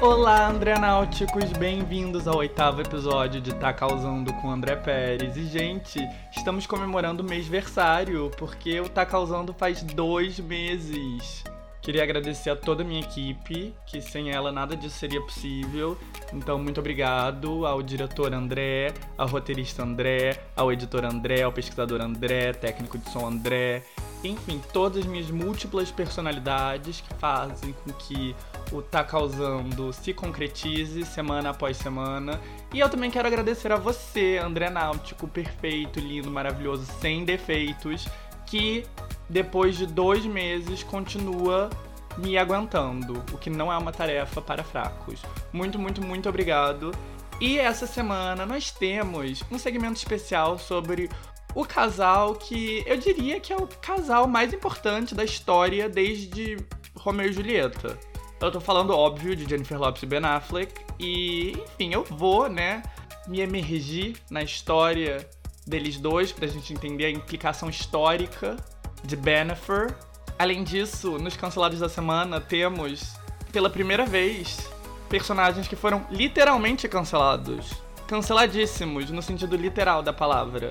[0.00, 5.36] Olá, André Náuticos, bem-vindos ao oitavo episódio de Tá Causando com André Pérez.
[5.36, 5.98] E, gente,
[6.30, 11.42] estamos comemorando o mêsversário, porque o Tá Causando faz dois meses.
[11.88, 15.96] Queria agradecer a toda a minha equipe, que sem ela nada disso seria possível.
[16.34, 22.52] Então, muito obrigado ao diretor André, ao roteirista André, ao editor André, ao pesquisador André,
[22.52, 23.82] técnico de som André,
[24.22, 28.34] enfim, todas as minhas múltiplas personalidades que fazem com que
[28.72, 32.38] o Tá Causando se concretize semana após semana.
[32.74, 38.06] E eu também quero agradecer a você, André Náutico, perfeito, lindo, maravilhoso, sem defeitos,
[38.50, 38.84] que
[39.28, 41.68] depois de dois meses continua
[42.16, 45.22] me aguentando, o que não é uma tarefa para fracos.
[45.52, 46.92] Muito, muito, muito obrigado.
[47.40, 51.08] E essa semana nós temos um segmento especial sobre
[51.54, 56.56] o casal que eu diria que é o casal mais importante da história desde
[56.96, 57.98] Romeo e Julieta.
[58.40, 60.72] Eu tô falando, óbvio, de Jennifer Lopez e Ben Affleck.
[60.98, 62.82] E, enfim, eu vou, né,
[63.26, 65.28] me emergir na história
[65.68, 68.56] deles dois pra gente entender a implicação histórica
[69.04, 69.94] de Bennifer.
[70.38, 73.14] Além disso, nos cancelados da semana temos,
[73.52, 74.70] pela primeira vez,
[75.08, 77.72] personagens que foram literalmente cancelados.
[78.06, 80.70] Canceladíssimos, no sentido literal da palavra.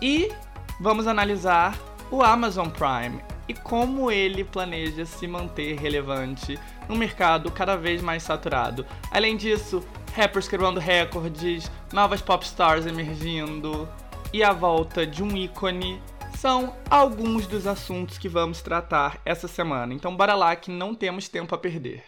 [0.00, 0.32] E
[0.80, 1.76] vamos analisar
[2.10, 8.22] o Amazon Prime e como ele planeja se manter relevante num mercado cada vez mais
[8.22, 8.86] saturado.
[9.10, 9.82] Além disso,
[10.14, 13.88] rappers quebrando recordes, novas pop stars emergindo
[14.32, 16.02] e a volta de um ícone
[16.36, 19.94] são alguns dos assuntos que vamos tratar essa semana.
[19.94, 22.04] Então bora lá que não temos tempo a perder.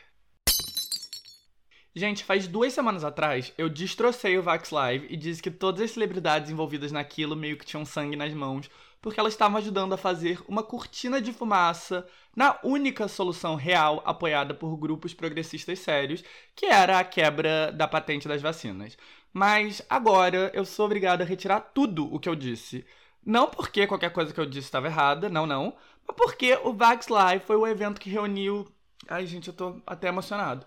[1.94, 5.90] Gente, faz duas semanas atrás eu destrocei o Vax Live e disse que todas as
[5.90, 10.40] celebridades envolvidas naquilo meio que tinham sangue nas mãos, porque elas estavam ajudando a fazer
[10.46, 16.22] uma cortina de fumaça na única solução real apoiada por grupos progressistas sérios,
[16.54, 18.96] que era a quebra da patente das vacinas.
[19.32, 22.84] Mas agora eu sou obrigado a retirar tudo o que eu disse.
[23.24, 27.08] Não porque qualquer coisa que eu disse estava errada, não, não, mas porque o Vax
[27.08, 28.66] Live foi o evento que reuniu.
[29.08, 30.66] Ai, gente, eu tô até emocionado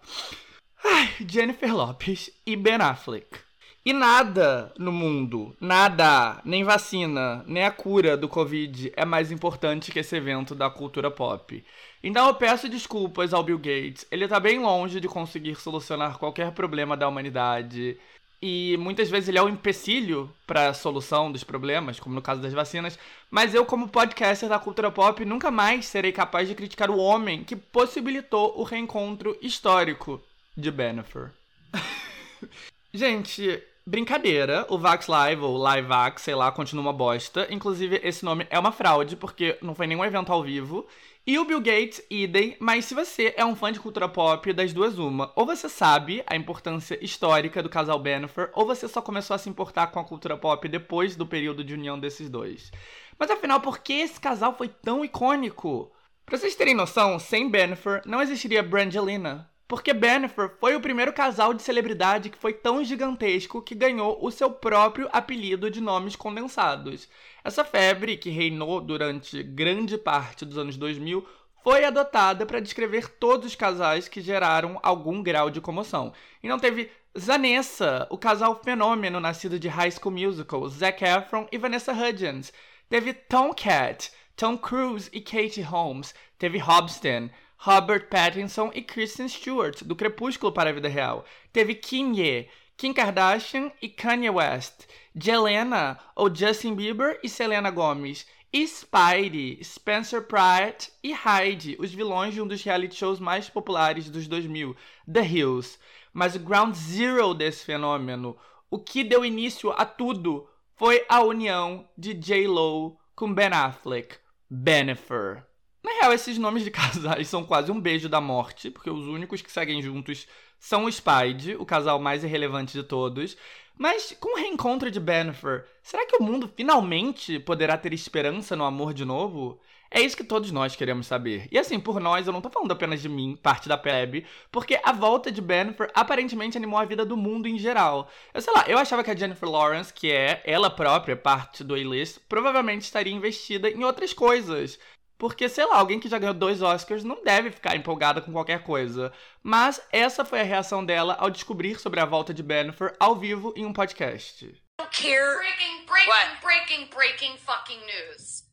[0.85, 3.39] Ai, Jennifer Lopes e Ben Affleck.
[3.85, 9.91] E nada no mundo, nada, nem vacina, nem a cura do Covid é mais importante
[9.91, 11.63] que esse evento da cultura pop.
[12.01, 16.51] Então eu peço desculpas ao Bill Gates, ele tá bem longe de conseguir solucionar qualquer
[16.51, 17.97] problema da humanidade.
[18.45, 22.41] E muitas vezes ele é um empecilho para a solução dos problemas, como no caso
[22.41, 22.99] das vacinas.
[23.31, 27.45] Mas eu, como podcaster da cultura pop, nunca mais serei capaz de criticar o homem
[27.45, 30.21] que possibilitou o reencontro histórico
[30.57, 31.31] de Bennifer.
[32.93, 34.65] Gente, brincadeira.
[34.69, 37.47] O Vax Live, ou Live Vax, sei lá, continua uma bosta.
[37.49, 40.85] Inclusive, esse nome é uma fraude, porque não foi nenhum evento ao vivo.
[41.25, 44.73] E o Bill Gates, idem, mas se você é um fã de cultura pop, das
[44.73, 49.33] duas uma, ou você sabe a importância histórica do casal Bennifer, ou você só começou
[49.33, 52.73] a se importar com a cultura pop depois do período de união desses dois.
[53.17, 55.89] Mas afinal, por que esse casal foi tão icônico?
[56.25, 61.53] Pra vocês terem noção, sem Bennifer não existiria Brangelina, porque Bennifer foi o primeiro casal
[61.53, 67.07] de celebridade que foi tão gigantesco que ganhou o seu próprio apelido de nomes condensados.
[67.43, 71.27] Essa febre, que reinou durante grande parte dos anos 2000,
[71.63, 76.13] foi adotada para descrever todos os casais que geraram algum grau de comoção.
[76.41, 81.57] E não teve Zanessa, o casal fenômeno nascido de High School Musical, Zac Efron e
[81.57, 82.51] Vanessa Hudgens.
[82.89, 86.13] Teve Tomcat, Tom Cruise e Katie Holmes.
[86.37, 91.23] Teve Hobson, Robert Pattinson e Kristen Stewart, do Crepúsculo para a Vida Real.
[91.53, 94.87] Teve Kim Ye, Kim Kardashian e Kanye West.
[95.16, 98.25] Jelena, ou Justin Bieber e Selena Gomez.
[98.51, 104.09] E Spidey, Spencer Pratt e Heidi, os vilões de um dos reality shows mais populares
[104.12, 104.75] dos 2000,
[105.12, 105.79] The Hills.
[106.13, 108.38] Mas o ground zero desse fenômeno,
[108.69, 115.44] o que deu início a tudo, foi a união de J-Lo com Ben Affleck, Bennifer.
[115.84, 119.41] Na real, esses nomes de casais são quase um beijo da morte, porque os únicos
[119.41, 120.28] que seguem juntos
[120.59, 123.36] são o Spide, o casal mais irrelevante de todos.
[123.77, 128.63] Mas com o reencontro de Bennifer, será que o mundo finalmente poderá ter esperança no
[128.63, 129.59] amor de novo?
[129.95, 131.47] É isso que todos nós queremos saber.
[131.51, 134.79] E assim, por nós, eu não tô falando apenas de mim, parte da plebe, porque
[134.83, 138.09] a volta de Bennifer aparentemente animou a vida do mundo em geral.
[138.33, 141.75] Eu sei lá, eu achava que a Jennifer Lawrence, que é ela própria parte do
[141.75, 144.79] A-list, provavelmente estaria investida em outras coisas.
[145.23, 148.61] Porque, sei lá, alguém que já ganhou dois Oscars não deve ficar empolgada com qualquer
[148.61, 149.09] coisa.
[149.41, 153.53] Mas essa foi a reação dela ao descobrir sobre a volta de Bennifer ao vivo
[153.55, 154.53] em um podcast.
[154.91, 155.37] Care.
[155.37, 156.41] Breaking, breaking, What?
[156.41, 158.43] breaking, breaking fucking news.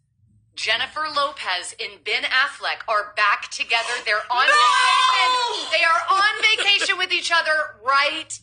[0.55, 4.05] Jennifer Lopez and Ben Affleck are back together.
[4.05, 4.55] They're on no!
[4.55, 5.70] vacation.
[5.72, 8.38] They are on vacation with each each other right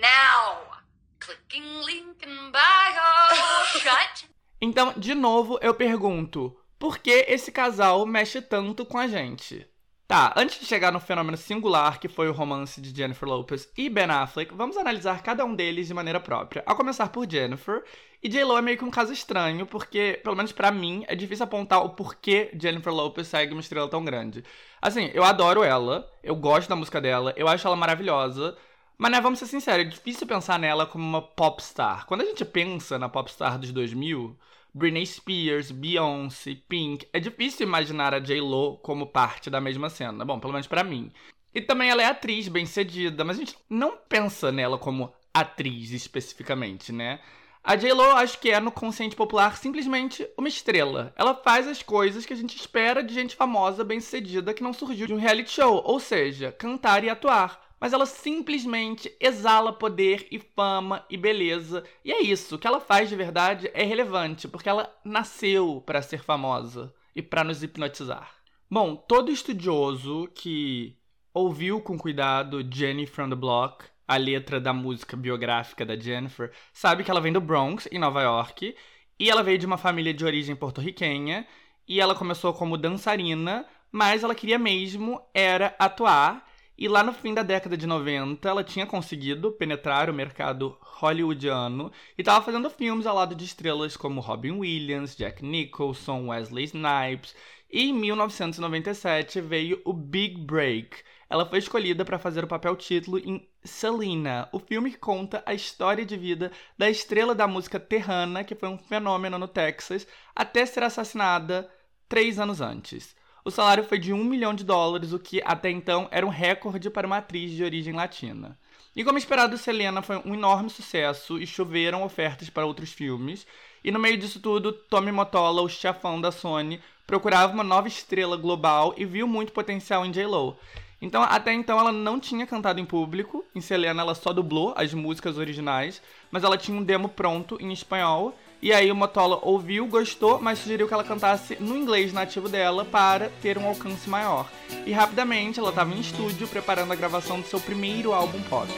[0.00, 0.78] now.
[1.18, 3.34] Clicking link in bio.
[3.80, 4.28] Shut.
[4.60, 9.64] Então, de novo, eu pergunto: por que esse casal mexe tanto com a gente?
[10.08, 13.88] Tá, antes de chegar no fenômeno singular que foi o romance de Jennifer Lopez e
[13.88, 16.60] Ben Affleck, vamos analisar cada um deles de maneira própria.
[16.66, 17.84] A começar por Jennifer.
[18.20, 21.44] E J-Lo é meio que um caso estranho, porque, pelo menos para mim, é difícil
[21.44, 24.42] apontar o porquê Jennifer Lopez segue uma estrela tão grande.
[24.80, 28.56] Assim, eu adoro ela, eu gosto da música dela, eu acho ela maravilhosa,
[28.98, 32.06] mas né, vamos ser sinceros, é difícil pensar nela como uma popstar.
[32.06, 34.36] Quando a gente pensa na popstar dos 2000,
[34.74, 37.06] Britney Spears, Beyoncé, Pink.
[37.12, 40.24] É difícil imaginar a J-Lo como parte da mesma cena.
[40.24, 41.12] Bom, pelo menos para mim.
[41.54, 45.90] E também ela é atriz bem cedida, mas a gente não pensa nela como atriz
[45.90, 47.20] especificamente, né?
[47.64, 51.12] A J-Lo acho que é no consciente popular simplesmente uma estrela.
[51.16, 54.72] Ela faz as coisas que a gente espera de gente famosa, bem sucedida, que não
[54.72, 60.28] surgiu de um reality show, ou seja, cantar e atuar mas ela simplesmente exala poder
[60.30, 61.82] e fama e beleza.
[62.04, 66.00] E é isso, o que ela faz de verdade é relevante, porque ela nasceu para
[66.00, 68.36] ser famosa e para nos hipnotizar.
[68.70, 70.96] Bom, todo estudioso que
[71.34, 77.02] ouviu com cuidado Jenny from the Block, a letra da música biográfica da Jennifer, sabe
[77.02, 78.76] que ela vem do Bronx, em Nova York,
[79.18, 81.48] e ela veio de uma família de origem porto-riquenha,
[81.88, 86.51] e ela começou como dançarina, mas ela queria mesmo era atuar
[86.82, 91.92] e lá no fim da década de 90, ela tinha conseguido penetrar o mercado hollywoodiano
[92.18, 97.36] e estava fazendo filmes ao lado de estrelas como Robin Williams, Jack Nicholson, Wesley Snipes.
[97.70, 101.04] E em 1997 veio o Big Break.
[101.30, 105.54] Ela foi escolhida para fazer o papel título em Selena, o filme que conta a
[105.54, 110.66] história de vida da estrela da música terrana, que foi um fenômeno no Texas, até
[110.66, 111.70] ser assassinada
[112.08, 113.14] três anos antes.
[113.44, 116.88] O salário foi de um milhão de dólares, o que até então era um recorde
[116.88, 118.56] para uma atriz de origem latina.
[118.94, 123.44] E como esperado, Selena foi um enorme sucesso e choveram ofertas para outros filmes.
[123.82, 128.36] E no meio disso tudo, Tommy Motola, o chefão da Sony, procurava uma nova estrela
[128.36, 130.56] global e viu muito potencial em J-Lo.
[131.00, 133.44] Então, até então, ela não tinha cantado em público.
[133.56, 136.00] Em Selena, ela só dublou as músicas originais,
[136.30, 140.60] mas ela tinha um demo pronto em espanhol e aí o Motola ouviu, gostou, mas
[140.60, 144.48] sugeriu que ela cantasse no inglês nativo dela para ter um alcance maior.
[144.86, 148.68] E rapidamente ela estava em estúdio preparando a gravação do seu primeiro álbum pop.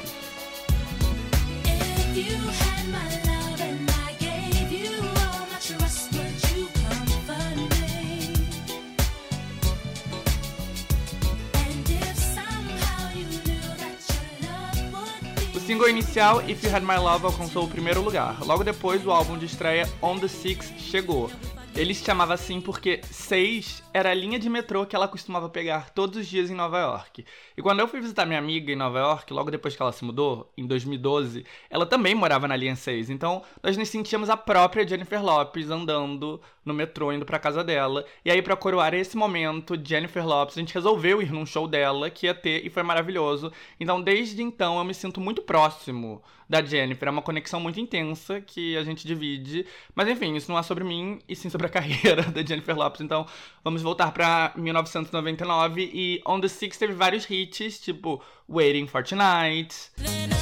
[15.65, 18.45] Single inicial, If You Had My Love, alcançou o primeiro lugar.
[18.45, 21.31] Logo depois, o álbum de estreia On The Six chegou.
[21.75, 25.89] Ele se chamava assim porque 6 era a linha de metrô que ela costumava pegar
[25.89, 27.25] todos os dias em Nova York.
[27.57, 30.05] E quando eu fui visitar minha amiga em Nova York, logo depois que ela se
[30.05, 33.09] mudou, em 2012, ela também morava na linha 6.
[33.09, 38.05] Então, nós nos sentíamos a própria Jennifer Lopes andando no metrô, indo pra casa dela.
[38.25, 42.11] E aí, para coroar esse momento, Jennifer Lopes, a gente resolveu ir num show dela
[42.11, 43.53] que ia ter e foi maravilhoso.
[43.79, 47.09] Então, desde então, eu me sinto muito próximo da Jennifer.
[47.09, 49.67] É uma conexão muito intensa que a gente divide.
[49.95, 53.01] Mas enfim, isso não é sobre mim e sim sobre a carreira da Jennifer Lopes.
[53.01, 53.27] Então
[53.63, 60.34] vamos voltar pra 1999 e On the Six teve vários hits, tipo Waiting for Tonight.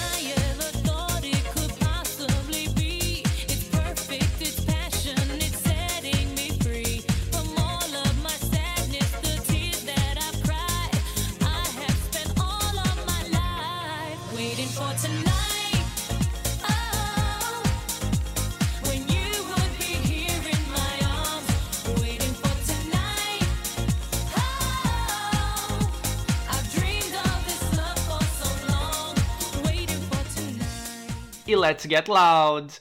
[31.53, 32.81] E Let's Get Loud.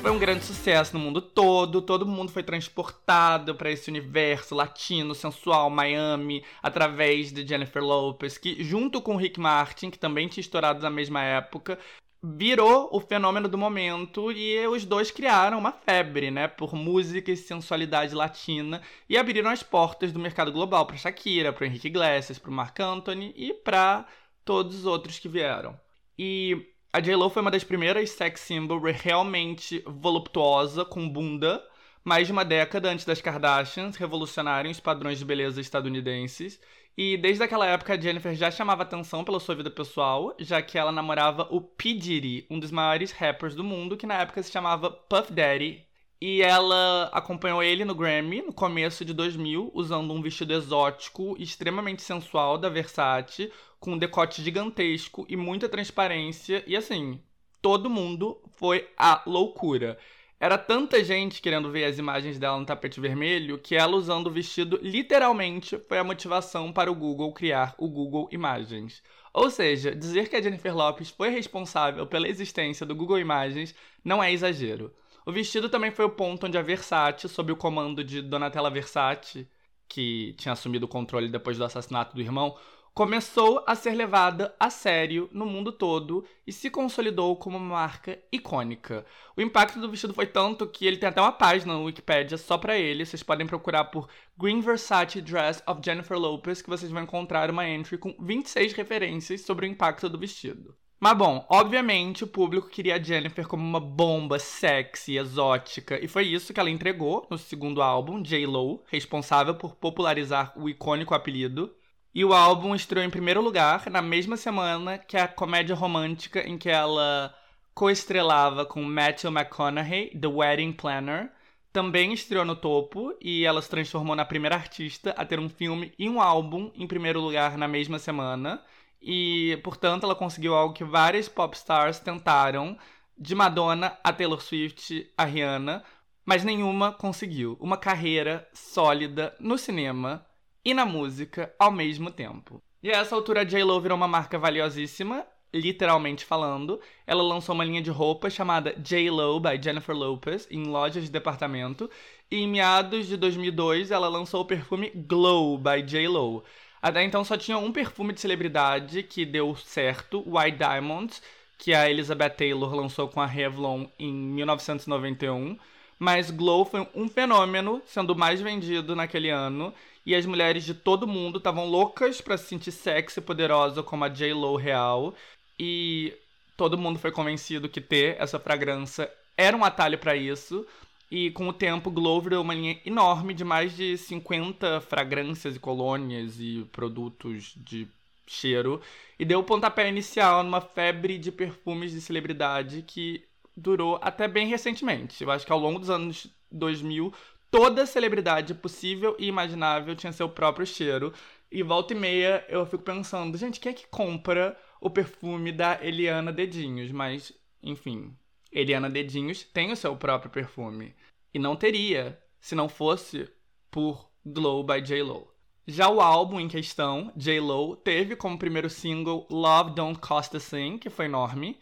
[0.00, 5.14] Foi um grande sucesso no mundo todo, todo mundo foi transportado para esse universo latino,
[5.14, 10.40] sensual, Miami, através de Jennifer Lopez, que junto com o Rick Martin, que também tinha
[10.40, 11.78] estourado na mesma época,
[12.22, 17.36] virou o fenômeno do momento e os dois criaram uma febre, né, por música e
[17.36, 22.52] sensualidade latina e abriram as portas do mercado global para Shakira, para Henrique Iglesias, para
[22.52, 24.06] Marc Anthony e para
[24.44, 25.78] todos os outros que vieram.
[26.16, 31.64] E a J.Lo foi uma das primeiras sex symbol realmente voluptuosa, com bunda,
[32.04, 36.60] mais de uma década antes das Kardashians revolucionarem os padrões de beleza estadunidenses.
[36.96, 40.76] E desde aquela época a Jennifer já chamava atenção pela sua vida pessoal, já que
[40.76, 41.94] ela namorava o P.
[41.94, 45.86] Diddy, um dos maiores rappers do mundo, que na época se chamava Puff Daddy.
[46.20, 52.02] E ela acompanhou ele no Grammy no começo de 2000, usando um vestido exótico extremamente
[52.02, 56.62] sensual da Versace, com um decote gigantesco e muita transparência.
[56.64, 57.20] E assim,
[57.60, 59.98] todo mundo foi a loucura.
[60.42, 64.30] Era tanta gente querendo ver as imagens dela no tapete vermelho que ela usando o
[64.32, 69.04] vestido literalmente foi a motivação para o Google criar o Google Imagens.
[69.32, 73.72] Ou seja, dizer que a Jennifer Lopes foi responsável pela existência do Google Imagens
[74.04, 74.92] não é exagero.
[75.24, 79.48] O vestido também foi o ponto onde a Versace, sob o comando de Donatella Versace,
[79.88, 82.58] que tinha assumido o controle depois do assassinato do irmão,
[82.94, 88.18] começou a ser levada a sério no mundo todo e se consolidou como uma marca
[88.30, 89.06] icônica.
[89.36, 92.58] O impacto do vestido foi tanto que ele tem até uma página no Wikipedia só
[92.58, 93.06] para ele.
[93.06, 97.68] Vocês podem procurar por Green Versace Dress of Jennifer Lopez que vocês vão encontrar uma
[97.68, 100.76] entry com 26 referências sobre o impacto do vestido.
[101.00, 106.28] Mas bom, obviamente o público queria a Jennifer como uma bomba sexy, exótica, e foi
[106.28, 111.74] isso que ela entregou no segundo álbum, J-Lo, responsável por popularizar o icônico apelido.
[112.14, 116.58] E o álbum estreou em primeiro lugar na mesma semana que a comédia romântica em
[116.58, 117.34] que ela
[117.74, 121.32] coestrelava com Matthew McConaughey, The Wedding Planner.
[121.72, 125.90] Também estreou no topo e ela se transformou na primeira artista a ter um filme
[125.98, 128.62] e um álbum em primeiro lugar na mesma semana.
[129.00, 132.76] E, portanto, ela conseguiu algo que várias pop stars tentaram,
[133.16, 135.82] de Madonna a Taylor Swift a Rihanna,
[136.26, 137.56] mas nenhuma conseguiu.
[137.58, 140.26] Uma carreira sólida no cinema
[140.64, 142.62] e na música ao mesmo tempo.
[142.82, 146.80] E a essa altura a J.Lo virou uma marca valiosíssima, literalmente falando.
[147.06, 151.90] Ela lançou uma linha de roupa chamada J.Lo by Jennifer Lopez em lojas de departamento.
[152.30, 156.42] E em meados de 2002 ela lançou o perfume Glow by J.Lo.
[156.80, 161.22] Até então só tinha um perfume de celebridade que deu certo, White Diamonds,
[161.56, 165.56] que a Elizabeth Taylor lançou com a Revlon em 1991.
[165.96, 169.72] Mas Glow foi um fenômeno, sendo mais vendido naquele ano
[170.04, 174.04] e as mulheres de todo mundo estavam loucas para se sentir sexy e poderosa como
[174.04, 175.14] a J-Lo real.
[175.58, 176.12] E
[176.56, 180.66] todo mundo foi convencido que ter essa fragrância era um atalho para isso.
[181.10, 185.60] E com o tempo, Glow virou uma linha enorme de mais de 50 fragrâncias e
[185.60, 187.86] colônias e produtos de
[188.26, 188.80] cheiro.
[189.18, 193.24] E deu o pontapé inicial numa febre de perfumes de celebridade que
[193.56, 195.22] durou até bem recentemente.
[195.22, 197.12] Eu acho que ao longo dos anos 2000
[197.52, 201.12] toda celebridade possível e imaginável tinha seu próprio cheiro.
[201.50, 205.78] E volta e meia eu fico pensando, gente, quem é que compra o perfume da
[205.82, 206.90] Eliana Dedinhos?
[206.90, 207.30] Mas,
[207.62, 208.16] enfim,
[208.50, 210.96] Eliana Dedinhos tem o seu próprio perfume.
[211.32, 213.30] E não teria se não fosse
[213.70, 215.30] por Glow by J-Lo.
[215.66, 220.78] Já o álbum em questão, J-Lo, teve como primeiro single Love Don't Cost a Thing,
[220.78, 221.58] que foi enorme.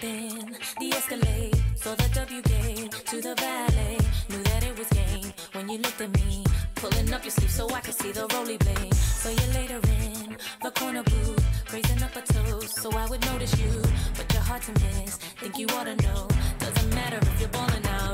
[0.00, 1.62] The Escalade.
[1.76, 3.98] Saw the W game to the valet.
[4.28, 6.44] Knew that it was game when you looked at me.
[6.74, 8.94] Pulling up your sleeve so I could see the roly blade.
[8.94, 13.58] So you later in the corner booth, raising up a toast so I would notice
[13.60, 13.82] you.
[14.16, 16.28] But you're hard to miss, think you ought to know.
[16.58, 18.13] Doesn't matter if you're balling out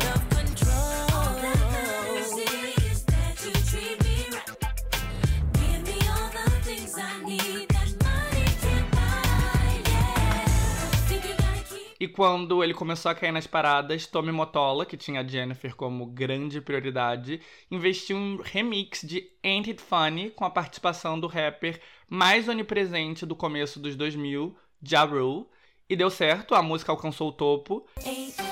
[12.01, 16.07] E quando ele começou a cair nas paradas, Tommy Motola, que tinha a Jennifer como
[16.07, 21.79] grande prioridade, investiu um remix de Ain't It Funny com a participação do rapper
[22.09, 25.45] mais onipresente do começo dos 2000, Ja Rule.
[25.91, 27.87] E deu certo, a música alcançou o topo.
[28.07, 28.50] Ain't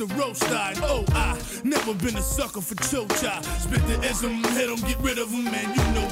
[0.00, 0.42] the roast
[0.82, 3.42] Oh, I never been a sucker for chocha.
[3.60, 4.40] Spit the ism,
[4.86, 6.08] get rid of them, man, you know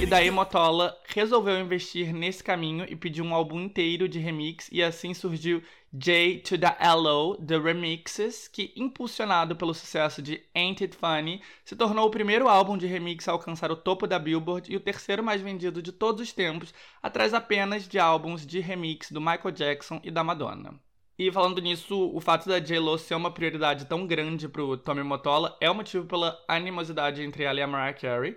[0.00, 4.82] E daí Motola resolveu investir nesse caminho e pediu um álbum inteiro de remix e
[4.82, 7.36] assim surgiu J to the L.O.
[7.36, 12.76] The Remixes, que impulsionado pelo sucesso de Ain't It Funny, se tornou o primeiro álbum
[12.76, 16.20] de remix a alcançar o topo da Billboard e o terceiro mais vendido de todos
[16.20, 20.74] os tempos, atrás apenas de álbuns de remix do Michael Jackson e da Madonna.
[21.18, 25.56] E falando nisso, o fato da J-Lo ser uma prioridade tão grande pro Tommy Motola
[25.60, 28.36] é o motivo pela animosidade entre ela e a Mariah Carey.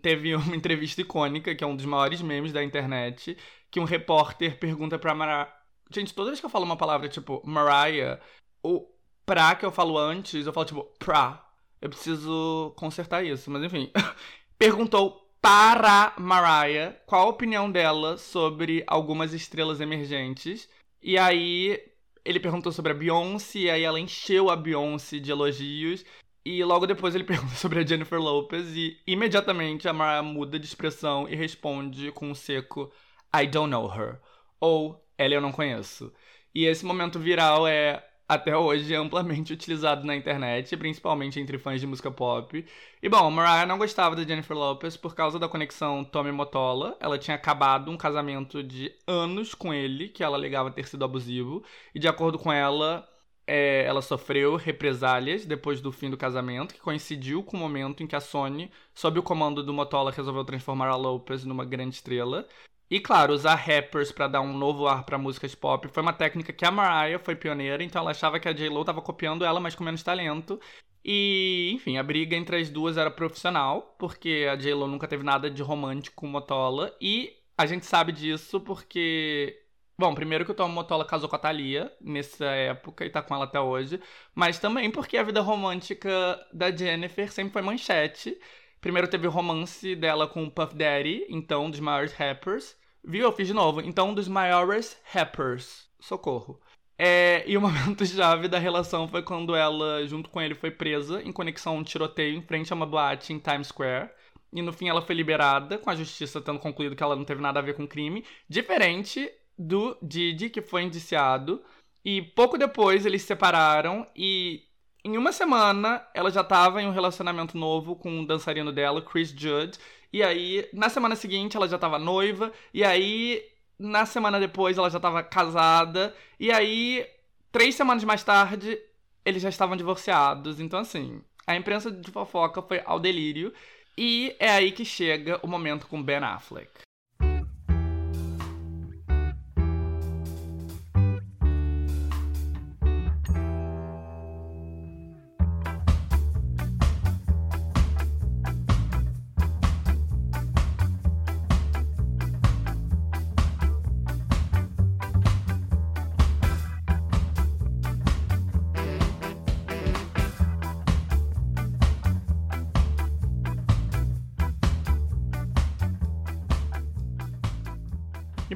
[0.00, 3.36] teve uma entrevista icônica, que é um dos maiores memes da internet,
[3.70, 5.52] que um repórter pergunta pra Mariah.
[5.90, 8.18] Gente, toda vez que eu falo uma palavra tipo Mariah,
[8.62, 8.88] o
[9.26, 11.46] pra que eu falo antes, eu falo tipo pra.
[11.80, 13.92] Eu preciso consertar isso, mas enfim.
[14.58, 20.70] Perguntou para Mariah qual a opinião dela sobre algumas estrelas emergentes.
[21.02, 21.93] E aí
[22.24, 26.04] ele perguntou sobre a Beyoncé, e aí ela encheu a Beyoncé de elogios.
[26.44, 30.66] E logo depois ele pergunta sobre a Jennifer Lopez e imediatamente a Mariah muda de
[30.66, 32.92] expressão e responde com um seco
[33.34, 34.20] I don't know her.
[34.60, 36.12] Ou ela eu não conheço.
[36.54, 41.86] E esse momento viral é até hoje amplamente utilizado na internet, principalmente entre fãs de
[41.86, 42.64] música pop.
[43.02, 46.96] E bom, Mariah não gostava da Jennifer Lopez por causa da conexão Tommy Motola.
[47.00, 51.62] Ela tinha acabado um casamento de anos com ele, que ela alegava ter sido abusivo.
[51.94, 53.06] E de acordo com ela,
[53.46, 58.06] é, ela sofreu represálias depois do fim do casamento, que coincidiu com o momento em
[58.06, 62.46] que a Sony, sob o comando do Motola, resolveu transformar a Lopez numa grande estrela.
[62.90, 66.52] E claro, usar rappers para dar um novo ar para músicas pop foi uma técnica
[66.52, 69.74] que a Mariah foi pioneira, então ela achava que a J-Lo estava copiando ela, mas
[69.74, 70.60] com menos talento.
[71.04, 75.50] E, enfim, a briga entre as duas era profissional, porque a J-Lo nunca teve nada
[75.50, 79.60] de romântico com Motola, e a gente sabe disso porque
[79.96, 83.32] Bom, primeiro que o Tom Motola casou com a Thalia nessa época e tá com
[83.34, 84.00] ela até hoje,
[84.34, 86.10] mas também porque a vida romântica
[86.52, 88.36] da Jennifer sempre foi manchete.
[88.84, 92.76] Primeiro teve o romance dela com o Puff Daddy, então dos maiores rappers.
[93.02, 93.22] Viu?
[93.22, 93.80] Eu fiz de novo.
[93.80, 95.88] Então dos maiores rappers.
[95.98, 96.60] Socorro.
[96.98, 101.22] É, e o momento chave da relação foi quando ela, junto com ele, foi presa
[101.22, 104.10] em conexão a um tiroteio em frente a uma boate em Times Square.
[104.52, 107.40] E no fim ela foi liberada, com a justiça tendo concluído que ela não teve
[107.40, 108.22] nada a ver com o crime.
[108.46, 111.64] Diferente do Didi, que foi indiciado.
[112.04, 114.62] E pouco depois eles se separaram e
[115.04, 119.28] em uma semana ela já estava em um relacionamento novo com um dançarino dela, Chris
[119.28, 119.78] Judd.
[120.12, 122.52] E aí, na semana seguinte, ela já estava noiva.
[122.72, 123.44] E aí,
[123.78, 126.14] na semana depois, ela já estava casada.
[126.40, 127.06] E aí,
[127.52, 128.78] três semanas mais tarde,
[129.24, 130.58] eles já estavam divorciados.
[130.58, 133.52] Então, assim, a imprensa de fofoca foi ao delírio.
[133.98, 136.70] E é aí que chega o momento com Ben Affleck.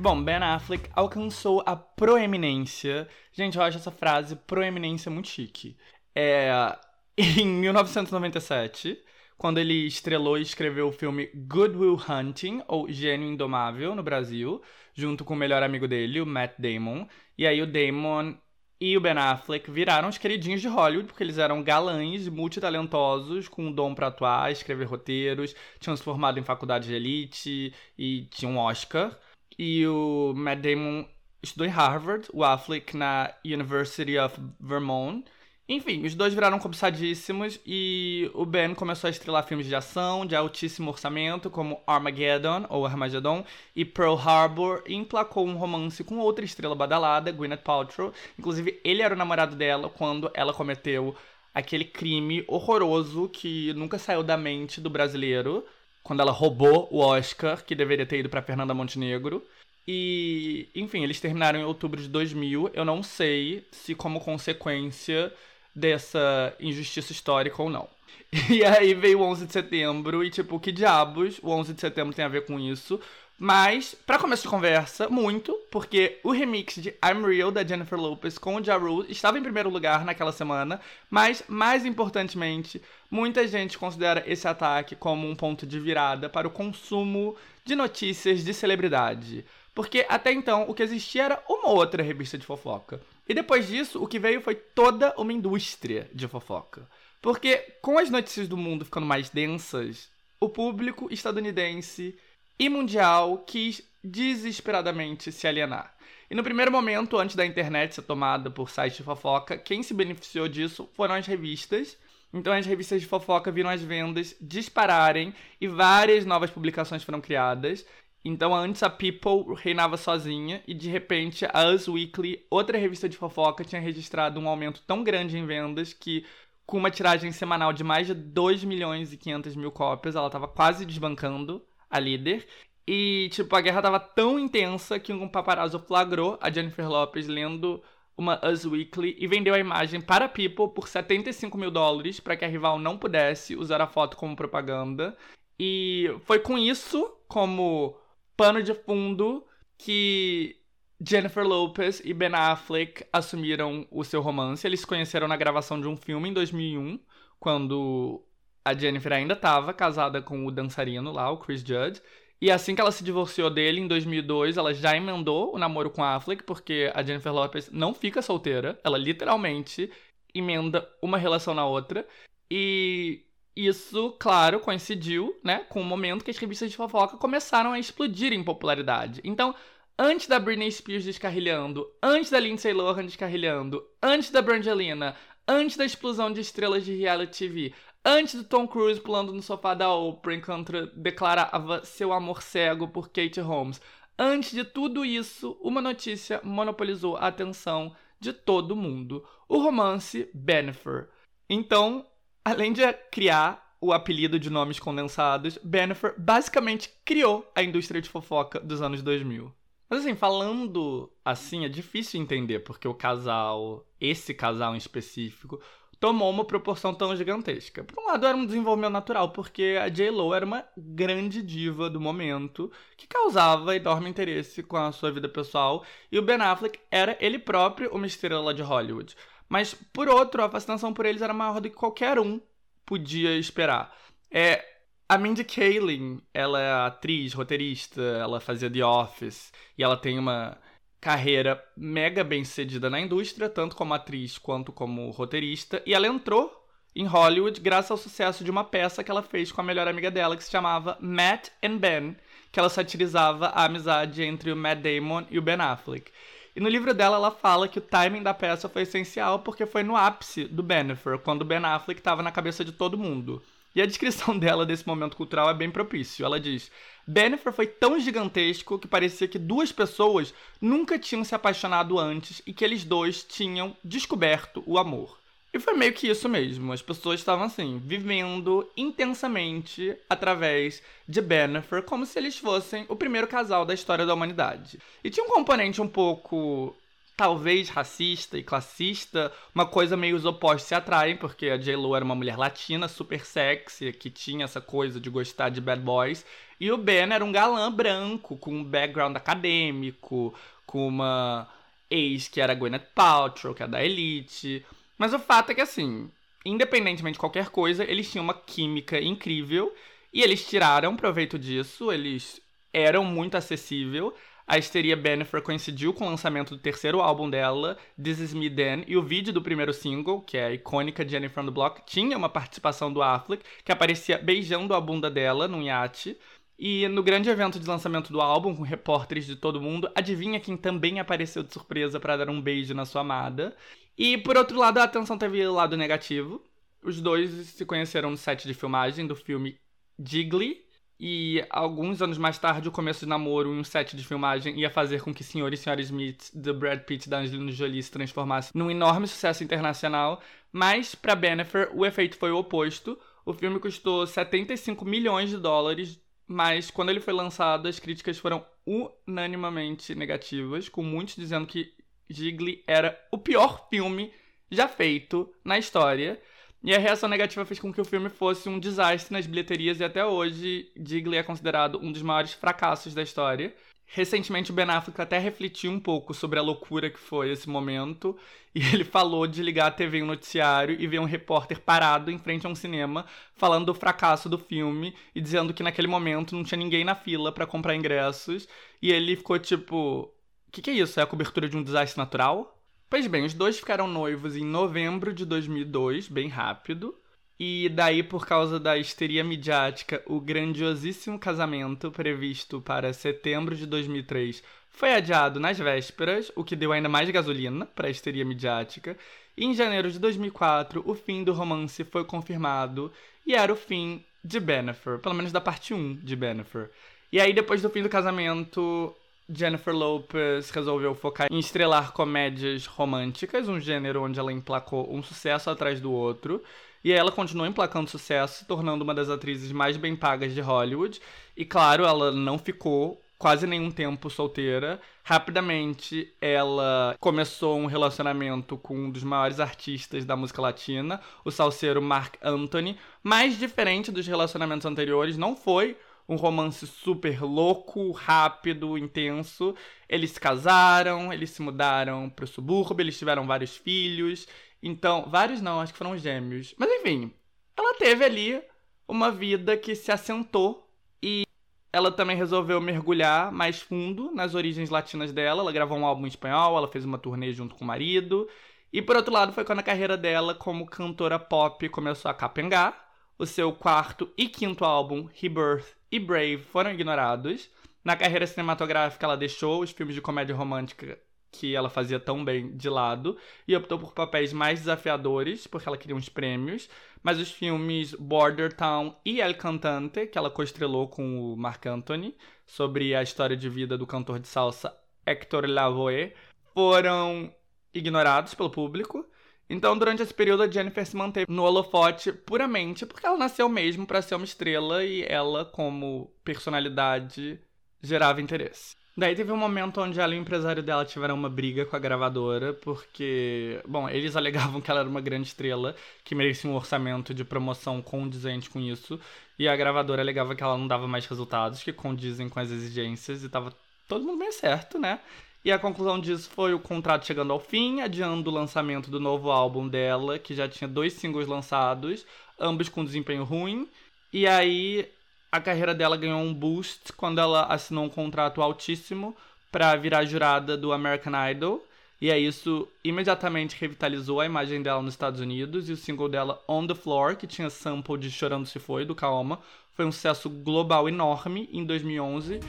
[0.08, 3.06] Bom, Ben Affleck alcançou a proeminência.
[3.30, 5.76] Gente, eu acho essa frase proeminência muito chique.
[6.14, 6.50] É,
[7.14, 8.98] em 1997,
[9.36, 14.62] quando ele estrelou e escreveu o filme Good Will Hunting, ou Gênio Indomável, no Brasil,
[14.94, 17.06] junto com o melhor amigo dele, o Matt Damon.
[17.36, 18.34] E aí o Damon
[18.80, 23.66] e o Ben Affleck viraram os queridinhos de Hollywood, porque eles eram galãs, multitalentosos, com
[23.66, 28.54] um dom para atuar, escrever roteiros, tinham se formado em faculdade de elite e tinham
[28.54, 29.14] um Oscar.
[29.58, 31.04] E o Matt Damon
[31.42, 35.24] estudou em Harvard, o Affleck na University of Vermont.
[35.68, 40.34] Enfim, os dois viraram cobiçadíssimos e o Ben começou a estrelar filmes de ação de
[40.34, 43.44] altíssimo orçamento, como Armageddon ou Armageddon
[43.76, 48.14] e Pearl Harbor, e emplacou um romance com outra estrela badalada, Gwyneth Paltrow.
[48.38, 51.14] Inclusive, ele era o namorado dela quando ela cometeu
[51.52, 55.66] aquele crime horroroso que nunca saiu da mente do brasileiro,
[56.08, 59.46] quando ela roubou o Oscar, que deveria ter ido para Fernanda Montenegro.
[59.86, 62.70] E, enfim, eles terminaram em outubro de 2000.
[62.72, 65.30] Eu não sei se como consequência
[65.74, 67.86] dessa injustiça histórica ou não.
[68.50, 72.14] E aí veio o 11 de setembro e tipo, que diabos o 11 de setembro
[72.14, 72.98] tem a ver com isso?
[73.40, 78.36] Mas, para começo de conversa, muito, porque o remix de I'm Real da Jennifer Lopez
[78.36, 83.78] com o Ja Rule estava em primeiro lugar naquela semana, mas, mais importantemente, muita gente
[83.78, 89.44] considera esse ataque como um ponto de virada para o consumo de notícias de celebridade.
[89.72, 93.00] Porque até então o que existia era uma outra revista de fofoca.
[93.28, 96.88] E depois disso, o que veio foi toda uma indústria de fofoca.
[97.22, 100.08] Porque com as notícias do mundo ficando mais densas,
[100.40, 102.18] o público estadunidense
[102.58, 105.94] e mundial quis desesperadamente se alienar.
[106.30, 109.94] E no primeiro momento, antes da internet ser tomada por sites de fofoca, quem se
[109.94, 111.96] beneficiou disso foram as revistas.
[112.32, 117.86] Então as revistas de fofoca viram as vendas dispararem e várias novas publicações foram criadas.
[118.22, 123.16] Então antes a People reinava sozinha e de repente a Us Weekly, outra revista de
[123.16, 126.26] fofoca, tinha registrado um aumento tão grande em vendas que
[126.66, 130.14] com uma tiragem semanal de mais de 2 milhões e 500 mil cópias.
[130.14, 132.46] Ela tava quase desbancando a líder.
[132.86, 137.82] E, tipo, a guerra tava tão intensa que um paparazzo flagrou a Jennifer Lopez lendo
[138.16, 142.44] uma Us Weekly e vendeu a imagem para People por 75 mil dólares para que
[142.44, 145.16] a rival não pudesse usar a foto como propaganda.
[145.58, 147.96] E foi com isso, como
[148.36, 149.46] pano de fundo,
[149.76, 150.56] que
[151.00, 154.66] Jennifer Lopez e Ben Affleck assumiram o seu romance.
[154.66, 156.98] Eles se conheceram na gravação de um filme em 2001,
[157.38, 158.24] quando
[158.68, 162.02] a Jennifer ainda estava casada com o dançarino lá, o Chris Judd.
[162.40, 166.04] E assim que ela se divorciou dele, em 2002, ela já emendou o namoro com
[166.04, 168.78] Affleck, porque a Jennifer Lopez não fica solteira.
[168.84, 169.90] Ela literalmente
[170.34, 172.06] emenda uma relação na outra.
[172.50, 173.24] E
[173.56, 178.34] isso, claro, coincidiu, né, com o momento que as revistas de fofoca começaram a explodir
[178.34, 179.22] em popularidade.
[179.24, 179.54] Então,
[179.98, 185.16] antes da Britney Spears descarrilhando, antes da Lindsay Lohan descarrilhando, antes da Brangelina,
[185.48, 189.74] antes da explosão de estrelas de reality TV, antes do Tom Cruise pulando no sofá
[189.74, 193.80] da Oprah enquanto declarava seu amor cego por Kate Holmes,
[194.18, 201.08] antes de tudo isso, uma notícia monopolizou a atenção de todo mundo: o romance Bennifer.
[201.48, 202.06] Então,
[202.44, 208.58] além de criar o apelido de nomes condensados, Bennifer basicamente criou a indústria de fofoca
[208.58, 209.52] dos anos 2000.
[209.88, 215.60] Mas assim, falando assim, é difícil entender porque o casal, esse casal em específico,
[216.00, 217.82] tomou uma proporção tão gigantesca.
[217.84, 222.00] Por um lado, era um desenvolvimento natural, porque a J-Lo era uma grande diva do
[222.00, 227.16] momento, que causava enorme interesse com a sua vida pessoal, e o Ben Affleck era
[227.20, 229.16] ele próprio uma estrela de Hollywood.
[229.48, 232.40] Mas, por outro, a fascinação por eles era maior do que qualquer um
[232.84, 233.94] podia esperar.
[234.30, 234.64] É,
[235.08, 240.58] a Mindy Kaling, ela é atriz, roteirista, ela fazia The Office e ela tem uma
[241.00, 246.66] carreira mega bem sucedida na indústria, tanto como atriz quanto como roteirista, e ela entrou
[246.94, 250.10] em Hollywood graças ao sucesso de uma peça que ela fez com a melhor amiga
[250.10, 252.16] dela, que se chamava Matt and Ben,
[252.50, 256.10] que ela satirizava a amizade entre o Matt Damon e o Ben Affleck.
[256.58, 259.84] E no livro dela, ela fala que o timing da peça foi essencial porque foi
[259.84, 263.40] no ápice do Bennifer, quando o Ben Affleck estava na cabeça de todo mundo.
[263.76, 266.24] E a descrição dela desse momento cultural é bem propício.
[266.24, 266.68] Ela diz:
[267.10, 272.52] Bennifer foi tão gigantesco que parecia que duas pessoas nunca tinham se apaixonado antes e
[272.52, 275.18] que eles dois tinham descoberto o amor.
[275.50, 276.70] E foi meio que isso mesmo.
[276.70, 283.26] As pessoas estavam assim, vivendo intensamente através de Bennifer, como se eles fossem o primeiro
[283.26, 284.78] casal da história da humanidade.
[285.02, 286.76] E tinha um componente um pouco
[287.18, 292.04] talvez racista e classista, uma coisa meio os opostos se atraem, porque a J-Lo era
[292.04, 296.24] uma mulher latina, super sexy, que tinha essa coisa de gostar de bad boys,
[296.60, 300.32] e o Ben era um galã branco, com um background acadêmico,
[300.64, 301.48] com uma
[301.90, 304.64] ex que era Gwyneth Paltrow, que é da Elite.
[304.96, 306.08] Mas o fato é que, assim,
[306.44, 309.74] independentemente de qualquer coisa, eles tinham uma química incrível,
[310.12, 312.40] e eles tiraram proveito disso, eles
[312.72, 314.14] eram muito acessível,
[314.48, 318.82] a histeria Bennifer coincidiu com o lançamento do terceiro álbum dela, This Is Me Then,
[318.88, 322.16] e o vídeo do primeiro single, que é a icônica Jenny from the Block, tinha
[322.16, 326.16] uma participação do Affleck, que aparecia beijando a bunda dela num iate.
[326.58, 330.56] E no grande evento de lançamento do álbum, com repórteres de todo mundo, adivinha quem
[330.56, 333.54] também apareceu de surpresa para dar um beijo na sua amada.
[333.98, 336.42] E por outro lado, a atenção teve lado negativo.
[336.82, 339.58] Os dois se conheceram no set de filmagem do filme
[340.02, 340.64] Jiggly,
[341.00, 344.68] e alguns anos mais tarde, o começo de namoro em um set de filmagem ia
[344.68, 345.52] fazer com que Sr.
[345.52, 345.80] e Sra.
[345.80, 350.20] Smith, de Brad Pitt da Angelina Jolie, se transformasse num enorme sucesso internacional.
[350.52, 352.98] Mas, para Bennifer, o efeito foi o oposto.
[353.24, 358.44] O filme custou 75 milhões de dólares, mas quando ele foi lançado, as críticas foram
[358.66, 361.72] unanimamente negativas, com muitos dizendo que
[362.10, 364.12] Gigli era o pior filme
[364.50, 366.20] já feito na história.
[366.62, 369.84] E a reação negativa fez com que o filme fosse um desastre nas bilheterias e
[369.84, 373.54] até hoje Digley é considerado um dos maiores fracassos da história.
[373.86, 378.18] Recentemente o Ben Affleck até refletiu um pouco sobre a loucura que foi esse momento
[378.54, 382.10] e ele falou de ligar a TV em um noticiário e ver um repórter parado
[382.10, 386.34] em frente a um cinema falando do fracasso do filme e dizendo que naquele momento
[386.34, 388.48] não tinha ninguém na fila para comprar ingressos
[388.82, 390.12] e ele ficou tipo,
[390.48, 390.98] o que, que é isso?
[391.00, 392.57] É a cobertura de um desastre natural?
[392.90, 396.94] Pois bem, os dois ficaram noivos em novembro de 2002, bem rápido.
[397.38, 404.42] E daí, por causa da histeria midiática, o grandiosíssimo casamento previsto para setembro de 2003
[404.70, 408.96] foi adiado nas vésperas, o que deu ainda mais gasolina para a histeria midiática.
[409.36, 412.90] E em janeiro de 2004, o fim do romance foi confirmado
[413.26, 416.70] e era o fim de Bennifer, pelo menos da parte 1 de Bennifer.
[417.12, 418.96] E aí, depois do fim do casamento,
[419.30, 425.50] Jennifer Lopez resolveu focar em estrelar comédias românticas, um gênero onde ela emplacou um sucesso
[425.50, 426.42] atrás do outro.
[426.82, 431.00] E ela continuou emplacando sucesso, se tornando uma das atrizes mais bem pagas de Hollywood.
[431.36, 434.80] E claro, ela não ficou quase nenhum tempo solteira.
[435.02, 441.82] Rapidamente, ela começou um relacionamento com um dos maiores artistas da música latina, o salseiro
[441.82, 442.78] Mark Anthony.
[443.02, 445.76] Mais diferente dos relacionamentos anteriores, não foi
[446.08, 449.54] um romance super louco, rápido, intenso.
[449.88, 454.26] Eles se casaram, eles se mudaram para o subúrbio, eles tiveram vários filhos.
[454.62, 456.54] Então, vários não, acho que foram gêmeos.
[456.56, 457.12] Mas enfim,
[457.56, 458.42] ela teve ali
[458.88, 460.66] uma vida que se assentou
[461.02, 461.24] e
[461.70, 465.42] ela também resolveu mergulhar mais fundo nas origens latinas dela.
[465.42, 468.26] Ela gravou um álbum em espanhol, ela fez uma turnê junto com o marido.
[468.72, 472.87] E por outro lado, foi quando a carreira dela como cantora pop começou a capengar.
[473.20, 477.50] O seu quarto e quinto álbum, Rebirth e Brave, foram ignorados.
[477.82, 480.96] Na carreira cinematográfica, ela deixou os filmes de comédia romântica
[481.32, 485.76] que ela fazia tão bem de lado e optou por papéis mais desafiadores, porque ela
[485.76, 486.70] queria uns prêmios.
[487.02, 492.16] Mas os filmes Border Town e El Cantante, que ela coestrelou com o Marc Anthony,
[492.46, 494.72] sobre a história de vida do cantor de salsa
[495.04, 496.14] Hector Lavoe,
[496.54, 497.34] foram
[497.74, 499.04] ignorados pelo público.
[499.50, 503.86] Então, durante esse período, a Jennifer se manteve no holofote puramente porque ela nasceu mesmo
[503.86, 507.40] para ser uma estrela e ela, como personalidade,
[507.82, 508.76] gerava interesse.
[508.98, 511.78] Daí teve um momento onde ela e o empresário dela tiveram uma briga com a
[511.78, 517.14] gravadora, porque, bom, eles alegavam que ela era uma grande estrela, que merecia um orçamento
[517.14, 518.98] de promoção condizente com isso,
[519.38, 523.22] e a gravadora alegava que ela não dava mais resultados que condizem com as exigências,
[523.22, 523.52] e tava
[523.86, 524.98] todo mundo bem certo, né?
[525.44, 529.30] E a conclusão disso foi o contrato chegando ao fim, adiando o lançamento do novo
[529.30, 532.04] álbum dela, que já tinha dois singles lançados,
[532.38, 533.68] ambos com desempenho ruim.
[534.12, 534.88] E aí
[535.30, 539.16] a carreira dela ganhou um boost quando ela assinou um contrato altíssimo
[539.50, 541.64] para virar jurada do American Idol.
[542.00, 546.42] E aí isso imediatamente revitalizou a imagem dela nos Estados Unidos e o single dela
[546.48, 549.40] On the Floor, que tinha sample de Chorando Se Foi, do Kaoma,
[549.74, 552.40] foi um sucesso global enorme em 2011.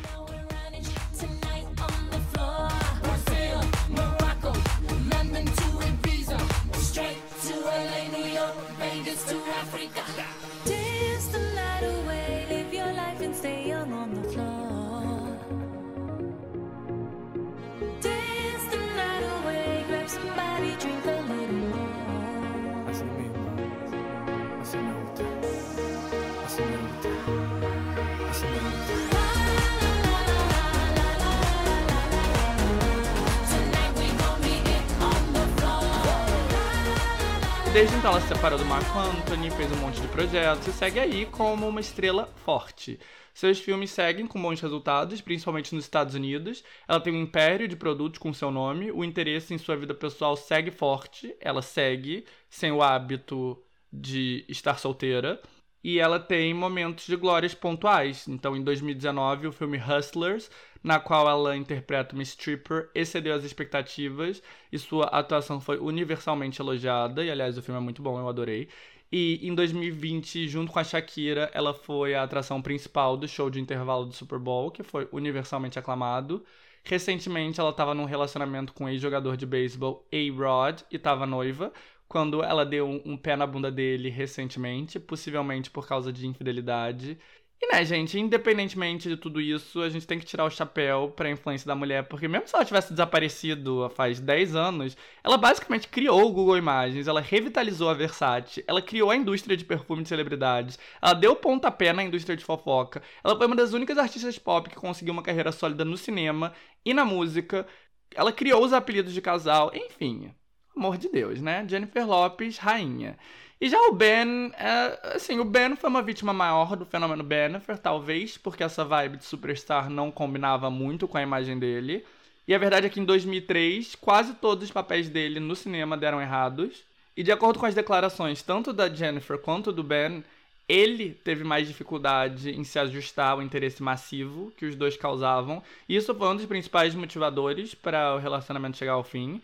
[37.71, 40.99] Desde então ela se separou do Mark Anthony, fez um monte de projetos e segue
[40.99, 42.99] aí como uma estrela forte.
[43.32, 46.63] Seus filmes seguem com bons resultados, principalmente nos Estados Unidos.
[46.88, 50.36] Ela tem um império de produtos com seu nome, o interesse em sua vida pessoal
[50.36, 53.62] segue forte, ela segue sem o hábito
[53.93, 55.39] de estar solteira.
[55.84, 58.27] E ela tem momentos de glórias pontuais.
[58.27, 60.49] Então, em 2019, o filme Hustlers
[60.83, 67.23] na qual ela interpreta uma stripper, excedeu as expectativas e sua atuação foi universalmente elogiada.
[67.23, 68.69] E aliás, o filme é muito bom, eu adorei.
[69.11, 73.59] E em 2020, junto com a Shakira, ela foi a atração principal do show de
[73.59, 76.45] intervalo do Super Bowl, que foi universalmente aclamado.
[76.83, 81.73] Recentemente, ela estava num relacionamento com o ex-jogador de beisebol A-Rod e estava noiva,
[82.07, 87.17] quando ela deu um, um, pé na bunda dele recentemente, possivelmente por causa de infidelidade.
[87.62, 91.30] E né, gente, independentemente de tudo isso, a gente tem que tirar o chapéu pra
[91.30, 96.26] influência da mulher, porque mesmo se ela tivesse desaparecido faz 10 anos, ela basicamente criou
[96.26, 100.80] o Google Imagens, ela revitalizou a Versace, ela criou a indústria de perfume de celebridades,
[101.02, 104.76] ela deu pontapé na indústria de fofoca, ela foi uma das únicas artistas pop que
[104.78, 106.54] conseguiu uma carreira sólida no cinema
[106.86, 107.67] e na música,
[108.15, 110.34] ela criou os apelidos de casal, enfim,
[110.79, 111.65] amor de Deus, né?
[111.67, 113.17] Jennifer Lopes, rainha.
[113.61, 117.77] E já o Ben, é, assim, o Ben foi uma vítima maior do fenômeno Bennifer,
[117.77, 122.05] talvez, porque essa vibe de superstar não combinava muito com a imagem dele.
[122.47, 126.21] E a verdade é que em 2003, quase todos os papéis dele no cinema deram
[126.21, 126.83] errados.
[127.17, 130.23] E de acordo com as declarações tanto da Jennifer quanto do Ben,
[130.67, 135.61] ele teve mais dificuldade em se ajustar ao interesse massivo que os dois causavam.
[135.87, 139.41] E isso foi um dos principais motivadores para o relacionamento chegar ao fim.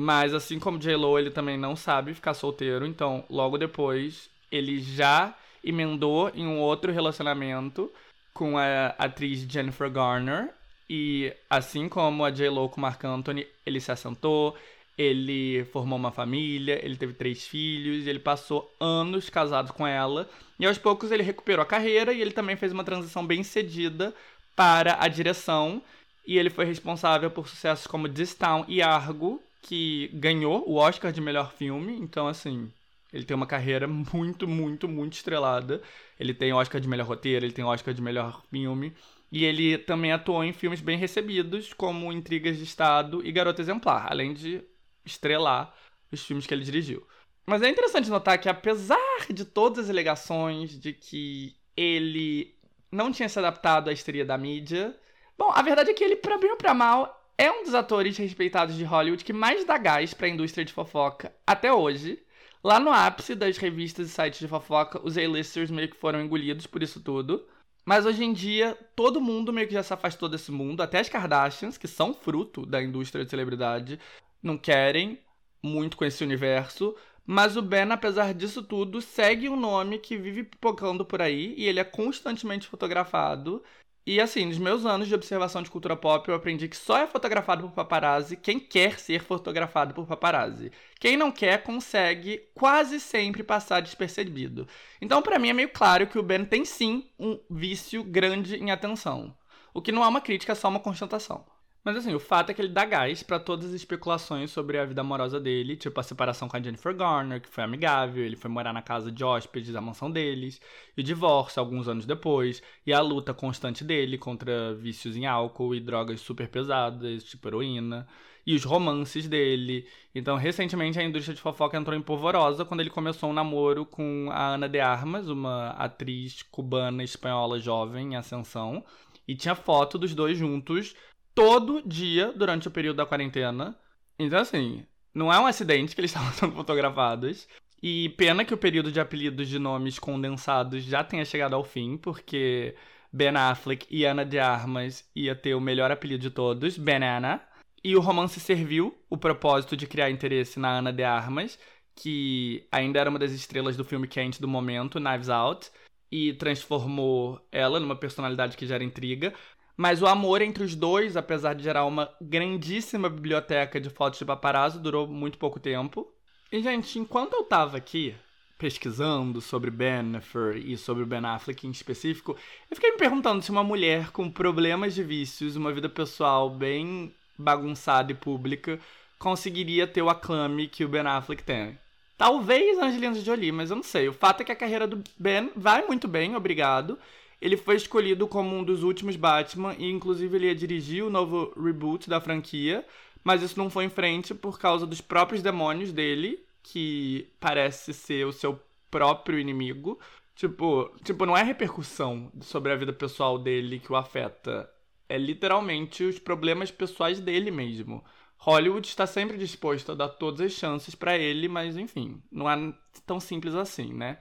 [0.00, 5.34] Mas assim como J-Lo, ele também não sabe ficar solteiro, então logo depois ele já
[5.62, 7.90] emendou em um outro relacionamento
[8.32, 10.50] com a atriz Jennifer Garner.
[10.88, 14.56] E assim como a J-Lo com Marc Anthony, ele se assentou,
[14.96, 20.30] ele formou uma família, ele teve três filhos, ele passou anos casado com ela.
[20.60, 24.14] E aos poucos ele recuperou a carreira e ele também fez uma transição bem cedida
[24.54, 25.82] para a direção.
[26.24, 31.12] E ele foi responsável por sucessos como This Town e Argo, que ganhou o Oscar
[31.12, 31.94] de melhor filme.
[32.00, 32.72] Então, assim,
[33.12, 35.82] ele tem uma carreira muito, muito, muito estrelada.
[36.18, 38.94] Ele tem Oscar de melhor roteiro, ele tem Oscar de melhor filme.
[39.30, 44.10] E ele também atuou em filmes bem recebidos, como Intrigas de Estado e Garota Exemplar,
[44.10, 44.64] além de
[45.04, 45.74] estrelar
[46.10, 47.06] os filmes que ele dirigiu.
[47.44, 52.54] Mas é interessante notar que, apesar de todas as alegações de que ele
[52.90, 54.98] não tinha se adaptado à histeria da mídia,
[55.36, 58.16] bom, a verdade é que ele, pra bem ou pra mal, é um dos atores
[58.16, 62.20] respeitados de Hollywood que mais dá gás pra indústria de fofoca até hoje.
[62.62, 66.66] Lá no ápice das revistas e sites de fofoca, os A-listers meio que foram engolidos
[66.66, 67.46] por isso tudo.
[67.86, 71.08] Mas hoje em dia, todo mundo meio que já se afastou desse mundo, até as
[71.08, 73.98] Kardashians, que são fruto da indústria de celebridade,
[74.42, 75.18] não querem
[75.62, 76.94] muito com esse universo.
[77.24, 81.66] Mas o Ben, apesar disso tudo, segue um nome que vive pipocando por aí e
[81.66, 83.62] ele é constantemente fotografado.
[84.10, 87.06] E assim, nos meus anos de observação de cultura pop, eu aprendi que só é
[87.06, 90.72] fotografado por paparazzi quem quer ser fotografado por paparazzi.
[90.98, 94.66] Quem não quer consegue quase sempre passar despercebido.
[94.98, 98.70] Então, para mim é meio claro que o Ben tem sim um vício grande em
[98.70, 99.36] atenção.
[99.74, 101.44] O que não é uma crítica, é só uma constatação.
[101.84, 104.84] Mas assim, o fato é que ele dá gás para todas as especulações sobre a
[104.84, 108.50] vida amorosa dele, tipo a separação com a Jennifer Garner, que foi amigável, ele foi
[108.50, 110.60] morar na casa de hóspedes da mansão deles,
[110.96, 115.74] e o divórcio alguns anos depois, e a luta constante dele contra vícios em álcool
[115.74, 118.06] e drogas super pesadas, tipo heroína,
[118.48, 119.86] e os romances dele.
[120.14, 124.28] Então, recentemente a indústria de fofoca entrou em polvorosa quando ele começou um namoro com
[124.32, 128.84] a Ana de Armas, uma atriz cubana espanhola jovem em ascensão,
[129.28, 130.96] e tinha foto dos dois juntos
[131.34, 133.76] todo dia durante o período da quarentena.
[134.18, 137.48] Então, assim, não é um acidente que eles estavam sendo fotografados.
[137.82, 141.96] E pena que o período de apelidos de nomes condensados já tenha chegado ao fim,
[141.96, 142.74] porque
[143.12, 147.40] Ben Affleck e Ana de Armas ia ter o melhor apelido de todos, Banana.
[147.82, 151.58] E o romance serviu o propósito de criar interesse na Ana de Armas,
[151.94, 155.70] que ainda era uma das estrelas do filme quente do momento, Knives Out,
[156.10, 159.32] e transformou ela numa personalidade que gera intriga.
[159.78, 164.24] Mas o amor entre os dois, apesar de gerar uma grandíssima biblioteca de fotos de
[164.24, 166.12] paparazzo, durou muito pouco tempo.
[166.50, 168.12] E, gente, enquanto eu tava aqui
[168.58, 172.36] pesquisando sobre Bennifer e sobre o Ben Affleck em específico,
[172.68, 177.14] eu fiquei me perguntando se uma mulher com problemas de vícios, uma vida pessoal bem
[177.38, 178.80] bagunçada e pública,
[179.16, 181.78] conseguiria ter o aclame que o Ben Affleck tem.
[182.16, 184.08] Talvez Angelina Jolie, mas eu não sei.
[184.08, 186.98] O fato é que a carreira do Ben vai muito bem, obrigado.
[187.40, 191.52] Ele foi escolhido como um dos últimos Batman e, inclusive, ele ia dirigir o novo
[191.56, 192.84] reboot da franquia,
[193.22, 198.26] mas isso não foi em frente por causa dos próprios demônios dele, que parece ser
[198.26, 199.98] o seu próprio inimigo.
[200.34, 204.70] Tipo, tipo, não é repercussão sobre a vida pessoal dele que o afeta.
[205.08, 208.04] É literalmente os problemas pessoais dele mesmo.
[208.38, 212.72] Hollywood está sempre disposto a dar todas as chances para ele, mas enfim, não é
[213.04, 214.18] tão simples assim, né?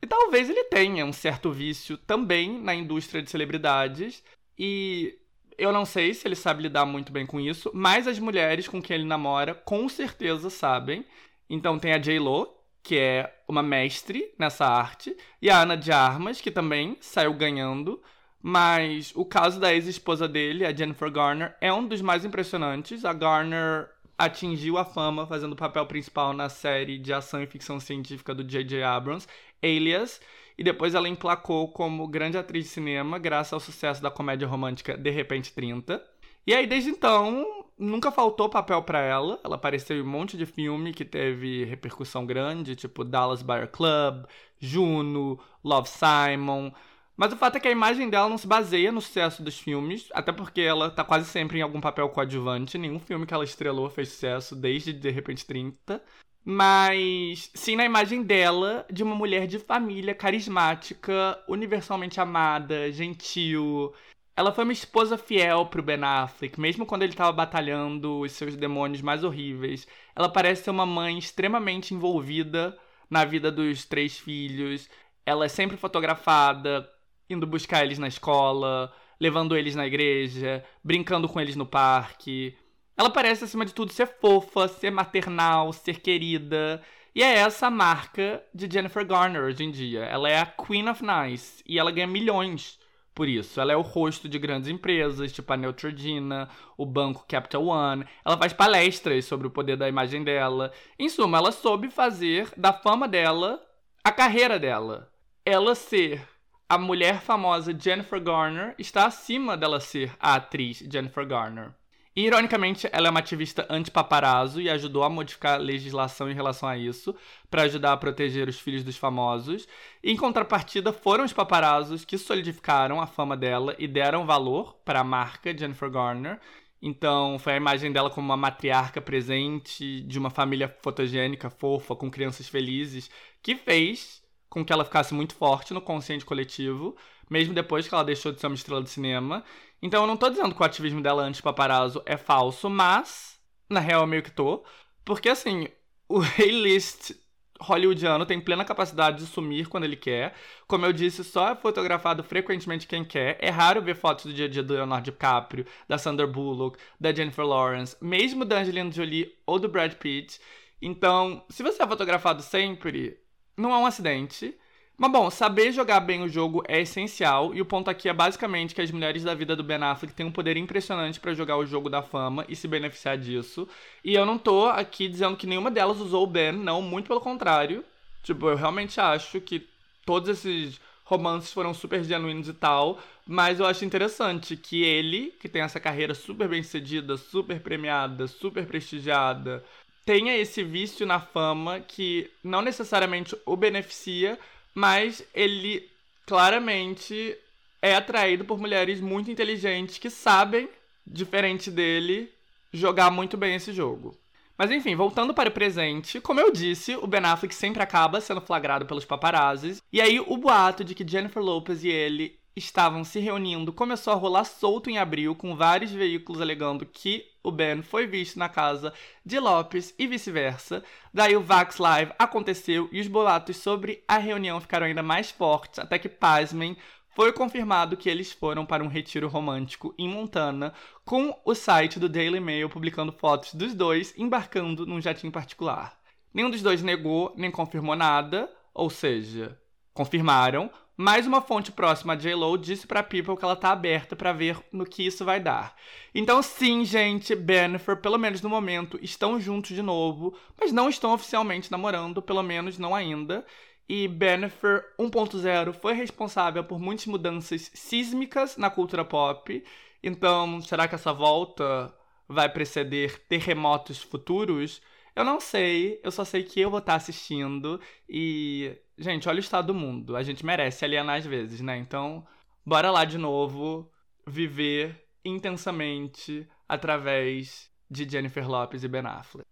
[0.00, 4.22] E talvez ele tenha um certo vício também na indústria de celebridades.
[4.58, 5.18] E
[5.56, 8.80] eu não sei se ele sabe lidar muito bem com isso, mas as mulheres com
[8.80, 11.04] quem ele namora com certeza sabem.
[11.50, 16.40] Então tem a J-Lo, que é uma mestre nessa arte, e a Ana de Armas,
[16.40, 18.00] que também saiu ganhando.
[18.40, 23.04] Mas o caso da ex-esposa dele, a Jennifer Garner, é um dos mais impressionantes.
[23.04, 27.78] A Garner atingiu a fama fazendo o papel principal na série de ação e ficção
[27.78, 28.82] científica do J.J.
[28.82, 29.26] Abrams.
[29.62, 30.20] Alias,
[30.56, 34.96] e depois ela emplacou como grande atriz de cinema graças ao sucesso da comédia romântica
[34.96, 36.02] De Repente 30.
[36.46, 39.38] E aí, desde então, nunca faltou papel para ela.
[39.44, 44.24] Ela apareceu em um monte de filme que teve repercussão grande, tipo Dallas Buyer Club,
[44.58, 46.72] Juno, Love Simon.
[47.16, 50.08] Mas o fato é que a imagem dela não se baseia no sucesso dos filmes,
[50.12, 52.78] até porque ela tá quase sempre em algum papel coadjuvante.
[52.78, 56.02] Nenhum filme que ela estrelou fez sucesso desde De Repente 30
[56.50, 63.92] mas sim na imagem dela de uma mulher de família carismática, universalmente amada, gentil.
[64.34, 68.56] Ela foi uma esposa fiel pro Ben Affleck, mesmo quando ele estava batalhando os seus
[68.56, 69.86] demônios mais horríveis.
[70.16, 72.74] Ela parece ser uma mãe extremamente envolvida
[73.10, 74.88] na vida dos três filhos.
[75.26, 76.88] Ela é sempre fotografada,
[77.28, 82.56] indo buscar eles na escola, levando eles na igreja, brincando com eles no parque.
[82.98, 86.82] Ela parece, acima de tudo, ser fofa, ser maternal, ser querida.
[87.14, 90.00] E é essa a marca de Jennifer Garner hoje em dia.
[90.00, 92.76] Ela é a Queen of Nice e ela ganha milhões
[93.14, 93.60] por isso.
[93.60, 98.04] Ela é o rosto de grandes empresas, tipo a Neutrogena, o banco Capital One.
[98.24, 100.72] Ela faz palestras sobre o poder da imagem dela.
[100.98, 103.64] Em suma, ela soube fazer da fama dela
[104.02, 105.08] a carreira dela.
[105.44, 106.26] Ela ser
[106.68, 111.77] a mulher famosa Jennifer Garner está acima dela ser a atriz Jennifer Garner.
[112.18, 116.68] E, ironicamente, ela é uma ativista anti-paparazzo e ajudou a modificar a legislação em relação
[116.68, 117.14] a isso,
[117.48, 119.68] para ajudar a proteger os filhos dos famosos.
[120.02, 124.98] E, em contrapartida, foram os paparazzos que solidificaram a fama dela e deram valor para
[124.98, 126.40] a marca Jennifer Garner.
[126.82, 132.10] Então, foi a imagem dela como uma matriarca presente, de uma família fotogênica, fofa, com
[132.10, 133.08] crianças felizes,
[133.40, 136.96] que fez com que ela ficasse muito forte no consciente coletivo,
[137.30, 139.44] mesmo depois que ela deixou de ser uma estrela de cinema.
[139.82, 144.02] Então eu não tô dizendo que o ativismo dela anti-paparazzo é falso, mas, na real,
[144.02, 144.64] eu meio que tô.
[145.04, 145.68] Porque, assim,
[146.08, 147.12] o A-list
[147.60, 150.34] hollywoodiano tem plena capacidade de sumir quando ele quer.
[150.66, 153.36] Como eu disse, só é fotografado frequentemente quem quer.
[153.40, 157.12] É raro ver fotos do dia a dia do Leonardo DiCaprio, da Sandra Bullock, da
[157.12, 160.40] Jennifer Lawrence, mesmo da Angelina Jolie ou do Brad Pitt.
[160.80, 163.18] Então, se você é fotografado sempre,
[163.56, 164.56] não é um acidente.
[165.00, 168.74] Mas bom, saber jogar bem o jogo é essencial, e o ponto aqui é basicamente
[168.74, 171.64] que as mulheres da vida do Ben Affleck têm um poder impressionante para jogar o
[171.64, 173.68] jogo da fama e se beneficiar disso.
[174.04, 177.20] E eu não tô aqui dizendo que nenhuma delas usou o Ben, não, muito pelo
[177.20, 177.84] contrário.
[178.24, 179.68] Tipo, eu realmente acho que
[180.04, 185.48] todos esses romances foram super genuínos e tal, mas eu acho interessante que ele, que
[185.48, 189.64] tem essa carreira super bem sucedida, super premiada, super prestigiada,
[190.04, 194.38] tenha esse vício na fama que não necessariamente o beneficia,
[194.78, 195.90] mas ele
[196.24, 197.36] claramente
[197.82, 200.68] é atraído por mulheres muito inteligentes que sabem,
[201.04, 202.30] diferente dele,
[202.72, 204.16] jogar muito bem esse jogo.
[204.56, 208.40] Mas enfim, voltando para o presente, como eu disse, o Ben Affleck sempre acaba sendo
[208.40, 213.20] flagrado pelos paparazzis, e aí o boato de que Jennifer Lopez e ele estavam se
[213.20, 218.06] reunindo começou a rolar solto em abril, com vários veículos alegando que o Ben foi
[218.06, 218.92] visto na casa
[219.24, 220.84] de Lopes e vice-versa.
[221.14, 225.78] Daí o Vax Live aconteceu e os boatos sobre a reunião ficaram ainda mais fortes,
[225.78, 226.76] até que, pasmem,
[227.18, 230.72] foi confirmado que eles foram para um retiro romântico em Montana,
[231.04, 235.98] com o site do Daily Mail publicando fotos dos dois embarcando num jatinho particular.
[236.32, 239.58] Nenhum dos dois negou nem confirmou nada, ou seja,
[239.98, 244.32] confirmaram, mais uma fonte próxima a J-Lo disse pra People que ela tá aberta para
[244.32, 245.74] ver no que isso vai dar.
[246.14, 251.12] Então, sim, gente, Bennifer, pelo menos no momento, estão juntos de novo, mas não estão
[251.12, 253.44] oficialmente namorando, pelo menos não ainda.
[253.88, 259.64] E Bennifer 1.0 foi responsável por muitas mudanças sísmicas na cultura pop.
[260.00, 261.92] Então, será que essa volta
[262.28, 264.80] vai preceder terremotos futuros?
[265.18, 269.40] Eu não sei, eu só sei que eu vou estar assistindo e Gente, olha o
[269.40, 270.16] estado do mundo.
[270.16, 271.78] A gente merece alienar às vezes, né?
[271.78, 272.26] Então,
[272.66, 273.88] bora lá de novo
[274.26, 279.46] viver intensamente através de Jennifer Lopez e Ben Affleck.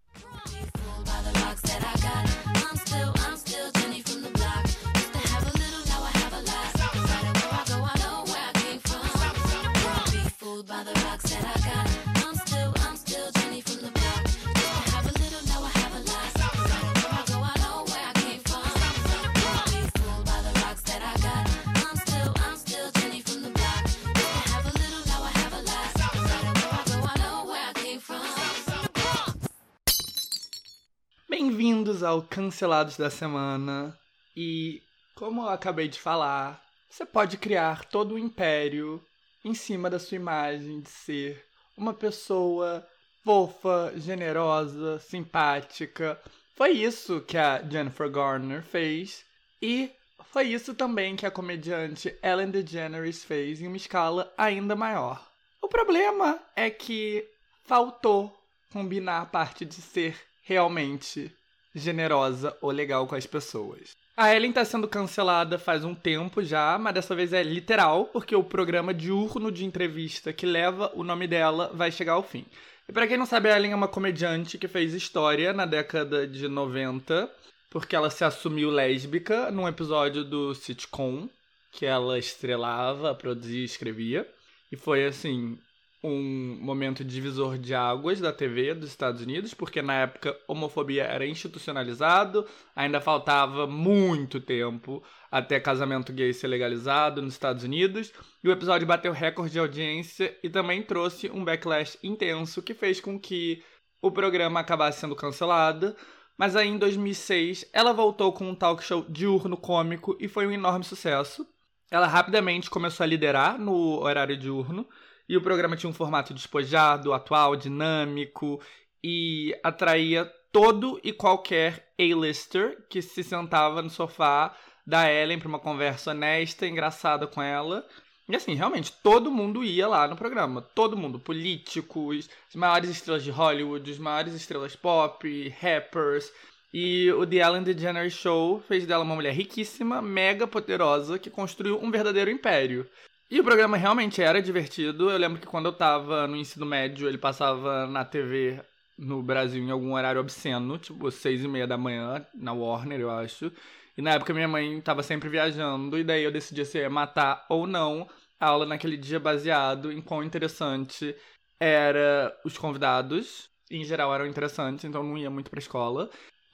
[31.56, 33.98] Bem-vindos ao Cancelados da Semana.
[34.36, 34.82] E,
[35.14, 39.02] como eu acabei de falar, você pode criar todo um império
[39.42, 41.42] em cima da sua imagem de ser
[41.74, 42.86] uma pessoa
[43.24, 46.20] fofa, generosa, simpática.
[46.54, 49.24] Foi isso que a Jennifer Garner fez.
[49.62, 49.90] E
[50.26, 55.26] foi isso também que a comediante Ellen DeGeneres fez em uma escala ainda maior.
[55.62, 57.26] O problema é que
[57.64, 58.38] faltou
[58.70, 61.34] combinar a parte de ser realmente
[61.76, 63.90] generosa ou legal com as pessoas.
[64.16, 68.34] A Ellen tá sendo cancelada faz um tempo já, mas dessa vez é literal, porque
[68.34, 72.46] o programa diurno de entrevista que leva o nome dela vai chegar ao fim.
[72.88, 76.26] E para quem não sabe, a Ellen é uma comediante que fez história na década
[76.26, 77.30] de 90,
[77.68, 81.28] porque ela se assumiu lésbica num episódio do sitcom
[81.72, 84.26] que ela estrelava, produzia e escrevia.
[84.72, 85.58] E foi assim,
[86.02, 91.26] um momento divisor de águas da TV dos Estados Unidos, porque na época homofobia era
[91.26, 98.52] institucionalizado, ainda faltava muito tempo até casamento gay ser legalizado nos Estados Unidos, e o
[98.52, 103.62] episódio bateu recorde de audiência e também trouxe um backlash intenso que fez com que
[104.00, 105.96] o programa acabasse sendo cancelado.
[106.38, 110.52] Mas aí em 2006 ela voltou com um talk show diurno cômico e foi um
[110.52, 111.46] enorme sucesso.
[111.90, 114.86] Ela rapidamente começou a liderar no horário diurno
[115.28, 118.60] e o programa tinha um formato despojado, atual, dinâmico
[119.02, 124.56] e atraía todo e qualquer A-lister que se sentava no sofá
[124.86, 127.84] da Ellen pra uma conversa honesta, engraçada com ela.
[128.28, 130.60] E assim, realmente, todo mundo ia lá no programa.
[130.60, 131.18] Todo mundo.
[131.18, 136.32] Políticos, as maiores estrelas de Hollywood, as maiores estrelas pop, rappers.
[136.72, 141.80] E o The Ellen DeGeneres Show fez dela uma mulher riquíssima, mega poderosa, que construiu
[141.80, 142.88] um verdadeiro império.
[143.28, 145.10] E o programa realmente era divertido.
[145.10, 148.62] Eu lembro que quando eu tava no ensino médio, ele passava na TV
[148.96, 153.10] no Brasil em algum horário obsceno, tipo seis e meia da manhã, na Warner, eu
[153.10, 153.52] acho.
[153.96, 157.44] E na época minha mãe tava sempre viajando, e daí eu decidi se ia matar
[157.48, 158.08] ou não
[158.38, 161.14] a aula naquele dia baseado em quão interessante
[161.60, 163.50] era os convidados.
[163.70, 166.08] Em geral eram interessantes, então não ia muito pra escola.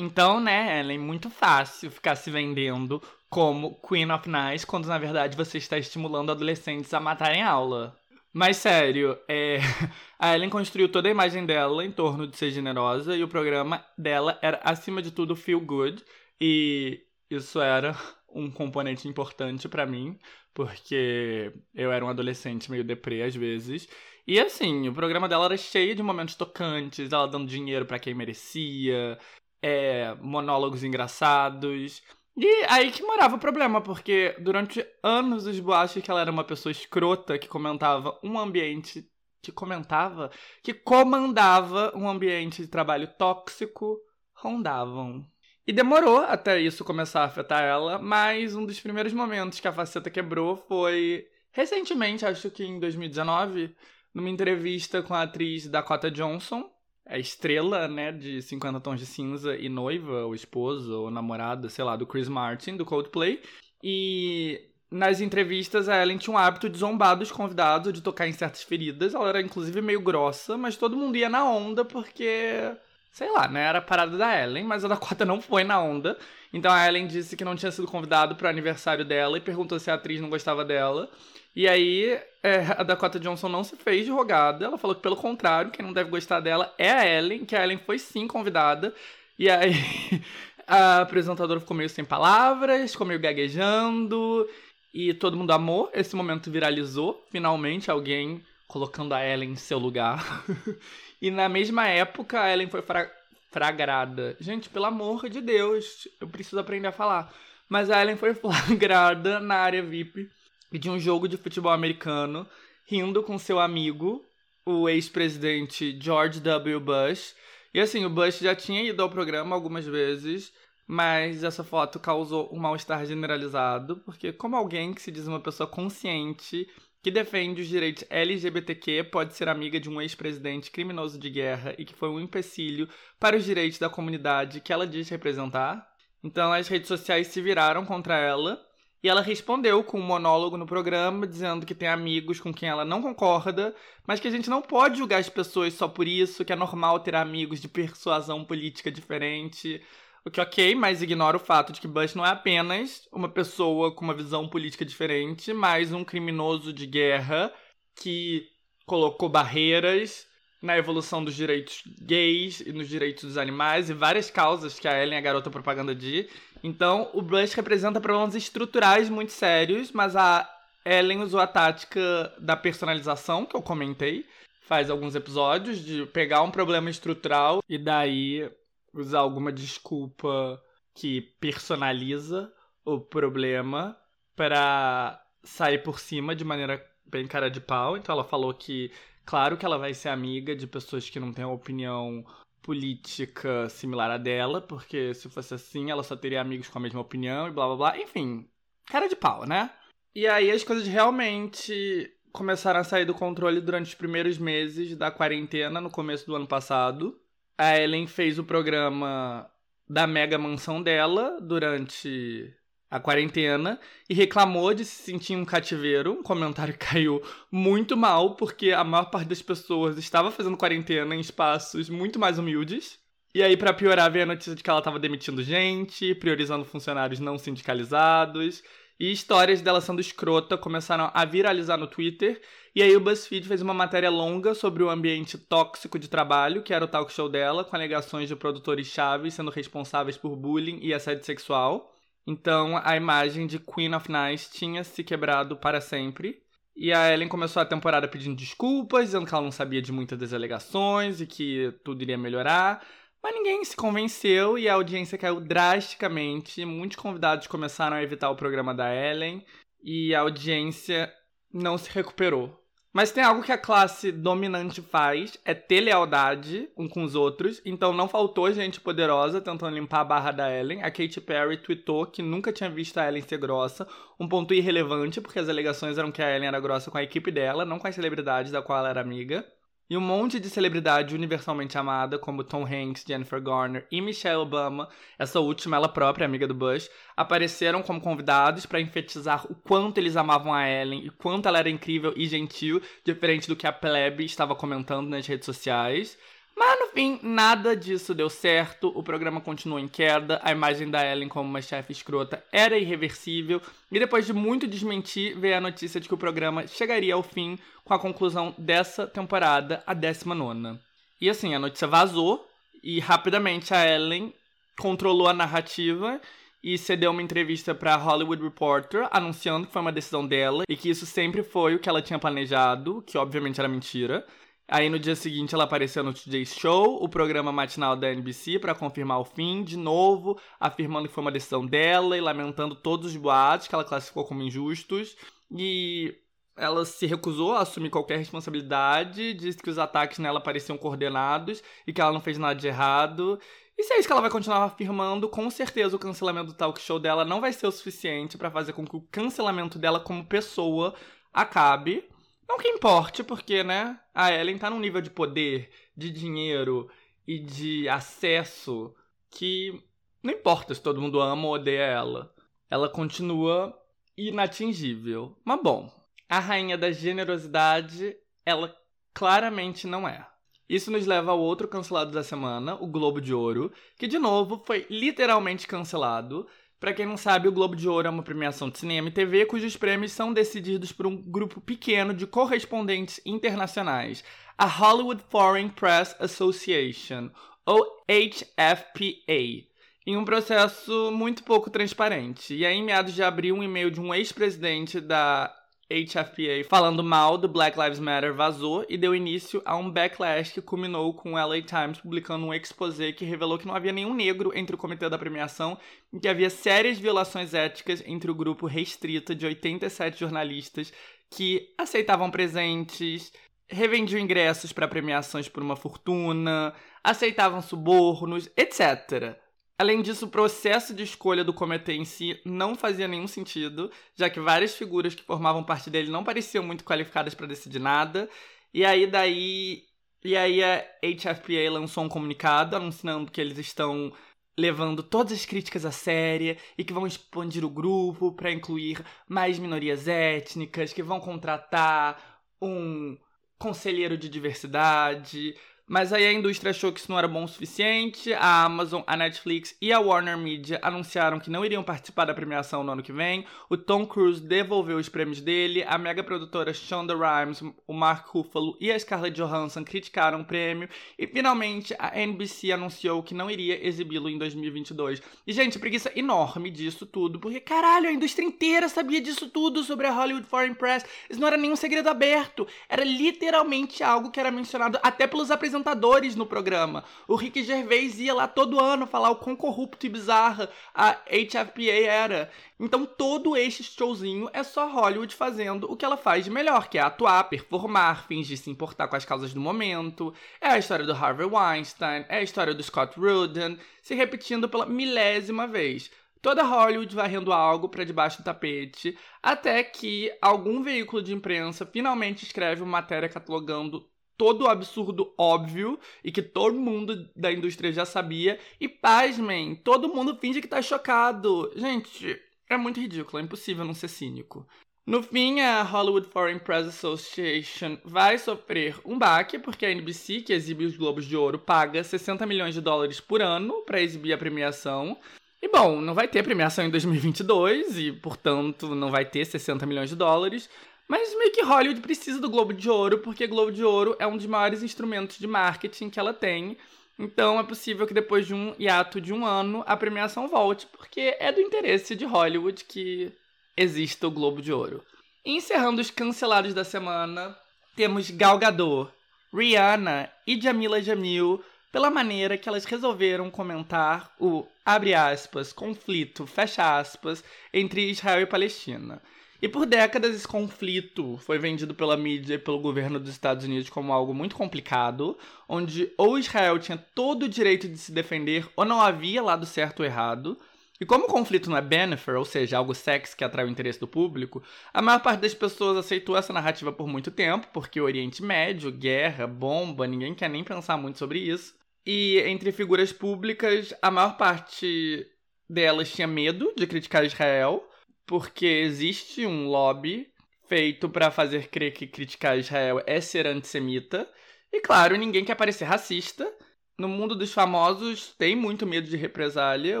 [0.02, 5.36] Então, né, Ellen, muito fácil ficar se vendendo como Queen of Nice, quando na verdade
[5.36, 7.94] você está estimulando adolescentes a matarem aula.
[8.32, 9.58] Mas sério, é...
[10.18, 13.84] a Ellen construiu toda a imagem dela em torno de ser generosa e o programa
[13.98, 16.02] dela era, acima de tudo, feel good.
[16.40, 17.94] E isso era
[18.34, 20.18] um componente importante para mim,
[20.54, 23.86] porque eu era um adolescente meio deprê às vezes.
[24.26, 28.14] E assim, o programa dela era cheio de momentos tocantes, ela dando dinheiro para quem
[28.14, 29.18] merecia,
[29.62, 32.02] é, monólogos engraçados.
[32.36, 36.44] E aí que morava o problema, porque durante anos os boatos que ela era uma
[36.44, 39.06] pessoa escrota que comentava um ambiente.
[39.42, 40.30] Que comentava?
[40.62, 43.98] Que comandava um ambiente de trabalho tóxico,
[44.34, 45.26] rondavam.
[45.66, 49.72] E demorou até isso começar a afetar ela, mas um dos primeiros momentos que a
[49.72, 53.74] faceta quebrou foi recentemente, acho que em 2019,
[54.12, 56.70] numa entrevista com a atriz Dakota Johnson,
[57.06, 61.84] a estrela, né, de 50 Tons de Cinza e noiva, ou esposa, ou namorada, sei
[61.84, 63.42] lá, do Chris Martin, do Coldplay.
[63.82, 68.32] E nas entrevistas a Ellen tinha um hábito de zombar dos convidados, de tocar em
[68.32, 69.14] certas feridas.
[69.14, 72.72] Ela era inclusive meio grossa, mas todo mundo ia na onda porque.
[73.12, 73.64] Sei lá, né?
[73.64, 76.16] Era a parada da Ellen, mas a Dakota não foi na onda.
[76.52, 79.80] Então a Ellen disse que não tinha sido convidado para o aniversário dela e perguntou
[79.80, 81.10] se a atriz não gostava dela.
[81.54, 84.64] E aí, é, a Dakota Johnson não se fez de rogada.
[84.64, 87.62] Ela falou que, pelo contrário, quem não deve gostar dela é a Ellen, que a
[87.62, 88.94] Ellen foi sim convidada.
[89.38, 89.72] E aí,
[90.66, 94.48] a apresentadora ficou meio sem palavras, ficou meio gaguejando.
[94.94, 95.90] E todo mundo amou.
[95.92, 97.24] Esse momento viralizou.
[97.30, 100.44] Finalmente, alguém colocando a Ellen em seu lugar.
[101.20, 103.10] e na mesma época, a Ellen foi fra
[103.50, 104.36] fragrada.
[104.40, 107.32] Gente, pelo amor de Deus, eu preciso aprender a falar.
[107.68, 110.30] Mas a Ellen foi flagrada na área VIP
[110.78, 112.46] de um jogo de futebol americano,
[112.86, 114.24] rindo com seu amigo,
[114.64, 116.80] o ex-presidente George W.
[116.80, 117.34] Bush.
[117.72, 120.52] E assim, o Bush já tinha ido ao programa algumas vezes,
[120.86, 125.66] mas essa foto causou um mal-estar generalizado, porque como alguém que se diz uma pessoa
[125.66, 126.68] consciente
[127.02, 131.84] que defende os direitos LGBTQ pode ser amiga de um ex-presidente criminoso de guerra e
[131.84, 135.88] que foi um empecilho para os direitos da comunidade que ela diz representar.
[136.22, 138.60] Então as redes sociais se viraram contra ela
[139.02, 142.84] e ela respondeu com um monólogo no programa, dizendo que tem amigos com quem ela
[142.84, 143.74] não concorda,
[144.06, 147.00] mas que a gente não pode julgar as pessoas só por isso, que é normal
[147.00, 149.82] ter amigos de persuasão política diferente.
[150.22, 153.94] O que ok, mas ignora o fato de que Bush não é apenas uma pessoa
[153.94, 157.50] com uma visão política diferente, mas um criminoso de guerra
[157.94, 158.46] que
[158.84, 160.26] colocou barreiras
[160.60, 165.02] na evolução dos direitos gays e nos direitos dos animais e várias causas que a
[165.02, 166.28] Ellen, a garota propaganda, de.
[166.62, 170.48] Então, o Blush representa problemas estruturais muito sérios, mas a
[170.84, 174.26] Ellen usou a tática da personalização, que eu comentei
[174.70, 178.48] faz alguns episódios, de pegar um problema estrutural e daí
[178.94, 180.62] usar alguma desculpa
[180.94, 182.52] que personaliza
[182.84, 183.96] o problema
[184.36, 187.96] para sair por cima de maneira bem cara de pau.
[187.96, 188.92] Então ela falou que
[189.30, 192.26] Claro que ela vai ser amiga de pessoas que não têm uma opinião
[192.60, 197.00] política similar à dela, porque se fosse assim, ela só teria amigos com a mesma
[197.00, 197.98] opinião e blá blá blá.
[198.00, 198.50] Enfim,
[198.86, 199.70] cara de pau, né?
[200.12, 205.12] E aí as coisas realmente começaram a sair do controle durante os primeiros meses da
[205.12, 207.16] quarentena, no começo do ano passado.
[207.56, 209.48] A Ellen fez o programa
[209.88, 212.52] da mega mansão dela durante
[212.90, 213.78] a quarentena
[214.08, 216.12] e reclamou de se sentir um cativeiro.
[216.12, 221.14] Um comentário que caiu muito mal, porque a maior parte das pessoas estava fazendo quarentena
[221.14, 222.98] em espaços muito mais humildes.
[223.32, 227.20] E aí, para piorar, veio a notícia de que ela estava demitindo gente, priorizando funcionários
[227.20, 228.60] não sindicalizados.
[228.98, 232.42] E histórias dela sendo escrota começaram a viralizar no Twitter.
[232.74, 236.74] E aí o BuzzFeed fez uma matéria longa sobre o ambiente tóxico de trabalho, que
[236.74, 240.92] era o talk show dela, com alegações de produtores chaves sendo responsáveis por bullying e
[240.92, 241.99] assédio sexual.
[242.26, 246.42] Então a imagem de Queen of Nice tinha se quebrado para sempre.
[246.76, 250.18] E a Ellen começou a temporada pedindo desculpas, dizendo que ela não sabia de muitas
[250.18, 252.84] das alegações e que tudo iria melhorar.
[253.22, 256.64] Mas ninguém se convenceu e a audiência caiu drasticamente.
[256.64, 259.44] Muitos convidados começaram a evitar o programa da Ellen
[259.82, 261.12] e a audiência
[261.52, 262.59] não se recuperou.
[262.92, 267.62] Mas tem algo que a classe dominante faz, é ter lealdade um com os outros.
[267.64, 270.82] Então não faltou gente poderosa tentando limpar a barra da Ellen.
[270.82, 273.86] A Katy Perry tweetou que nunca tinha visto a Ellen ser grossa.
[274.18, 277.30] Um ponto irrelevante, porque as alegações eram que a Ellen era grossa com a equipe
[277.30, 279.46] dela, não com as celebridades da qual ela era amiga.
[279.90, 284.88] E um monte de celebridade universalmente amada, como Tom Hanks, Jennifer Garner e Michelle Obama,
[285.18, 290.16] essa última, ela própria, amiga do Bush, apareceram como convidados para enfetizar o quanto eles
[290.16, 294.24] amavam a Ellen e quanto ela era incrível e gentil, diferente do que a plebe
[294.24, 296.16] estava comentando nas redes sociais.
[296.60, 301.02] Mas no fim, nada disso deu certo, o programa continuou em queda, a imagem da
[301.02, 305.98] Ellen como uma chefe escrota era irreversível, e depois de muito desmentir, veio a notícia
[305.98, 310.78] de que o programa chegaria ao fim com a conclusão dessa temporada, a 19.
[311.18, 312.46] E assim, a notícia vazou,
[312.82, 314.30] e rapidamente a Ellen
[314.78, 316.20] controlou a narrativa
[316.62, 320.90] e cedeu uma entrevista para Hollywood Reporter anunciando que foi uma decisão dela e que
[320.90, 324.26] isso sempre foi o que ela tinha planejado, que obviamente era mentira.
[324.72, 328.72] Aí no dia seguinte ela apareceu no Today Show, o programa matinal da NBC, para
[328.72, 333.16] confirmar o fim, de novo, afirmando que foi uma decisão dela e lamentando todos os
[333.16, 335.16] boatos que ela classificou como injustos.
[335.50, 336.14] E
[336.56, 341.92] ela se recusou a assumir qualquer responsabilidade, disse que os ataques nela pareciam coordenados e
[341.92, 343.40] que ela não fez nada de errado.
[343.76, 346.80] E se é isso que ela vai continuar afirmando, com certeza o cancelamento do talk
[346.80, 350.24] show dela não vai ser o suficiente para fazer com que o cancelamento dela como
[350.24, 350.94] pessoa
[351.32, 352.08] acabe.
[352.50, 356.90] Não que importe, porque, né, a Ellen tá num nível de poder, de dinheiro
[357.24, 358.92] e de acesso
[359.30, 359.80] que
[360.20, 362.34] não importa se todo mundo ama ou odeia ela.
[362.68, 363.80] Ela continua
[364.18, 365.38] inatingível.
[365.44, 365.92] Mas bom,
[366.28, 368.76] a rainha da generosidade, ela
[369.14, 370.26] claramente não é.
[370.68, 374.60] Isso nos leva ao outro cancelado da semana, o Globo de Ouro, que de novo
[374.66, 376.48] foi literalmente cancelado
[376.80, 379.44] para quem não sabe, o Globo de Ouro é uma premiação de cinema e TV
[379.44, 384.24] cujos prêmios são decididos por um grupo pequeno de correspondentes internacionais,
[384.56, 387.28] a Hollywood Foreign Press Association,
[387.66, 389.68] ou HFPA,
[390.06, 392.54] em um processo muito pouco transparente.
[392.54, 395.54] E aí, em meados de abril, um e-mail de um ex-presidente da
[395.90, 400.62] HFPA falando mal do Black Lives Matter vazou e deu início a um backlash que
[400.62, 404.52] culminou com o LA Times publicando um exposé que revelou que não havia nenhum negro
[404.54, 405.76] entre o comitê da premiação
[406.12, 410.92] e que havia sérias violações éticas entre o grupo restrito de 87 jornalistas
[411.28, 413.32] que aceitavam presentes,
[413.68, 416.72] revendiam ingressos para premiações por uma fortuna,
[417.02, 419.36] aceitavam subornos, etc.
[419.80, 424.28] Além disso, o processo de escolha do comitê em si não fazia nenhum sentido, já
[424.28, 428.28] que várias figuras que formavam parte dele não pareciam muito qualificadas para decidir nada.
[428.74, 429.84] E aí daí,
[430.22, 434.12] e aí a HFPA lançou um comunicado anunciando que eles estão
[434.58, 439.58] levando todas as críticas a séria e que vão expandir o grupo para incluir mais
[439.58, 443.16] minorias étnicas, que vão contratar um
[443.58, 445.56] conselheiro de diversidade,
[445.90, 448.32] mas aí a indústria achou que isso não era bom o suficiente.
[448.34, 452.84] A Amazon, a Netflix e a Warner Media anunciaram que não iriam participar da premiação
[452.84, 453.44] no ano que vem.
[453.68, 455.82] O Tom Cruise devolveu os prêmios dele.
[455.82, 460.88] A mega produtora Shonda Rhimes, o Mark Ruffalo e a Scarlett Johansson criticaram o prêmio.
[461.18, 465.20] E finalmente a NBC anunciou que não iria exibi-lo em 2022.
[465.44, 470.06] E gente, preguiça enorme disso tudo, porque caralho, a indústria inteira sabia disso tudo sobre
[470.06, 471.04] a Hollywood Foreign Press.
[471.28, 472.64] Isso não era nenhum segredo aberto.
[472.88, 477.04] Era literalmente algo que era mencionado até pelos apresentadores apresentadores no programa.
[477.26, 481.90] O Rick Gervais ia lá todo ano falar o quão corrupto e bizarra a HFPA
[482.06, 482.50] era.
[482.78, 486.98] Então todo este showzinho é só Hollywood fazendo o que ela faz de melhor, que
[486.98, 490.32] é atuar, performar, fingir se importar com as causas do momento.
[490.60, 494.86] É a história do Harvey Weinstein, é a história do Scott Rudin, se repetindo pela
[494.86, 496.10] milésima vez.
[496.42, 502.44] Toda Hollywood varrendo algo para debaixo do tapete, até que algum veículo de imprensa finalmente
[502.44, 504.09] escreve uma matéria catalogando
[504.40, 508.58] todo absurdo óbvio e que todo mundo da indústria já sabia.
[508.80, 511.70] E pasmem, todo mundo finge que tá chocado.
[511.76, 514.66] Gente, é muito ridículo, é impossível não ser cínico.
[515.06, 520.54] No fim, a Hollywood Foreign Press Association vai sofrer um baque porque a NBC, que
[520.54, 524.38] exibe os Globos de Ouro, paga 60 milhões de dólares por ano para exibir a
[524.38, 525.18] premiação.
[525.62, 530.08] E bom, não vai ter premiação em 2022 e, portanto, não vai ter 60 milhões
[530.08, 530.70] de dólares.
[531.10, 534.36] Mas meio que Hollywood precisa do Globo de Ouro, porque Globo de Ouro é um
[534.36, 536.78] dos maiores instrumentos de marketing que ela tem.
[537.18, 541.36] Então é possível que depois de um hiato de um ano a premiação volte, porque
[541.40, 543.32] é do interesse de Hollywood que
[543.76, 545.04] exista o Globo de Ouro.
[545.44, 547.58] Encerrando os cancelados da semana,
[547.96, 549.10] temos Gal Gadot,
[549.52, 557.00] Rihanna e Jamila Jamil pela maneira que elas resolveram comentar o, abre aspas, conflito, fecha
[557.00, 557.42] aspas,
[557.74, 559.20] entre Israel e Palestina.
[559.62, 563.90] E por décadas esse conflito foi vendido pela mídia e pelo governo dos Estados Unidos
[563.90, 565.36] como algo muito complicado,
[565.68, 570.00] onde ou Israel tinha todo o direito de se defender ou não havia lado certo
[570.00, 570.58] ou errado.
[570.98, 573.98] E como o conflito não é benefer, ou seja, algo sexy que atrai o interesse
[573.98, 578.42] do público, a maior parte das pessoas aceitou essa narrativa por muito tempo, porque Oriente
[578.42, 581.74] Médio, guerra, bomba, ninguém quer nem pensar muito sobre isso.
[582.04, 585.26] E entre figuras públicas, a maior parte
[585.68, 587.89] delas tinha medo de criticar Israel,
[588.30, 590.28] porque existe um lobby
[590.68, 594.24] feito para fazer crer que criticar Israel é ser antissemita.
[594.72, 596.48] E claro, ninguém quer parecer racista.
[596.96, 600.00] No mundo dos famosos tem muito medo de represália.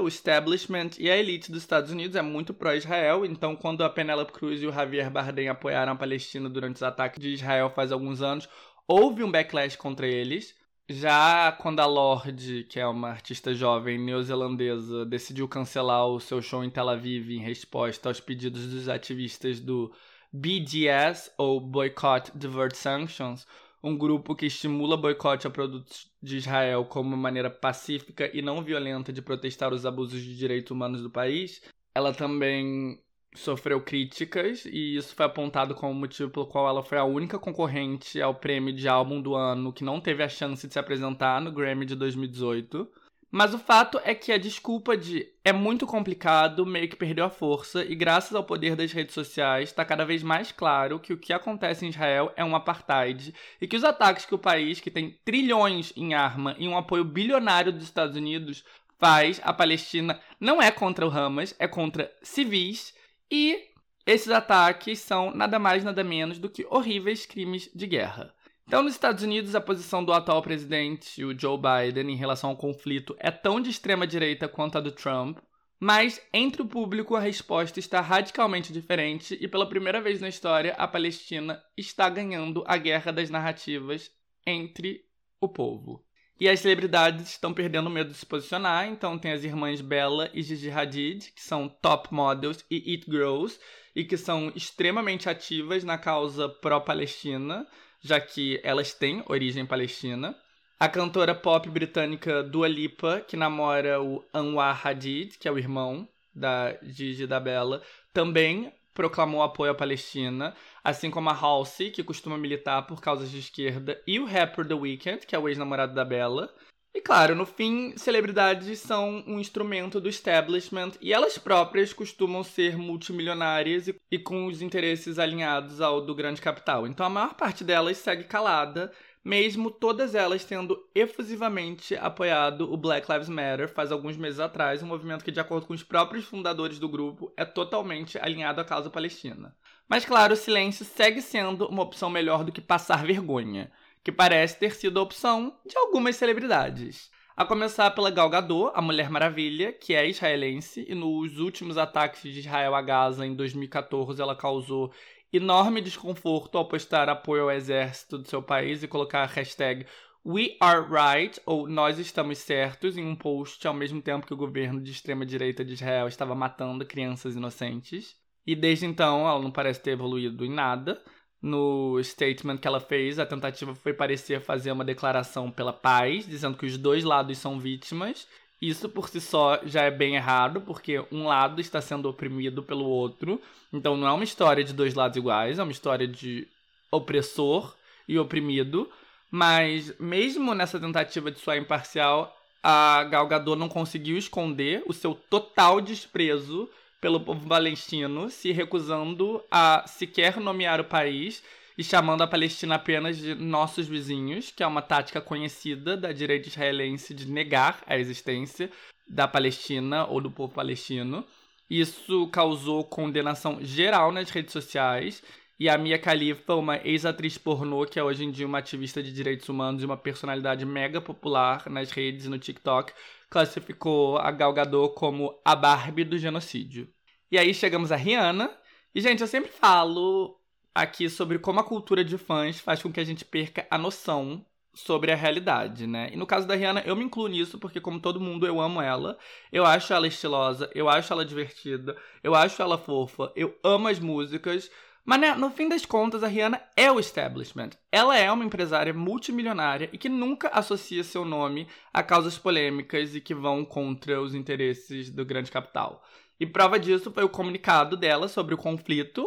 [0.00, 3.26] O establishment e a elite dos Estados Unidos é muito pró-Israel.
[3.26, 7.18] Então, quando a Penélope Cruz e o Javier Bardem apoiaram a Palestina durante os ataques
[7.18, 8.48] de Israel faz alguns anos,
[8.86, 10.54] houve um backlash contra eles.
[10.92, 16.64] Já quando a Lorde, que é uma artista jovem neozelandesa, decidiu cancelar o seu show
[16.64, 19.92] em Tel Aviv em resposta aos pedidos dos ativistas do
[20.32, 23.46] BDS, ou Boycott, Divert Sanctions,
[23.80, 29.12] um grupo que estimula boicote a produtos de Israel como maneira pacífica e não violenta
[29.12, 31.62] de protestar os abusos de direitos humanos do país,
[31.94, 33.00] ela também
[33.34, 38.20] sofreu críticas e isso foi apontado como motivo pelo qual ela foi a única concorrente
[38.20, 41.52] ao prêmio de álbum do ano que não teve a chance de se apresentar no
[41.52, 42.90] Grammy de 2018.
[43.32, 47.30] Mas o fato é que a desculpa de é muito complicado meio que perdeu a
[47.30, 51.16] força e graças ao poder das redes sociais está cada vez mais claro que o
[51.16, 54.90] que acontece em Israel é um apartheid e que os ataques que o país, que
[54.90, 58.64] tem trilhões em arma e um apoio bilionário dos Estados Unidos,
[58.98, 62.92] faz à Palestina não é contra o Hamas, é contra civis
[63.30, 63.70] e
[64.06, 68.34] esses ataques são nada mais nada menos do que horríveis crimes de guerra.
[68.66, 72.56] Então, nos Estados Unidos, a posição do atual presidente, o Joe Biden, em relação ao
[72.56, 75.38] conflito é tão de extrema direita quanto a do Trump,
[75.78, 80.74] mas entre o público a resposta está radicalmente diferente e pela primeira vez na história
[80.74, 84.10] a Palestina está ganhando a guerra das narrativas
[84.46, 85.04] entre
[85.40, 86.04] o povo.
[86.40, 90.42] E as celebridades estão perdendo medo de se posicionar, então tem as irmãs Bella e
[90.42, 93.60] Gigi Hadid, que são top models e it girls,
[93.94, 97.66] e que são extremamente ativas na causa pró-Palestina,
[98.00, 100.34] já que elas têm origem palestina.
[100.78, 106.08] A cantora pop britânica Dua Lipa, que namora o Anwar Hadid, que é o irmão
[106.34, 107.82] da Gigi da Bella,
[108.14, 113.38] também proclamou apoio à Palestina, assim como a Halsey, que costuma militar por causas de
[113.38, 116.52] esquerda, e o rapper The Weeknd, que é o ex-namorado da Bella.
[116.92, 122.76] E claro, no fim, celebridades são um instrumento do establishment e elas próprias costumam ser
[122.76, 126.88] multimilionárias e, e com os interesses alinhados ao do grande capital.
[126.88, 128.90] Então a maior parte delas segue calada
[129.24, 134.86] mesmo todas elas tendo efusivamente apoiado o Black Lives Matter faz alguns meses atrás, um
[134.86, 138.88] movimento que, de acordo com os próprios fundadores do grupo, é totalmente alinhado à causa
[138.88, 139.54] palestina.
[139.90, 143.72] Mas, claro, o silêncio segue sendo uma opção melhor do que passar vergonha,
[144.04, 147.10] que parece ter sido a opção de algumas celebridades.
[147.36, 152.22] A começar pela Gal Gadot, a Mulher Maravilha, que é israelense, e nos últimos ataques
[152.22, 154.92] de Israel a Gaza em 2014 ela causou
[155.32, 159.86] enorme desconforto ao postar apoio ao exército do seu país e colocar a hashtag
[160.24, 164.36] We Are Right, ou Nós Estamos Certos, em um post ao mesmo tempo que o
[164.36, 168.19] governo de extrema-direita de Israel estava matando crianças inocentes.
[168.46, 171.00] E desde então ela não parece ter evoluído em nada.
[171.42, 176.56] No statement que ela fez, a tentativa foi parecer fazer uma declaração pela paz, dizendo
[176.56, 178.26] que os dois lados são vítimas
[178.60, 182.84] isso por si só já é bem errado, porque um lado está sendo oprimido pelo
[182.84, 183.40] outro.
[183.72, 186.46] Então não é uma história de dois lados iguais, é uma história de
[186.90, 187.74] opressor
[188.06, 188.90] e oprimido.
[189.30, 195.14] Mas mesmo nessa tentativa de soar imparcial, a Gal Gadot não conseguiu esconder o seu
[195.14, 196.68] total desprezo
[197.00, 201.42] pelo povo palestino, se recusando a sequer nomear o país
[201.78, 206.48] e chamando a Palestina apenas de nossos vizinhos, que é uma tática conhecida da direita
[206.48, 208.70] israelense de negar a existência
[209.08, 211.24] da Palestina ou do povo palestino.
[211.70, 215.22] Isso causou condenação geral nas redes sociais.
[215.60, 219.12] E a Mia Khalifa, uma ex-atriz pornô, que é hoje em dia uma ativista de
[219.12, 222.94] direitos humanos e uma personalidade mega popular nas redes e no TikTok,
[223.28, 226.88] classificou a Gal Gadot como a Barbie do genocídio.
[227.30, 228.50] E aí chegamos a Rihanna.
[228.94, 230.40] E, gente, eu sempre falo
[230.74, 234.42] aqui sobre como a cultura de fãs faz com que a gente perca a noção
[234.72, 236.08] sobre a realidade, né?
[236.10, 238.80] E no caso da Rihanna, eu me incluo nisso porque, como todo mundo, eu amo
[238.80, 239.18] ela.
[239.52, 243.98] Eu acho ela estilosa, eu acho ela divertida, eu acho ela fofa, eu amo as
[243.98, 244.70] músicas,
[245.04, 247.70] Mas né, no fim das contas, a Rihanna é o establishment.
[247.90, 253.20] Ela é uma empresária multimilionária e que nunca associa seu nome a causas polêmicas e
[253.20, 256.02] que vão contra os interesses do grande capital.
[256.38, 259.26] E prova disso foi o comunicado dela sobre o conflito,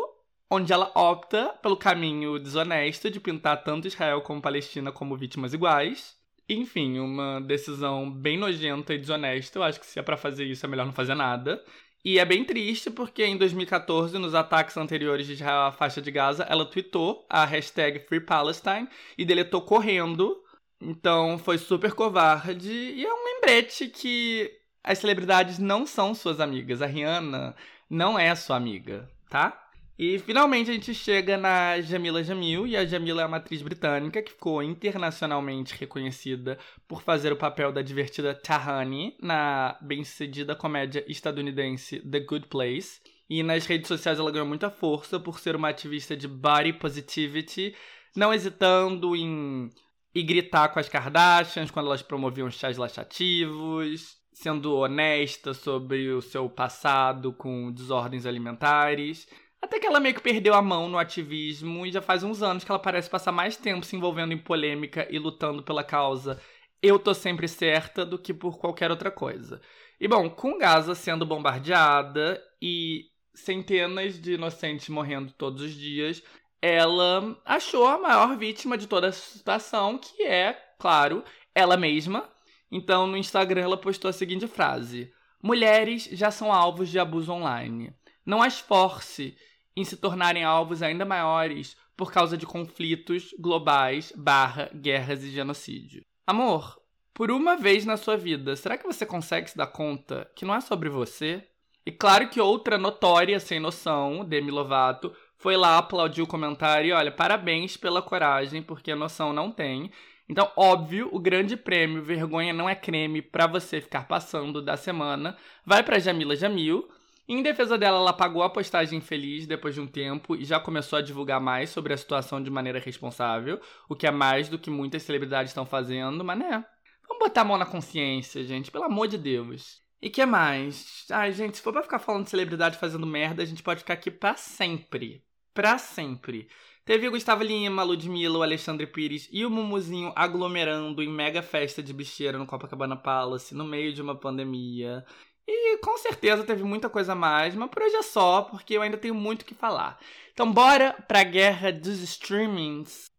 [0.50, 6.16] onde ela opta pelo caminho desonesto de pintar tanto Israel como Palestina como vítimas iguais.
[6.48, 9.58] Enfim, uma decisão bem nojenta e desonesta.
[9.58, 11.64] Eu acho que se é para fazer isso é melhor não fazer nada.
[12.06, 16.12] E é bem triste porque em 2014, nos ataques anteriores de Israel à faixa de
[16.12, 20.44] Gaza, ela tweetou a hashtag Free Palestine e deletou correndo.
[20.82, 24.52] Então foi super covarde e é um lembrete que
[24.84, 26.82] as celebridades não são suas amigas.
[26.82, 27.56] A Rihanna
[27.90, 29.63] não é sua amiga, tá?
[29.98, 34.24] E finalmente a gente chega na Jamila Jamil, e a Jamila é uma atriz britânica
[34.24, 42.00] que ficou internacionalmente reconhecida por fazer o papel da divertida Tahani na bem-sucedida comédia estadunidense
[42.00, 43.02] The Good Place.
[43.30, 47.76] E nas redes sociais ela ganhou muita força por ser uma ativista de body positivity,
[48.16, 49.70] não hesitando em
[50.16, 56.50] e gritar com as Kardashians quando elas promoviam chás laxativos, sendo honesta sobre o seu
[56.50, 59.28] passado com desordens alimentares.
[59.64, 62.66] Até que ela meio que perdeu a mão no ativismo e já faz uns anos
[62.66, 66.38] que ela parece passar mais tempo se envolvendo em polêmica e lutando pela causa
[66.82, 69.62] eu tô sempre certa do que por qualquer outra coisa.
[70.02, 76.22] E bom, com Gaza sendo bombardeada e centenas de inocentes morrendo todos os dias,
[76.62, 81.24] ela achou a maior vítima de toda a situação, que é, claro,
[81.56, 82.30] ela mesma.
[82.70, 85.10] Então no Instagram ela postou a seguinte frase:
[85.42, 87.96] Mulheres já são alvos de abuso online.
[88.26, 89.38] Não as force
[89.76, 96.04] em se tornarem alvos ainda maiores por causa de conflitos globais, barra, guerras e genocídio.
[96.26, 96.80] Amor,
[97.14, 100.56] por uma vez na sua vida, será que você consegue se dar conta que não
[100.56, 101.48] é sobre você?
[101.86, 106.94] E claro que outra notória sem noção, Demi Lovato, foi lá aplaudir o comentário e
[106.94, 109.92] olha, parabéns pela coragem, porque a noção não tem.
[110.28, 115.36] Então, óbvio, o grande prêmio Vergonha Não é Creme para você ficar passando da semana
[115.66, 116.88] vai para Jamila Jamil,
[117.28, 121.00] em defesa dela, ela apagou a postagem feliz depois de um tempo e já começou
[121.00, 124.70] a divulgar mais sobre a situação de maneira responsável, o que é mais do que
[124.70, 126.66] muitas celebridades estão fazendo, mas né?
[127.08, 129.82] Vamos botar a mão na consciência, gente, pelo amor de Deus.
[130.02, 131.06] E que mais?
[131.10, 133.94] Ai, gente, se for pra ficar falando de celebridade fazendo merda, a gente pode ficar
[133.94, 135.24] aqui pra sempre.
[135.54, 136.50] Pra sempre.
[136.84, 141.82] Teve o Gustavo Lima, Ludmilla, o Alexandre Pires e o Mumuzinho aglomerando em mega festa
[141.82, 145.06] de bicheira no Copacabana Palace no meio de uma pandemia.
[145.48, 148.98] E com certeza teve muita coisa mais, mas por hoje é só, porque eu ainda
[148.98, 150.00] tenho muito o que falar.
[150.32, 153.12] Então bora pra guerra dos streamings.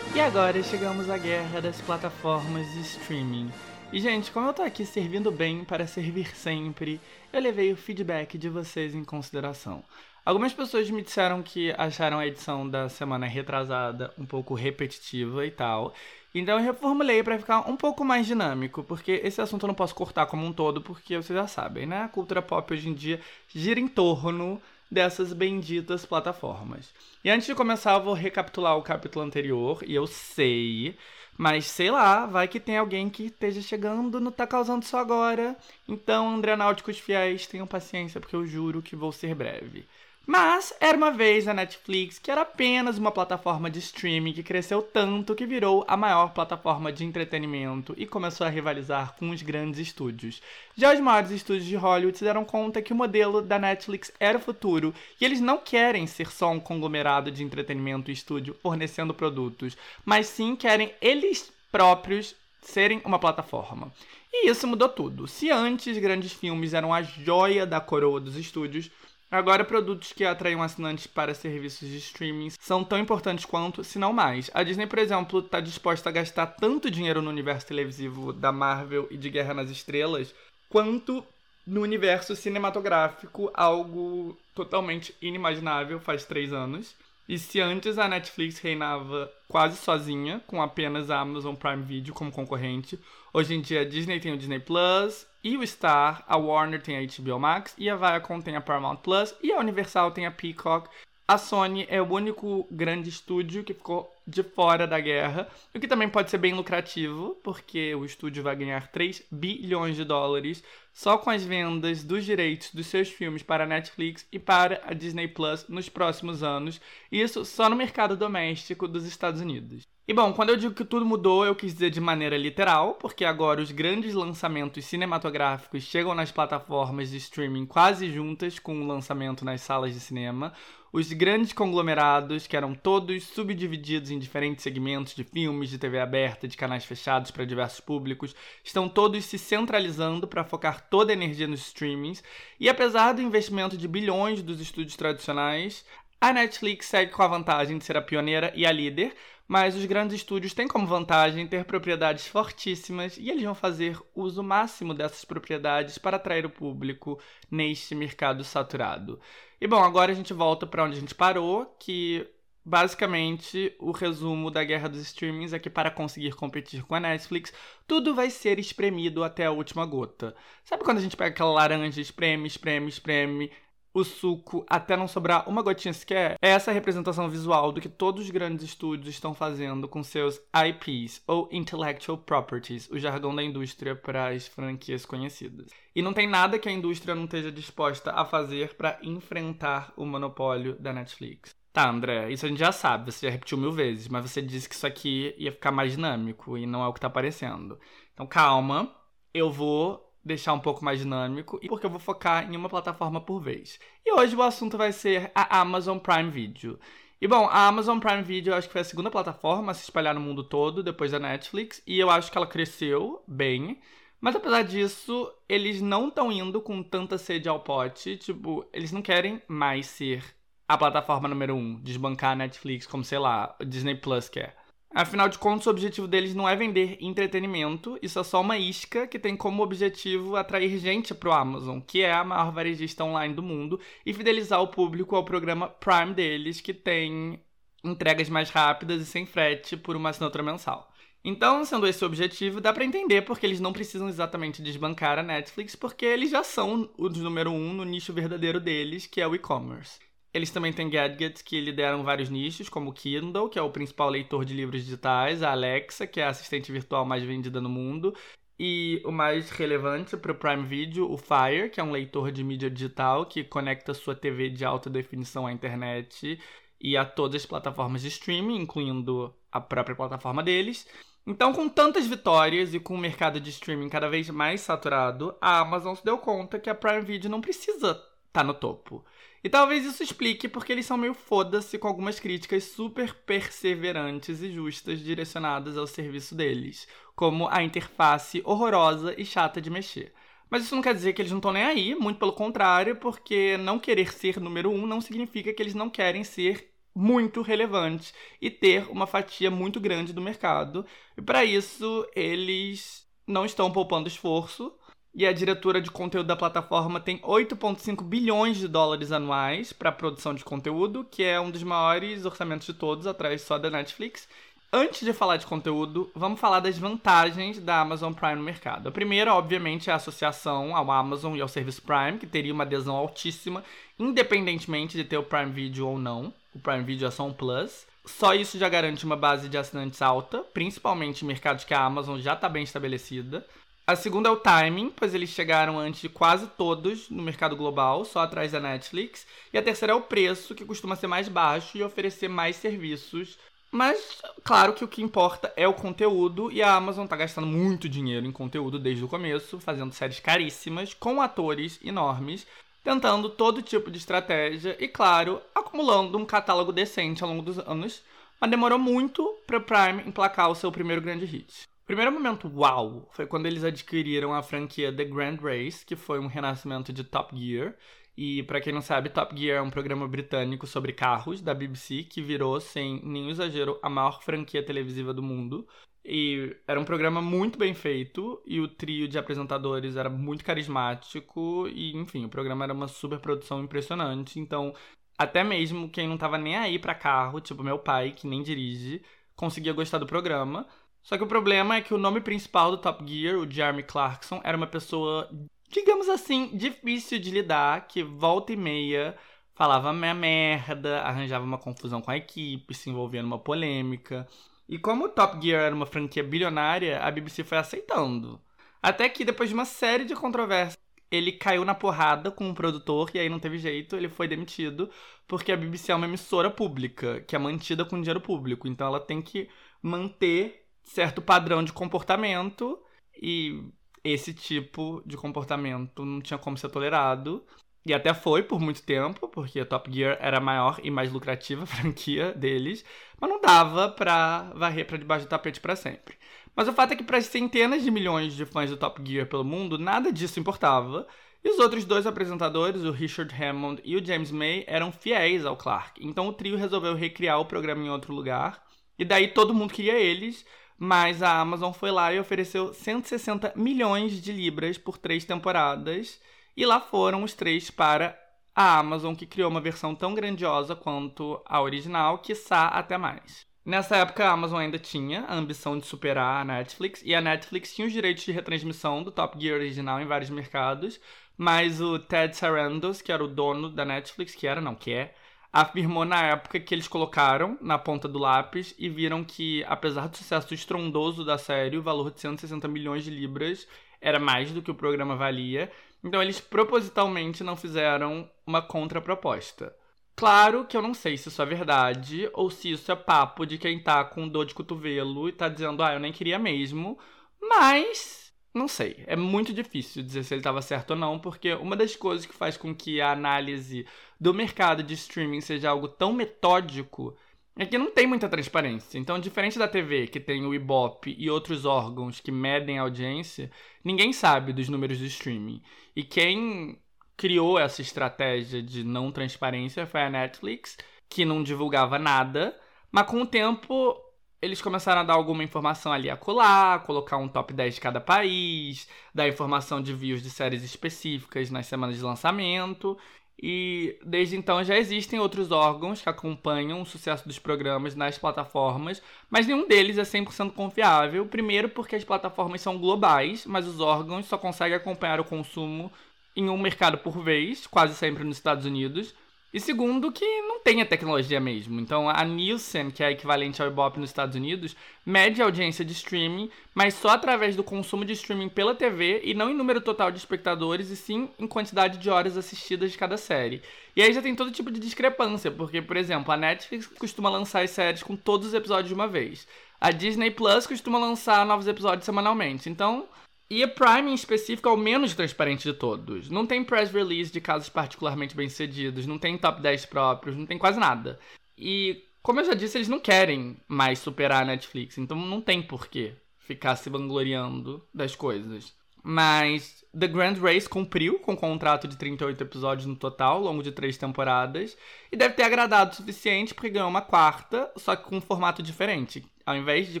[0.14, 3.50] E agora chegamos à guerra das plataformas de streaming.
[3.90, 7.00] E gente, como eu tô aqui servindo bem para servir sempre,
[7.32, 9.82] eu levei o feedback de vocês em consideração.
[10.22, 15.50] Algumas pessoas me disseram que acharam a edição da semana retrasada um pouco repetitiva e
[15.50, 15.94] tal.
[16.34, 19.94] Então eu reformulei para ficar um pouco mais dinâmico, porque esse assunto eu não posso
[19.94, 22.02] cortar como um todo, porque vocês já sabem, né?
[22.02, 24.60] A cultura pop hoje em dia gira em torno
[24.92, 26.92] dessas benditas plataformas.
[27.24, 30.94] E antes de começar, eu vou recapitular o capítulo anterior, e eu sei,
[31.36, 35.56] mas sei lá, vai que tem alguém que esteja chegando, não tá causando isso agora.
[35.88, 39.86] Então, André Náuticos fiéis, tenham paciência, porque eu juro que vou ser breve.
[40.24, 44.80] Mas era uma vez a Netflix, que era apenas uma plataforma de streaming que cresceu
[44.80, 49.80] tanto que virou a maior plataforma de entretenimento e começou a rivalizar com os grandes
[49.80, 50.40] estúdios.
[50.76, 54.38] Já os maiores estúdios de Hollywood se deram conta que o modelo da Netflix era
[54.38, 59.12] o futuro e eles não querem ser só um conglomerado de entretenimento e estúdio fornecendo
[59.12, 63.92] produtos, mas sim querem eles próprios serem uma plataforma.
[64.32, 65.26] E isso mudou tudo.
[65.26, 68.90] Se antes grandes filmes eram a joia da coroa dos estúdios,
[69.32, 74.12] Agora, produtos que atraem assinantes para serviços de streaming são tão importantes quanto, se não
[74.12, 74.50] mais.
[74.52, 79.08] A Disney, por exemplo, está disposta a gastar tanto dinheiro no universo televisivo da Marvel
[79.10, 80.34] e de Guerra nas Estrelas,
[80.68, 81.24] quanto
[81.66, 86.94] no universo cinematográfico, algo totalmente inimaginável faz três anos.
[87.28, 92.32] E se antes a Netflix reinava quase sozinha, com apenas a Amazon Prime Video como
[92.32, 92.98] concorrente,
[93.32, 96.96] hoje em dia a Disney tem o Disney Plus e o Star, a Warner tem
[96.96, 100.30] a HBO Max e a Viacom tem a Paramount Plus e a Universal tem a
[100.30, 100.88] Peacock,
[101.32, 105.88] a Sony é o único grande estúdio que ficou de fora da guerra, o que
[105.88, 110.62] também pode ser bem lucrativo, porque o estúdio vai ganhar 3 bilhões de dólares
[110.92, 114.92] só com as vendas dos direitos dos seus filmes para a Netflix e para a
[114.92, 116.78] Disney Plus nos próximos anos,
[117.10, 119.88] isso só no mercado doméstico dos Estados Unidos.
[120.06, 123.24] E bom, quando eu digo que tudo mudou, eu quis dizer de maneira literal, porque
[123.24, 129.44] agora os grandes lançamentos cinematográficos chegam nas plataformas de streaming quase juntas com o lançamento
[129.44, 130.52] nas salas de cinema.
[130.92, 136.48] Os grandes conglomerados, que eram todos subdivididos em diferentes segmentos de filmes, de TV aberta,
[136.48, 138.34] de canais fechados para diversos públicos,
[138.64, 142.24] estão todos se centralizando para focar toda a energia nos streamings.
[142.58, 145.84] E apesar do investimento de bilhões dos estúdios tradicionais,
[146.22, 149.12] a Netflix segue com a vantagem de ser a pioneira e a líder,
[149.46, 154.42] mas os grandes estúdios têm como vantagem ter propriedades fortíssimas e eles vão fazer uso
[154.42, 157.18] máximo dessas propriedades para atrair o público
[157.50, 159.20] neste mercado saturado.
[159.60, 162.26] E bom, agora a gente volta para onde a gente parou, que
[162.64, 167.52] basicamente o resumo da guerra dos streamings é que para conseguir competir com a Netflix,
[167.86, 170.34] tudo vai ser espremido até a última gota.
[170.64, 173.50] Sabe quando a gente pega aquela laranja, espreme, espreme, espreme,
[173.94, 178.24] o suco até não sobrar uma gotinha sequer, é essa representação visual do que todos
[178.24, 183.94] os grandes estúdios estão fazendo com seus IPs, ou Intellectual Properties, o jargão da indústria
[183.94, 185.70] para as franquias conhecidas.
[185.94, 190.04] E não tem nada que a indústria não esteja disposta a fazer para enfrentar o
[190.06, 191.54] monopólio da Netflix.
[191.72, 194.68] Tá, André, isso a gente já sabe, você já repetiu mil vezes, mas você disse
[194.68, 197.78] que isso aqui ia ficar mais dinâmico e não é o que tá aparecendo.
[198.12, 198.94] Então calma,
[199.32, 203.20] eu vou deixar um pouco mais dinâmico e porque eu vou focar em uma plataforma
[203.20, 203.78] por vez.
[204.04, 206.78] E hoje o assunto vai ser a Amazon Prime Video.
[207.20, 209.84] E bom, a Amazon Prime Video eu acho que foi a segunda plataforma a se
[209.84, 213.80] espalhar no mundo todo depois da Netflix e eu acho que ela cresceu bem.
[214.20, 218.16] Mas apesar disso, eles não estão indo com tanta sede ao pote.
[218.16, 220.24] Tipo, eles não querem mais ser
[220.68, 224.56] a plataforma número um, desbancar a Netflix como, sei lá, Disney Plus quer.
[224.94, 229.06] Afinal de contas, o objetivo deles não é vender entretenimento, isso é só uma isca
[229.06, 233.42] que tem como objetivo atrair gente pro Amazon, que é a maior varejista online do
[233.42, 237.40] mundo, e fidelizar o público ao programa Prime deles, que tem
[237.82, 240.92] entregas mais rápidas e sem frete por uma assinatura mensal.
[241.24, 245.22] Então, sendo esse o objetivo, dá para entender porque eles não precisam exatamente desbancar a
[245.22, 249.34] Netflix, porque eles já são os número um no nicho verdadeiro deles, que é o
[249.34, 249.98] e-commerce.
[250.34, 254.08] Eles também têm gadgets que lideram vários nichos, como o Kindle, que é o principal
[254.08, 258.14] leitor de livros digitais, a Alexa, que é a assistente virtual mais vendida no mundo,
[258.58, 262.42] e o mais relevante para o Prime Video, o Fire, que é um leitor de
[262.42, 266.38] mídia digital que conecta sua TV de alta definição à internet
[266.80, 270.86] e a todas as plataformas de streaming, incluindo a própria plataforma deles.
[271.26, 275.60] Então, com tantas vitórias e com o mercado de streaming cada vez mais saturado, a
[275.60, 278.02] Amazon se deu conta que a Prime Video não precisa estar
[278.32, 279.04] tá no topo.
[279.44, 284.52] E talvez isso explique porque eles são meio foda-se com algumas críticas super perseverantes e
[284.52, 286.86] justas direcionadas ao serviço deles,
[287.16, 290.12] como a interface horrorosa e chata de mexer.
[290.48, 293.56] Mas isso não quer dizer que eles não estão nem aí, muito pelo contrário, porque
[293.56, 298.50] não querer ser número um não significa que eles não querem ser muito relevantes e
[298.50, 300.86] ter uma fatia muito grande do mercado.
[301.16, 304.72] E para isso, eles não estão poupando esforço
[305.14, 310.34] e a diretora de conteúdo da plataforma tem 8,5 bilhões de dólares anuais para produção
[310.34, 314.26] de conteúdo, que é um dos maiores orçamentos de todos, atrás só da Netflix.
[314.74, 318.88] Antes de falar de conteúdo, vamos falar das vantagens da Amazon Prime no mercado.
[318.88, 322.64] A primeira, obviamente, é a associação ao Amazon e ao serviço Prime, que teria uma
[322.64, 323.62] adesão altíssima,
[323.98, 326.32] independentemente de ter o Prime Video ou não.
[326.54, 327.86] O Prime Video é só um plus.
[328.06, 332.18] Só isso já garante uma base de assinantes alta, principalmente em mercados que a Amazon
[332.18, 333.46] já está bem estabelecida.
[333.84, 338.04] A segunda é o timing, pois eles chegaram antes de quase todos no mercado global,
[338.04, 339.26] só atrás da Netflix.
[339.52, 343.36] E a terceira é o preço, que costuma ser mais baixo e oferecer mais serviços.
[343.72, 347.88] Mas, claro que o que importa é o conteúdo, e a Amazon tá gastando muito
[347.88, 352.46] dinheiro em conteúdo desde o começo, fazendo séries caríssimas, com atores enormes,
[352.84, 358.02] tentando todo tipo de estratégia e, claro, acumulando um catálogo decente ao longo dos anos,
[358.40, 361.71] mas demorou muito para Prime emplacar o seu primeiro grande hit.
[361.92, 366.26] Primeiro momento uau foi quando eles adquiriram a franquia The Grand Race, que foi um
[366.26, 367.76] renascimento de Top Gear.
[368.16, 372.04] E para quem não sabe, Top Gear é um programa britânico sobre carros da BBC
[372.04, 375.68] que virou, sem nenhum exagero, a maior franquia televisiva do mundo.
[376.02, 381.68] E era um programa muito bem feito e o trio de apresentadores era muito carismático
[381.68, 384.40] e, enfim, o programa era uma super produção impressionante.
[384.40, 384.74] Então,
[385.18, 389.02] até mesmo quem não tava nem aí para carro, tipo meu pai, que nem dirige,
[389.36, 390.66] conseguia gostar do programa.
[391.02, 394.40] Só que o problema é que o nome principal do Top Gear, o Jeremy Clarkson,
[394.44, 395.28] era uma pessoa,
[395.68, 399.16] digamos assim, difícil de lidar, que volta e meia
[399.54, 404.26] falava minha merda, arranjava uma confusão com a equipe, se envolvia numa polêmica.
[404.68, 408.40] E como o Top Gear era uma franquia bilionária, a BBC foi aceitando.
[408.82, 410.78] Até que depois de uma série de controvérsias,
[411.10, 414.90] ele caiu na porrada com o produtor e aí não teve jeito, ele foi demitido,
[415.28, 418.66] porque a BBC é uma emissora pública, que é mantida com dinheiro público.
[418.66, 419.48] Então ela tem que
[419.82, 422.78] manter certo padrão de comportamento
[423.20, 423.62] e
[424.04, 427.44] esse tipo de comportamento não tinha como ser tolerado.
[427.84, 431.12] E até foi por muito tempo, porque a Top Gear era a maior e mais
[431.12, 432.84] lucrativa franquia deles,
[433.20, 436.16] mas não dava pra varrer pra debaixo do tapete para sempre.
[436.54, 439.26] Mas o fato é que para as centenas de milhões de fãs do Top Gear
[439.26, 441.06] pelo mundo, nada disso importava.
[441.44, 445.56] E os outros dois apresentadores, o Richard Hammond e o James May, eram fiéis ao
[445.56, 446.00] Clark.
[446.06, 448.62] Então o trio resolveu recriar o programa em outro lugar.
[448.96, 450.46] E daí todo mundo queria eles,
[450.84, 456.20] mas a Amazon foi lá e ofereceu 160 milhões de libras por três temporadas.
[456.56, 458.18] E lá foram os três para
[458.52, 463.46] a Amazon, que criou uma versão tão grandiosa quanto a original, quiçá até mais.
[463.64, 467.72] Nessa época, a Amazon ainda tinha a ambição de superar a Netflix, e a Netflix
[467.72, 471.00] tinha os direitos de retransmissão do Top Gear original em vários mercados,
[471.38, 475.14] mas o Ted Sarandos, que era o dono da Netflix, que era, não, que é,
[475.52, 480.16] afirmou na época que eles colocaram na ponta do lápis e viram que, apesar do
[480.16, 483.68] sucesso estrondoso da série, o valor de 160 milhões de libras
[484.00, 485.70] era mais do que o programa valia,
[486.02, 489.76] então eles propositalmente não fizeram uma contraproposta.
[490.16, 493.58] Claro que eu não sei se isso é verdade ou se isso é papo de
[493.58, 496.98] quem tá com dor de cotovelo e tá dizendo, ah, eu nem queria mesmo,
[497.40, 498.21] mas
[498.54, 499.02] não sei.
[499.06, 502.34] É muito difícil dizer se ele estava certo ou não, porque uma das coisas que
[502.34, 503.86] faz com que a análise
[504.20, 507.16] do mercado de streaming seja algo tão metódico
[507.56, 508.98] é que não tem muita transparência.
[508.98, 513.50] Então, diferente da TV, que tem o Ibope e outros órgãos que medem a audiência,
[513.84, 515.62] ninguém sabe dos números do streaming.
[515.94, 516.78] E quem
[517.16, 520.76] criou essa estratégia de não transparência foi a Netflix,
[521.08, 522.58] que não divulgava nada,
[522.90, 523.94] mas com o tempo
[524.42, 528.00] eles começaram a dar alguma informação ali a colar, colocar um top 10 de cada
[528.00, 532.98] país, dar informação de views de séries específicas nas semanas de lançamento.
[533.40, 539.00] E desde então já existem outros órgãos que acompanham o sucesso dos programas nas plataformas,
[539.30, 541.24] mas nenhum deles é 100% confiável.
[541.26, 545.90] Primeiro, porque as plataformas são globais, mas os órgãos só conseguem acompanhar o consumo
[546.36, 549.14] em um mercado por vez, quase sempre nos Estados Unidos.
[549.52, 551.78] E segundo, que não tem a tecnologia mesmo.
[551.78, 554.74] Então, a Nielsen, que é equivalente ao Ibope nos Estados Unidos,
[555.04, 559.34] mede a audiência de streaming, mas só através do consumo de streaming pela TV e
[559.34, 563.18] não em número total de espectadores, e sim em quantidade de horas assistidas de cada
[563.18, 563.60] série.
[563.94, 567.62] E aí já tem todo tipo de discrepância, porque, por exemplo, a Netflix costuma lançar
[567.62, 569.46] as séries com todos os episódios de uma vez.
[569.78, 572.70] A Disney Plus costuma lançar novos episódios semanalmente.
[572.70, 573.06] Então,
[573.52, 576.30] e a Prime em específico é o menos transparente de todos.
[576.30, 580.46] Não tem press release de casos particularmente bem sucedidos, não tem top 10 próprios, não
[580.46, 581.20] tem quase nada.
[581.58, 585.60] E, como eu já disse, eles não querem mais superar a Netflix, então não tem
[585.60, 588.74] porquê ficar se vangloriando das coisas.
[589.02, 593.62] Mas The Grand Race cumpriu com o contrato de 38 episódios no total, ao longo
[593.62, 594.78] de três temporadas,
[595.12, 598.62] e deve ter agradado o suficiente porque ganhou uma quarta, só que com um formato
[598.62, 599.22] diferente.
[599.44, 600.00] Ao invés de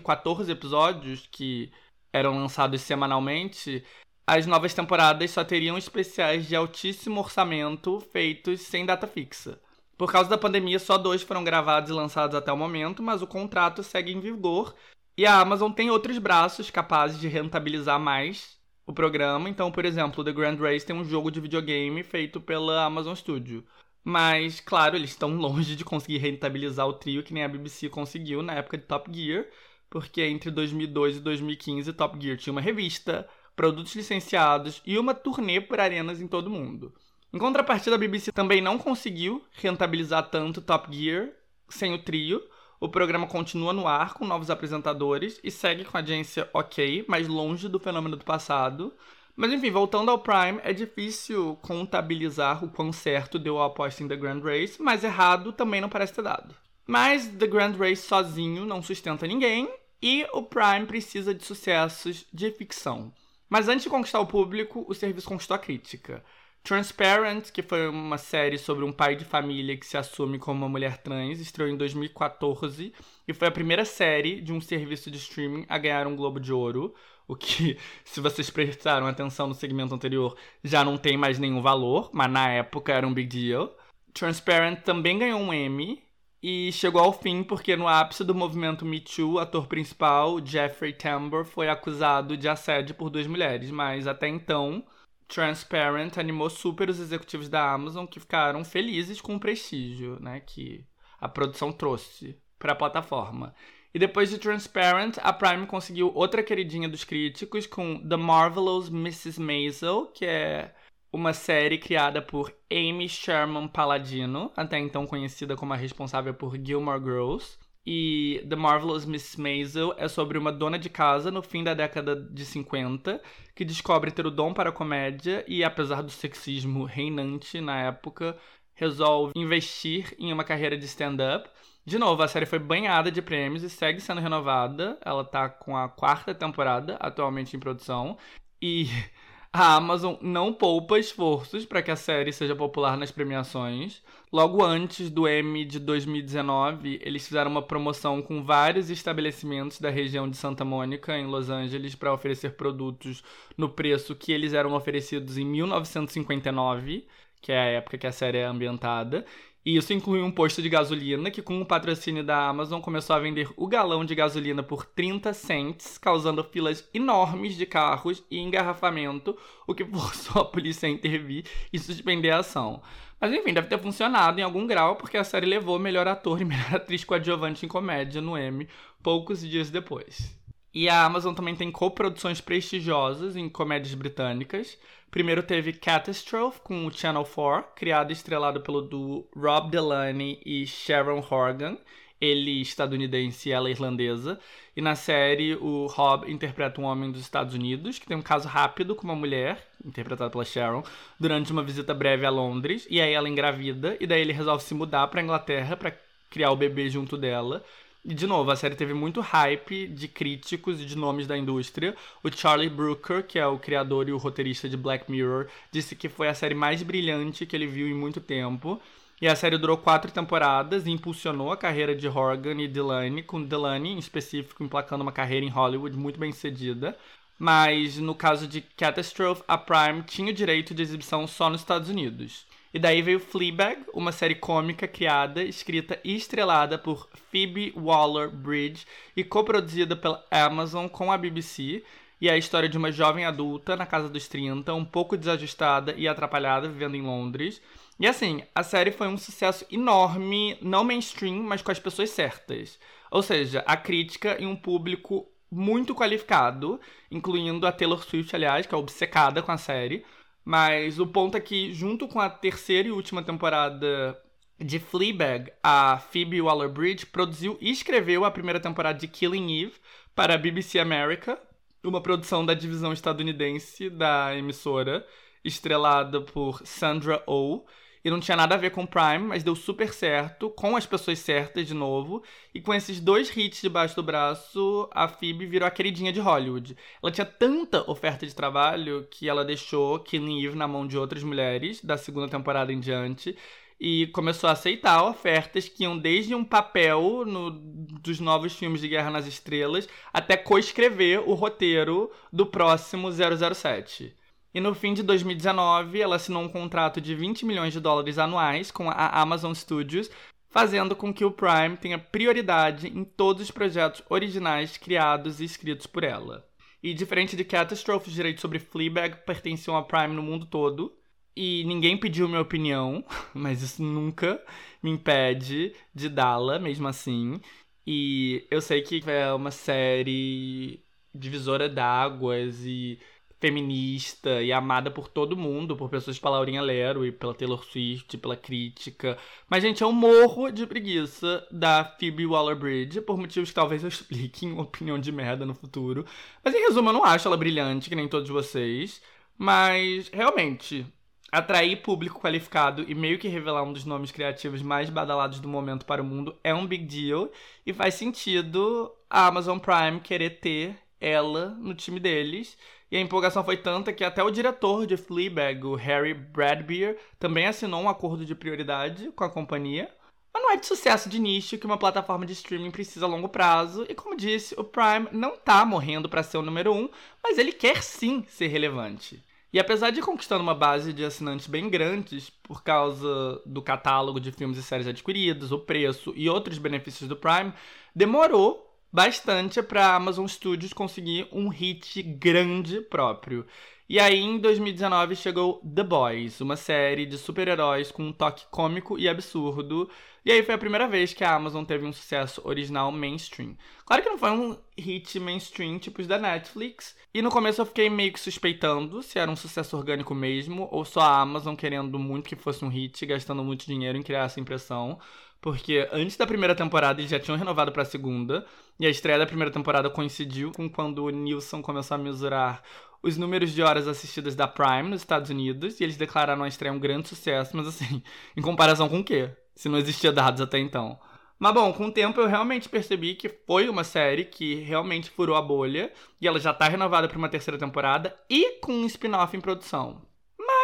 [0.00, 1.70] 14 episódios, que
[2.12, 3.84] eram lançados semanalmente,
[4.26, 9.60] as novas temporadas só teriam especiais de altíssimo orçamento feitos sem data fixa.
[9.98, 13.26] Por causa da pandemia, só dois foram gravados e lançados até o momento, mas o
[13.26, 14.74] contrato segue em vigor
[15.16, 19.48] e a Amazon tem outros braços capazes de rentabilizar mais o programa.
[19.48, 23.64] Então, por exemplo, The Grand Race tem um jogo de videogame feito pela Amazon Studio.
[24.04, 28.42] Mas, claro, eles estão longe de conseguir rentabilizar o trio que nem a BBC conseguiu
[28.42, 29.46] na época de Top Gear
[29.92, 35.60] porque entre 2002 e 2015 Top Gear tinha uma revista, produtos licenciados e uma turnê
[35.60, 36.94] por arenas em todo o mundo.
[37.30, 41.28] Em contrapartida, a BBC também não conseguiu rentabilizar tanto Top Gear
[41.68, 42.42] sem o trio.
[42.80, 47.28] O programa continua no ar com novos apresentadores e segue com a audiência ok, mas
[47.28, 48.94] longe do fenômeno do passado.
[49.36, 54.08] Mas enfim, voltando ao Prime, é difícil contabilizar o quão certo deu a aposta em
[54.08, 56.54] The Grand Race, mas errado também não parece ter dado.
[56.86, 59.68] Mas The Grand Race sozinho não sustenta ninguém,
[60.02, 63.12] e o Prime precisa de sucessos de ficção.
[63.48, 66.24] Mas antes de conquistar o público, o serviço conquistou a crítica.
[66.64, 70.68] Transparent, que foi uma série sobre um pai de família que se assume como uma
[70.68, 72.92] mulher trans, estreou em 2014
[73.26, 76.52] e foi a primeira série de um serviço de streaming a ganhar um Globo de
[76.52, 76.94] Ouro,
[77.26, 82.10] o que, se vocês prestaram atenção no segmento anterior, já não tem mais nenhum valor,
[82.12, 83.76] mas na época era um big deal.
[84.14, 86.01] Transparent também ganhou um Emmy
[86.42, 90.92] e chegou ao fim porque no ápice do movimento Me Too, o ator principal, Jeffrey
[90.92, 94.84] Tambor, foi acusado de assédio por duas mulheres, mas até então
[95.28, 100.84] Transparent animou super os executivos da Amazon que ficaram felizes com o prestígio, né, que
[101.20, 103.54] a produção trouxe para a plataforma.
[103.94, 109.40] E depois de Transparent, a Prime conseguiu outra queridinha dos críticos com The Marvelous Mrs.
[109.40, 110.74] Maisel, que é
[111.12, 117.02] uma série criada por Amy Sherman Palladino, até então conhecida como a responsável por Gilmore
[117.02, 117.58] Girls.
[117.84, 119.40] E The Marvelous Mrs.
[119.40, 123.20] Maisel é sobre uma dona de casa no fim da década de 50
[123.56, 128.38] que descobre ter o dom para a comédia e, apesar do sexismo reinante na época,
[128.72, 131.50] resolve investir em uma carreira de stand-up
[131.84, 134.96] de novo, a série foi banhada de prêmios e segue sendo renovada.
[135.04, 138.16] Ela tá com a quarta temporada atualmente em produção.
[138.60, 138.86] E
[139.52, 144.02] a Amazon não poupa esforços para que a série seja popular nas premiações.
[144.32, 150.26] Logo antes do Emmy de 2019, eles fizeram uma promoção com vários estabelecimentos da região
[150.26, 153.22] de Santa Mônica, em Los Angeles, para oferecer produtos
[153.54, 157.06] no preço que eles eram oferecidos em 1959,
[157.42, 159.26] que é a época que a série é ambientada.
[159.64, 163.20] E isso inclui um posto de gasolina que, com o patrocínio da Amazon, começou a
[163.20, 169.38] vender o galão de gasolina por 30 cents, causando filas enormes de carros e engarrafamento,
[169.66, 172.82] o que forçou a polícia a intervir e suspender a ação.
[173.20, 176.44] Mas enfim, deve ter funcionado em algum grau, porque a série levou melhor ator e
[176.44, 178.68] melhor atriz coadjuvante em comédia no Emmy
[179.00, 180.36] poucos dias depois.
[180.74, 184.78] E a Amazon também tem coproduções prestigiosas em comédias britânicas.
[185.10, 190.66] Primeiro teve Catastrophe com o Channel 4, criado e estrelado pelo duo Rob Delaney e
[190.66, 191.76] Sharon Horgan,
[192.18, 194.40] ele estadunidense e ela irlandesa.
[194.74, 198.48] E na série, o Rob interpreta um homem dos Estados Unidos que tem um caso
[198.48, 200.82] rápido com uma mulher, interpretada pela Sharon,
[201.20, 202.86] durante uma visita breve a Londres.
[202.88, 205.94] E aí ela engravida, e daí ele resolve se mudar para Inglaterra para
[206.30, 207.62] criar o bebê junto dela.
[208.04, 211.96] E, de novo, a série teve muito hype de críticos e de nomes da indústria.
[212.22, 216.08] O Charlie Brooker, que é o criador e o roteirista de Black Mirror, disse que
[216.08, 218.80] foi a série mais brilhante que ele viu em muito tempo.
[219.20, 223.40] E a série durou quatro temporadas e impulsionou a carreira de Horgan e Delaney, com
[223.40, 226.98] Delaney, em específico, emplacando uma carreira em Hollywood muito bem sucedida.
[227.38, 231.88] Mas no caso de Catastrophe, a Prime tinha o direito de exibição só nos Estados
[231.88, 232.46] Unidos.
[232.72, 239.22] E daí veio Fleabag, uma série cômica criada, escrita e estrelada por Phoebe Waller-Bridge e
[239.22, 241.84] coproduzida pela Amazon com a BBC.
[242.18, 245.92] E é a história de uma jovem adulta na casa dos 30, um pouco desajustada
[245.98, 247.60] e atrapalhada, vivendo em Londres.
[248.00, 252.78] E assim, a série foi um sucesso enorme, não mainstream, mas com as pessoas certas.
[253.10, 256.80] Ou seja, a crítica e um público muito qualificado,
[257.10, 260.04] incluindo a Taylor Swift, aliás, que é obcecada com a série.
[260.44, 264.20] Mas o ponto é que, junto com a terceira e última temporada
[264.58, 269.74] de Fleabag, a Phoebe Waller-Bridge produziu e escreveu a primeira temporada de Killing Eve
[270.14, 271.38] para a BBC America,
[271.84, 275.06] uma produção da divisão estadunidense da emissora,
[275.44, 277.64] estrelada por Sandra Oh,
[278.04, 281.20] e não tinha nada a ver com Prime, mas deu super certo, com as pessoas
[281.20, 282.22] certas de novo.
[282.52, 286.76] E com esses dois hits debaixo do braço, a Phoebe virou a queridinha de Hollywood.
[287.02, 291.22] Ela tinha tanta oferta de trabalho que ela deixou Killing Eve na mão de outras
[291.22, 293.36] mulheres, da segunda temporada em diante.
[293.78, 298.88] E começou a aceitar ofertas que iam desde um papel no, dos novos filmes de
[298.88, 304.14] Guerra nas Estrelas até coescrever o roteiro do próximo 007.
[304.54, 308.70] E no fim de 2019, ela assinou um contrato de 20 milhões de dólares anuais
[308.70, 310.10] com a Amazon Studios,
[310.50, 315.86] fazendo com que o Prime tenha prioridade em todos os projetos originais criados e escritos
[315.86, 316.46] por ela.
[316.82, 320.92] E diferente de Catastrophe, os direitos sobre Fleabag pertenciam à Prime no mundo todo.
[321.34, 323.02] E ninguém pediu minha opinião,
[323.32, 324.42] mas isso nunca
[324.82, 327.40] me impede de dá-la, mesmo assim.
[327.86, 330.84] E eu sei que é uma série
[331.14, 332.98] divisora d'águas e
[333.42, 337.64] feminista e amada por todo mundo, por pessoas tipo a Laurinha Lero e pela Taylor
[337.64, 339.18] Swift, pela crítica.
[339.50, 344.46] Mas, gente, eu morro de preguiça da Phoebe Waller-Bridge, por motivos que talvez eu explique
[344.46, 346.06] em opinião de merda no futuro.
[346.44, 349.02] Mas, em resumo, eu não acho ela brilhante, que nem todos vocês.
[349.36, 350.86] Mas, realmente,
[351.32, 355.84] atrair público qualificado e meio que revelar um dos nomes criativos mais badalados do momento
[355.84, 357.28] para o mundo é um big deal.
[357.66, 362.56] E faz sentido a Amazon Prime querer ter ela no time deles.
[362.92, 367.46] E a empolgação foi tanta que até o diretor de Fleabag, o Harry Bradbeer, também
[367.46, 369.88] assinou um acordo de prioridade com a companhia.
[370.30, 373.30] Mas não é de sucesso de nicho que uma plataforma de streaming precisa a longo
[373.30, 376.86] prazo, e como disse, o Prime não tá morrendo para ser o número um,
[377.24, 379.24] mas ele quer sim ser relevante.
[379.50, 384.32] E apesar de conquistando uma base de assinantes bem grandes por causa do catálogo de
[384.32, 387.54] filmes e séries adquiridos, o preço e outros benefícios do Prime,
[387.96, 393.46] demorou bastante para a Amazon Studios conseguir um hit grande próprio.
[393.88, 398.98] E aí, em 2019, chegou The Boys, uma série de super-heróis com um toque cômico
[398.98, 399.90] e absurdo.
[400.24, 403.56] E aí foi a primeira vez que a Amazon teve um sucesso original mainstream.
[403.84, 406.96] Claro que não foi um hit mainstream tipo os da Netflix.
[407.12, 410.84] E no começo eu fiquei meio que suspeitando se era um sucesso orgânico mesmo, ou
[410.84, 414.40] só a Amazon querendo muito que fosse um hit, gastando muito dinheiro em criar essa
[414.40, 414.98] impressão.
[415.42, 418.46] Porque antes da primeira temporada eles já tinham renovado para a segunda.
[418.78, 422.62] E a estreia da primeira temporada coincidiu com quando o Nilson começou a mesurar
[423.02, 426.72] os números de horas assistidas da Prime nos Estados Unidos e eles declararam a estreia
[426.72, 428.00] um grande sucesso, mas assim,
[428.36, 429.30] em comparação com o quê?
[429.56, 430.98] Se não existia dados até então.
[431.40, 435.34] Mas bom, com o tempo eu realmente percebi que foi uma série que realmente furou
[435.34, 439.36] a bolha e ela já tá renovada para uma terceira temporada e com um spin-off
[439.36, 440.02] em produção.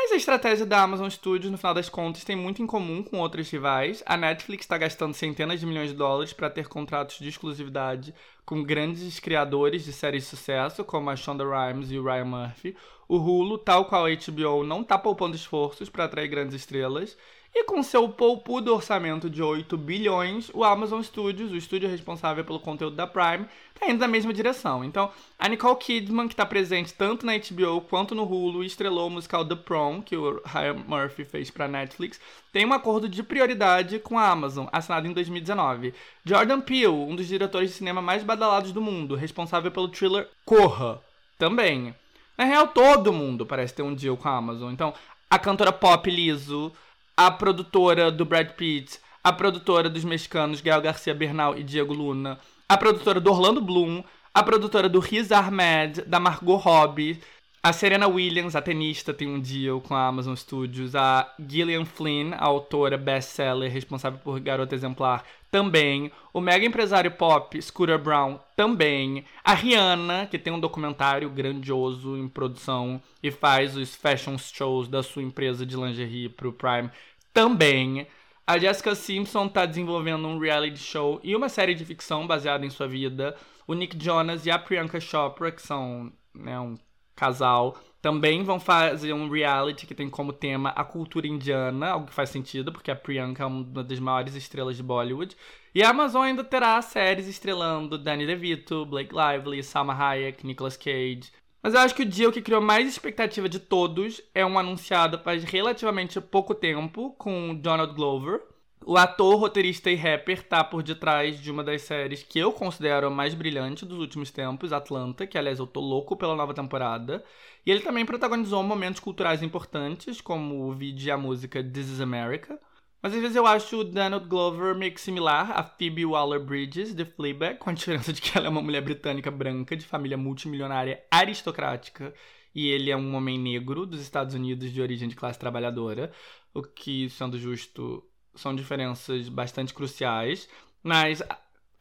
[0.09, 3.19] Mas a estratégia da Amazon Studios, no final das contas, tem muito em comum com
[3.19, 4.03] outros rivais.
[4.07, 8.63] A Netflix está gastando centenas de milhões de dólares para ter contratos de exclusividade com
[8.63, 12.75] grandes criadores de séries de sucesso, como a Shonda Rhimes e o Ryan Murphy.
[13.07, 17.15] O Hulu, tal qual a HBO, não está poupando esforços para atrair grandes estrelas.
[17.61, 22.61] E com seu poupudo orçamento de 8 bilhões, o Amazon Studios, o estúdio responsável pelo
[22.61, 24.85] conteúdo da Prime, está indo na mesma direção.
[24.85, 29.11] Então, a Nicole Kidman, que está presente tanto na HBO quanto no Hulu, estrelou o
[29.11, 32.21] musical The Prom, que o Ryan Murphy fez para Netflix,
[32.53, 35.93] tem um acordo de prioridade com a Amazon, assinado em 2019.
[36.25, 41.03] Jordan Peele, um dos diretores de cinema mais badalados do mundo, responsável pelo thriller Corra,
[41.37, 41.93] também.
[42.37, 44.73] Na real, todo mundo parece ter um deal com a Amazon.
[44.73, 44.95] Então,
[45.29, 46.73] a cantora pop Lizzo,
[47.19, 52.39] a produtora do Brad Pitt, a produtora dos mexicanos Gael Garcia Bernal e Diego Luna,
[52.69, 57.21] a produtora do Orlando Bloom, a produtora do Riz Ahmed, da Margot Robbie,
[57.61, 60.95] a Serena Williams, a tenista, tem um deal com a Amazon Studios.
[60.95, 66.13] A Gillian Flynn, a autora best-seller responsável por Garota Exemplar, também.
[66.33, 69.25] O mega empresário pop Scooter Brown, também.
[69.43, 75.03] A Rihanna, que tem um documentário grandioso em produção e faz os fashion shows da
[75.03, 76.91] sua empresa de lingerie pro Prime,
[77.35, 78.07] também.
[78.47, 82.71] A Jessica Simpson está desenvolvendo um reality show e uma série de ficção baseada em
[82.71, 83.37] sua vida.
[83.67, 86.79] O Nick Jonas e a Priyanka Chopra, que são né, um
[87.19, 92.15] casal, também vão fazer um reality que tem como tema a cultura indiana, algo que
[92.15, 95.37] faz sentido, porque a Priyanka é uma das maiores estrelas de Bollywood.
[95.75, 101.33] E a Amazon ainda terá séries estrelando Danny DeVito, Blake Lively, Salma Hayek, Nicolas Cage.
[101.61, 105.19] Mas eu acho que o dia que criou mais expectativa de todos é um anunciado
[105.19, 108.41] faz relativamente pouco tempo com Donald Glover,
[108.85, 113.09] o ator, roteirista e rapper tá por detrás de uma das séries que eu considero
[113.09, 117.23] a mais brilhante dos últimos tempos, Atlanta, que aliás eu tô louco pela nova temporada.
[117.67, 122.01] E ele também protagonizou momentos culturais importantes, como o vídeo e a música This is
[122.01, 122.59] America.
[123.03, 127.05] Mas às vezes eu acho o Donald Glover meio que similar a Phoebe Waller-Bridges, de
[127.05, 131.05] Fleabag, com a diferença de que ela é uma mulher britânica branca, de família multimilionária
[131.11, 132.13] aristocrática,
[132.55, 136.11] e ele é um homem negro dos Estados Unidos de origem de classe trabalhadora,
[136.53, 138.03] o que, sendo justo,
[138.39, 140.49] são diferenças bastante cruciais.
[140.83, 141.23] Mas,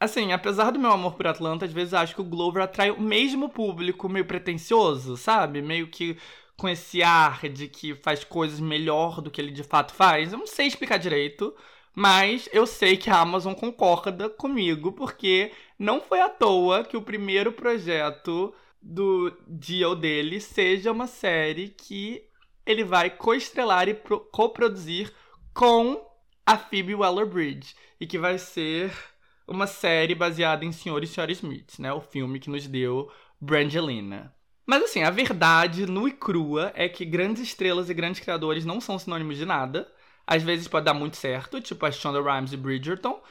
[0.00, 3.00] assim, apesar do meu amor por Atlanta, às vezes acho que o Glover atrai o
[3.00, 5.62] mesmo público meio pretencioso, sabe?
[5.62, 6.16] Meio que
[6.56, 10.32] com esse ar de que faz coisas melhor do que ele de fato faz.
[10.32, 11.54] Eu não sei explicar direito.
[12.00, 17.02] Mas eu sei que a Amazon concorda comigo, porque não foi à toa que o
[17.02, 22.22] primeiro projeto do deal dele seja uma série que
[22.64, 23.94] ele vai co-estrelar e
[24.30, 25.12] co-produzir
[25.52, 26.00] com
[26.48, 28.90] a Phoebe Waller-Bridge e que vai ser
[29.46, 31.92] uma série baseada em Senhor e Senhora Smith, né?
[31.92, 34.34] O filme que nos deu Brangelina.
[34.66, 38.80] Mas assim, a verdade nua e crua é que grandes estrelas e grandes criadores não
[38.80, 39.92] são sinônimos de nada.
[40.26, 43.22] Às vezes pode dar muito certo, tipo a Shonda Rhimes e Bridgerton,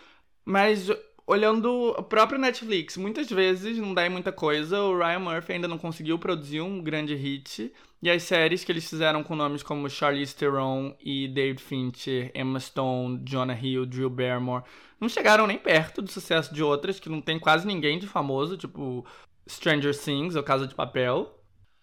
[0.45, 0.87] mas
[1.25, 4.79] olhando a própria Netflix, muitas vezes não dá em muita coisa.
[4.79, 7.73] O Ryan Murphy ainda não conseguiu produzir um grande hit.
[8.01, 12.59] E as séries que eles fizeram com nomes como Charlize Theron e David Fincher, Emma
[12.59, 14.63] Stone, Jonah Hill, Drew Barrymore,
[14.99, 18.55] não chegaram nem perto do sucesso de outras que não tem quase ninguém de famoso,
[18.55, 19.05] tipo
[19.49, 21.33] Stranger Things ou Casa de Papel.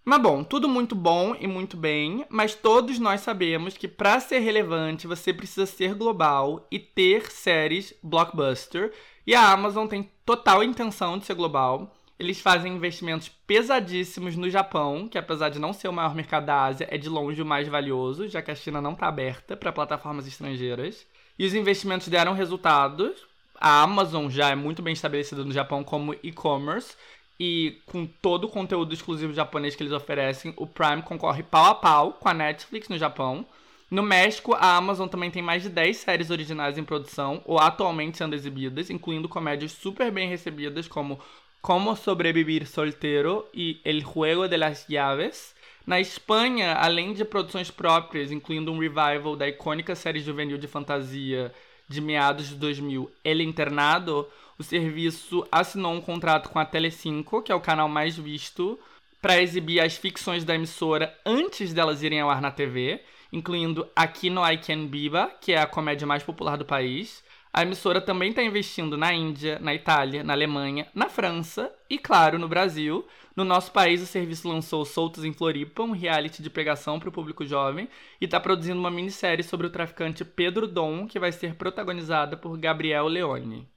[0.05, 4.41] Mas bom, tudo muito bom e muito bem, mas todos nós sabemos que para ser
[4.41, 8.93] relevante você precisa ser global e ter séries blockbuster
[9.27, 11.91] e a Amazon tem total intenção de ser global.
[12.19, 16.65] Eles fazem investimentos pesadíssimos no Japão, que apesar de não ser o maior mercado da
[16.65, 19.73] Ásia, é de longe o mais valioso, já que a China não está aberta para
[19.73, 21.07] plataformas estrangeiras.
[21.39, 23.27] E os investimentos deram resultados.
[23.61, 26.97] A Amazon já é muito bem estabelecida no Japão como e-commerce.
[27.39, 31.74] E com todo o conteúdo exclusivo japonês que eles oferecem, o Prime concorre pau a
[31.74, 33.45] pau com a Netflix no Japão.
[33.91, 38.19] No México, a Amazon também tem mais de 10 séries originais em produção ou atualmente
[38.19, 41.20] sendo exibidas, incluindo comédias super bem recebidas como
[41.65, 45.55] Como Sobreviver Solteiro e El Juego de las Llaves.
[45.86, 51.51] Na Espanha, além de produções próprias, incluindo um revival da icônica série juvenil de fantasia
[51.89, 54.28] de meados de 2000, El Internado,
[54.59, 58.78] o serviço assinou um contrato com a Telecinco, que é o canal mais visto,
[59.23, 63.01] para exibir as ficções da emissora antes delas irem ao ar na TV,
[63.32, 67.24] incluindo Aqui no I Can Biba, que é a comédia mais popular do país.
[67.56, 72.36] A emissora também está investindo na Índia, na Itália, na Alemanha, na França e, claro,
[72.36, 73.06] no Brasil.
[73.36, 77.12] No nosso país, o serviço lançou Soltos em Floripa, um reality de pegação para o
[77.12, 77.89] público jovem,
[78.20, 82.59] e está produzindo uma minissérie sobre o traficante Pedro Dom, que vai ser protagonizada por
[82.59, 83.68] Gabriel Leone.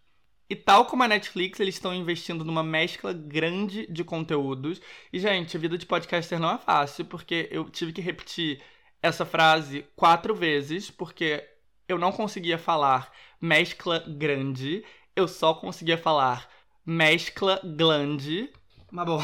[0.50, 4.82] E tal como a Netflix, eles estão investindo numa mescla grande de conteúdos.
[5.14, 8.60] E, gente, a vida de podcaster não é fácil, porque eu tive que repetir
[9.04, 11.48] essa frase quatro vezes, porque
[11.88, 13.12] eu não conseguia falar
[13.42, 14.84] mescla grande,
[15.16, 16.50] eu só conseguia falar
[16.86, 18.50] mescla glande.
[18.92, 19.22] Mas bom.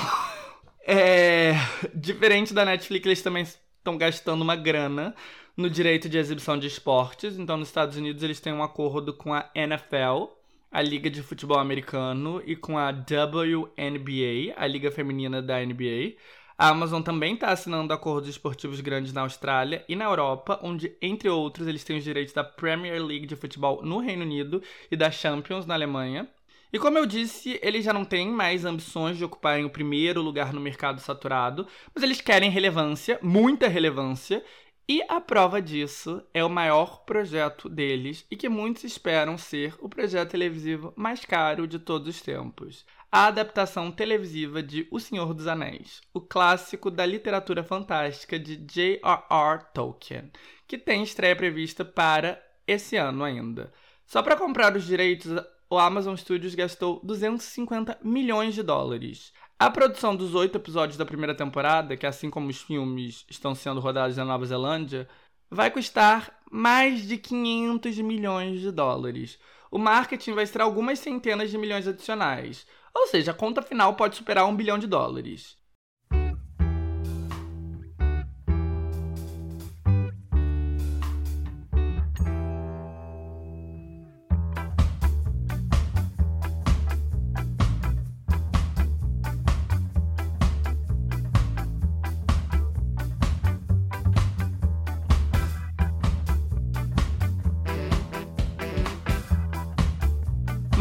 [0.85, 1.53] É.
[1.95, 5.15] Diferente da Netflix, eles também estão gastando uma grana
[5.55, 7.37] no direito de exibição de esportes.
[7.37, 10.25] Então, nos Estados Unidos, eles têm um acordo com a NFL,
[10.71, 16.15] a Liga de Futebol Americano, e com a WNBA, a Liga Feminina da NBA.
[16.57, 21.27] A Amazon também está assinando acordos esportivos grandes na Austrália e na Europa, onde, entre
[21.27, 24.61] outros, eles têm os direitos da Premier League de futebol no Reino Unido
[24.91, 26.29] e da Champions na Alemanha.
[26.71, 30.53] E como eu disse, eles já não têm mais ambições de ocuparem o primeiro lugar
[30.53, 34.43] no mercado saturado, mas eles querem relevância, muita relevância,
[34.87, 39.87] e a prova disso é o maior projeto deles e que muitos esperam ser o
[39.87, 42.85] projeto televisivo mais caro de todos os tempos.
[43.15, 49.65] A adaptação televisiva de O Senhor dos Anéis, o clássico da literatura fantástica de J.R.R.
[49.71, 50.31] Tolkien,
[50.67, 53.71] que tem estreia prevista para esse ano ainda.
[54.07, 55.31] Só para comprar os direitos,
[55.69, 59.31] o Amazon Studios gastou 250 milhões de dólares.
[59.59, 63.79] A produção dos oito episódios da primeira temporada, que assim como os filmes estão sendo
[63.79, 65.07] rodados na Nova Zelândia,
[65.51, 69.37] vai custar mais de 500 milhões de dólares.
[69.69, 74.15] O marketing vai extrair algumas centenas de milhões adicionais, ou seja, a conta final pode
[74.15, 75.57] superar um bilhão de dólares.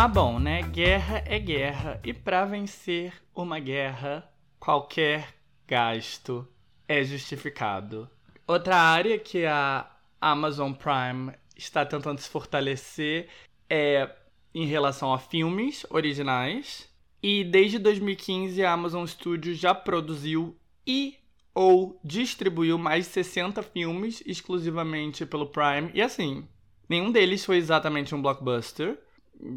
[0.02, 0.31] Mas bom?
[0.72, 2.00] Guerra é guerra.
[2.02, 4.26] E para vencer uma guerra,
[4.58, 5.34] qualquer
[5.68, 6.48] gasto
[6.88, 8.08] é justificado.
[8.46, 9.86] Outra área que a
[10.18, 13.28] Amazon Prime está tentando se fortalecer
[13.68, 14.16] é
[14.54, 16.88] em relação a filmes originais.
[17.22, 21.18] E desde 2015 a Amazon Studios já produziu e
[21.54, 25.90] ou distribuiu mais de 60 filmes exclusivamente pelo Prime.
[25.92, 26.48] E assim,
[26.88, 28.98] nenhum deles foi exatamente um blockbuster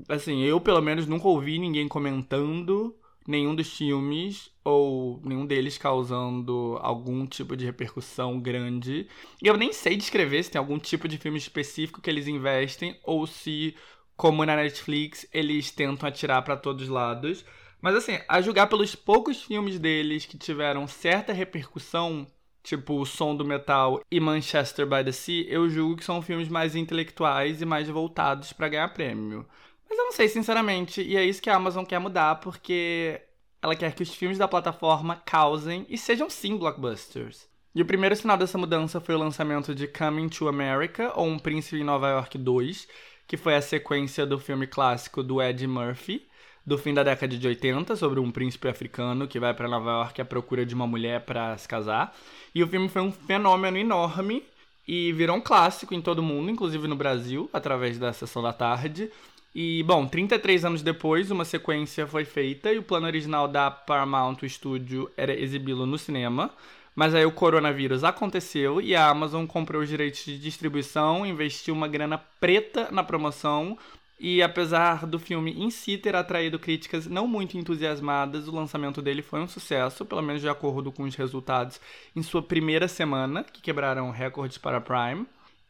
[0.08, 2.96] assim, eu pelo menos nunca ouvi ninguém comentando
[3.28, 9.08] nenhum dos filmes ou nenhum deles causando algum tipo de repercussão grande.
[9.42, 13.00] E eu nem sei descrever se tem algum tipo de filme específico que eles investem
[13.04, 13.76] ou se,
[14.16, 17.46] como na Netflix, eles tentam atirar para todos os lados.
[17.82, 22.28] Mas assim, a julgar pelos poucos filmes deles que tiveram certa repercussão,
[22.64, 26.50] tipo O Som do Metal e Manchester by the Sea, eu julgo que são filmes
[26.50, 29.46] mais intelectuais e mais voltados para ganhar prêmio.
[29.90, 31.02] Mas eu não sei, sinceramente.
[31.02, 33.22] E é isso que a Amazon quer mudar, porque
[33.62, 37.48] ela quer que os filmes da plataforma causem e sejam sim blockbusters.
[37.74, 41.38] E o primeiro sinal dessa mudança foi o lançamento de Coming to America, ou Um
[41.38, 42.88] Príncipe em Nova York 2,
[43.28, 46.26] que foi a sequência do filme clássico do Ed Murphy,
[46.66, 50.22] do fim da década de 80, sobre um príncipe africano que vai para Nova York
[50.22, 52.16] à procura de uma mulher para se casar.
[52.54, 54.44] E o filme foi um fenômeno enorme
[54.88, 59.12] e virou um clássico em todo mundo, inclusive no Brasil, através da sessão da tarde.
[59.58, 64.40] E, bom, 33 anos depois, uma sequência foi feita e o plano original da Paramount
[64.50, 66.52] Studio era exibi-lo no cinema.
[66.94, 71.88] Mas aí o coronavírus aconteceu e a Amazon comprou os direitos de distribuição, investiu uma
[71.88, 73.78] grana preta na promoção.
[74.20, 79.22] E apesar do filme em si ter atraído críticas não muito entusiasmadas, o lançamento dele
[79.22, 81.80] foi um sucesso, pelo menos de acordo com os resultados
[82.14, 85.26] em sua primeira semana, que quebraram recordes para a Prime.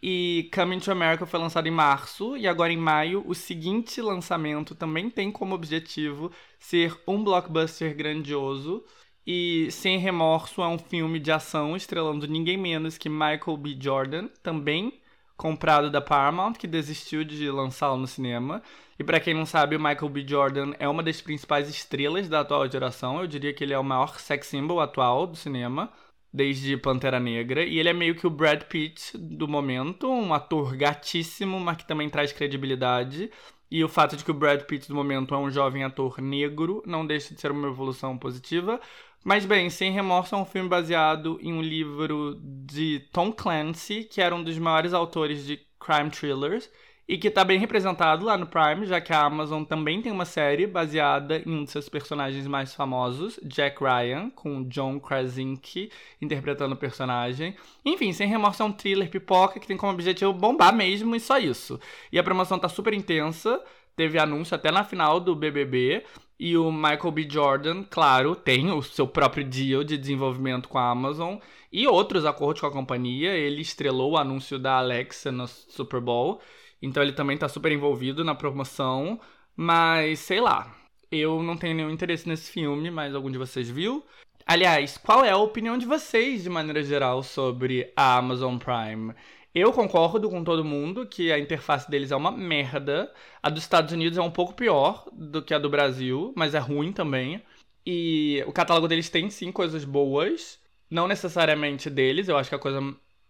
[0.07, 4.76] E Coming to America foi lançado em março, e agora em maio, o seguinte lançamento
[4.76, 8.86] também tem como objetivo ser um blockbuster grandioso.
[9.26, 13.76] E Sem Remorso é um filme de ação estrelando ninguém menos que Michael B.
[13.82, 15.02] Jordan, também
[15.36, 18.61] comprado da Paramount, que desistiu de lançá-lo no cinema.
[18.99, 20.23] E para quem não sabe, o Michael B.
[20.27, 23.22] Jordan é uma das principais estrelas da atual geração.
[23.22, 25.91] Eu diria que ele é o maior sex symbol atual do cinema
[26.35, 27.63] desde Pantera Negra.
[27.63, 31.87] E ele é meio que o Brad Pitt do momento, um ator gatíssimo, mas que
[31.87, 33.31] também traz credibilidade.
[33.71, 36.83] E o fato de que o Brad Pitt do momento é um jovem ator negro
[36.85, 38.81] não deixa de ser uma evolução positiva.
[39.23, 44.21] Mas bem, Sem Remorso é um filme baseado em um livro de Tom Clancy, que
[44.21, 46.69] era um dos maiores autores de crime thrillers
[47.07, 50.26] e que tá bem representado lá no Prime, já que a Amazon também tem uma
[50.26, 56.73] série baseada em um de seus personagens mais famosos, Jack Ryan, com John Krasinski interpretando
[56.73, 57.56] o personagem.
[57.86, 61.38] Enfim, Sem Remorso é um thriller pipoca que tem como objetivo bombar mesmo e só
[61.38, 61.80] isso.
[62.11, 63.61] E a promoção tá super intensa,
[63.95, 66.03] teve anúncio até na final do BBB.
[66.38, 67.27] E o Michael B.
[67.30, 71.38] Jordan, claro, tem o seu próprio deal de desenvolvimento com a Amazon
[71.72, 73.32] e outros acordos com a companhia.
[73.32, 76.41] Ele estrelou o anúncio da Alexa no Super Bowl.
[76.85, 79.19] Então ele também tá super envolvido na promoção.
[79.55, 80.75] Mas sei lá.
[81.11, 84.03] Eu não tenho nenhum interesse nesse filme, mas algum de vocês viu?
[84.45, 89.13] Aliás, qual é a opinião de vocês, de maneira geral, sobre a Amazon Prime?
[89.53, 93.11] Eu concordo com todo mundo que a interface deles é uma merda.
[93.41, 96.59] A dos Estados Unidos é um pouco pior do que a do Brasil, mas é
[96.59, 97.41] ruim também.
[97.85, 100.59] E o catálogo deles tem sim coisas boas.
[100.89, 102.81] Não necessariamente deles, eu acho que a coisa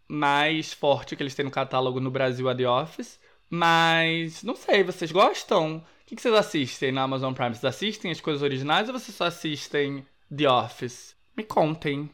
[0.07, 3.19] mais forte que eles têm no catálogo no Brasil é The Office.
[3.49, 5.77] Mas, não sei, vocês gostam?
[5.77, 7.55] O que vocês assistem na Amazon Prime?
[7.55, 10.05] Vocês assistem as coisas originais ou vocês só assistem
[10.35, 11.15] The Office?
[11.35, 12.09] Me contem.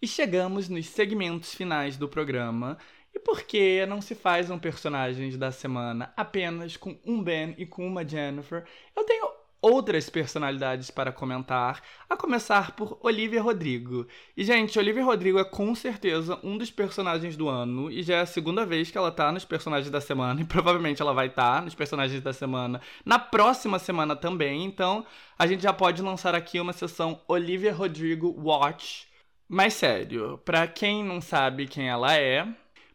[0.00, 2.78] E chegamos nos segmentos finais do programa.
[3.14, 7.66] E por que não se faz um personagem da semana apenas com um Ben e
[7.66, 8.64] com uma Jennifer?
[8.94, 14.06] Eu tenho outras personalidades para comentar, a começar por Olivia Rodrigo.
[14.36, 18.20] E, gente, Olivia Rodrigo é com certeza um dos personagens do ano, e já é
[18.20, 21.56] a segunda vez que ela tá nos personagens da semana, e provavelmente ela vai estar
[21.56, 25.04] tá nos personagens da semana na próxima semana também, então
[25.38, 29.08] a gente já pode lançar aqui uma sessão Olivia Rodrigo Watch.
[29.48, 32.46] Mas sério, pra quem não sabe quem ela é,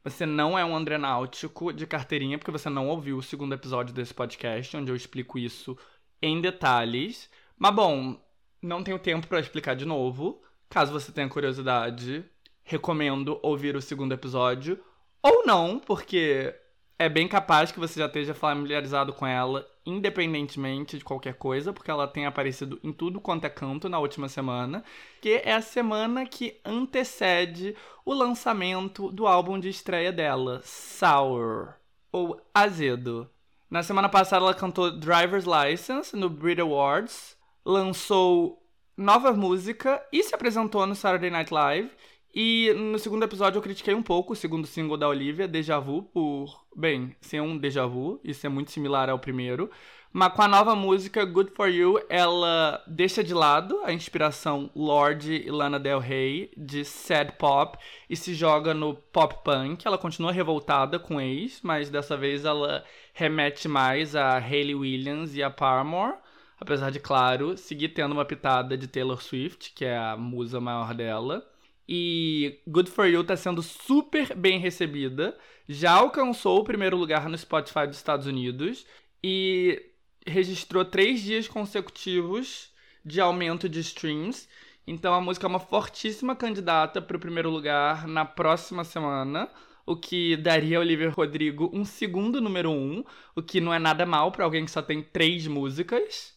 [0.04, 4.14] você não é um andrenáutico de carteirinha, porque você não ouviu o segundo episódio desse
[4.14, 5.78] podcast, onde eu explico isso
[6.24, 7.30] em detalhes.
[7.60, 8.18] Mas bom,
[8.62, 10.42] não tenho tempo para explicar de novo.
[10.70, 12.26] Caso você tenha curiosidade,
[12.64, 14.80] recomendo ouvir o segundo episódio.
[15.22, 16.56] Ou não, porque
[16.98, 21.92] é bem capaz que você já esteja familiarizado com ela, independentemente de qualquer coisa, porque
[21.92, 24.84] ela tem aparecido em tudo quanto é canto na última semana,
[25.22, 27.76] que é a semana que antecede
[28.06, 31.74] o lançamento do álbum de estreia dela, Sour,
[32.12, 33.30] ou Azedo.
[33.74, 37.36] Na semana passada ela cantou Driver's License no Brit Awards,
[37.66, 38.62] lançou
[38.96, 41.90] nova música e se apresentou no Saturday Night Live.
[42.36, 46.04] E no segundo episódio eu critiquei um pouco o segundo single da Olivia, Deja Vu,
[46.04, 49.72] por, bem, ser um déjà vu, isso é muito similar ao primeiro.
[50.14, 55.42] Mas com a nova música Good For You, ela deixa de lado a inspiração Lorde
[55.44, 59.88] e Lana Del Rey de sad pop e se joga no pop punk.
[59.88, 65.42] Ela continua revoltada com ex, mas dessa vez ela remete mais a Hayley Williams e
[65.42, 66.18] a Paramore.
[66.60, 70.94] Apesar de, claro, seguir tendo uma pitada de Taylor Swift, que é a musa maior
[70.94, 71.44] dela.
[71.90, 75.36] E Good For You tá sendo super bem recebida.
[75.68, 78.86] Já alcançou o primeiro lugar no Spotify dos Estados Unidos.
[79.24, 79.93] E
[80.26, 82.72] registrou três dias consecutivos
[83.04, 84.48] de aumento de streams.
[84.86, 89.50] Então a música é uma fortíssima candidata para o primeiro lugar na próxima semana,
[89.86, 93.04] o que daria a Olivia Rodrigo um segundo número um,
[93.36, 96.34] o que não é nada mal para alguém que só tem três músicas.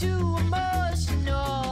[0.00, 1.69] Too emotional.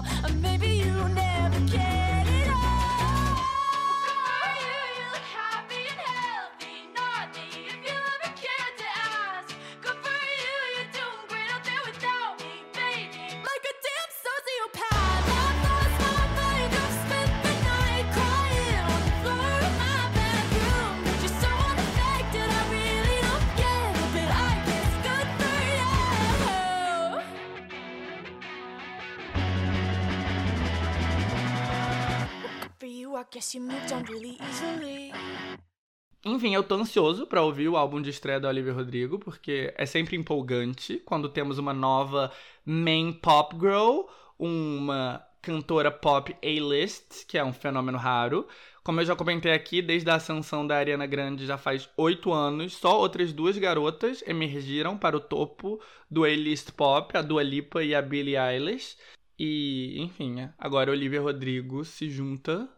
[36.24, 39.86] Enfim, eu tô ansioso para ouvir o álbum de estreia da Olivia Rodrigo, porque é
[39.86, 42.32] sempre empolgante quando temos uma nova
[42.64, 44.02] main pop girl,
[44.38, 48.46] uma cantora pop A-list, que é um fenômeno raro.
[48.82, 52.74] Como eu já comentei aqui, desde a ascensão da Ariana Grande já faz oito anos,
[52.74, 55.80] só outras duas garotas emergiram para o topo
[56.10, 58.96] do A-list pop, a Dua Lipa e a Billie Eilish.
[59.38, 62.68] E, enfim, agora Olivia Rodrigo se junta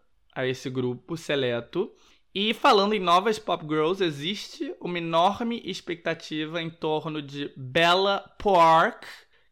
[0.41, 1.91] a esse grupo seleto.
[2.35, 9.05] E falando em novas pop girls, existe uma enorme expectativa em torno de Bella Park,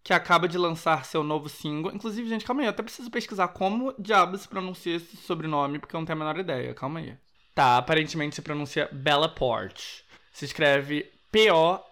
[0.04, 1.92] que acaba de lançar seu novo single.
[1.92, 5.94] Inclusive, gente, calma aí, eu até preciso pesquisar como diabos se pronuncia esse sobrenome, porque
[5.96, 6.72] eu não tenho a menor ideia.
[6.72, 7.16] Calma aí.
[7.54, 10.04] Tá, aparentemente se pronuncia Bella Porch.
[10.32, 11.84] Se escreve P-O-A-R-C-H,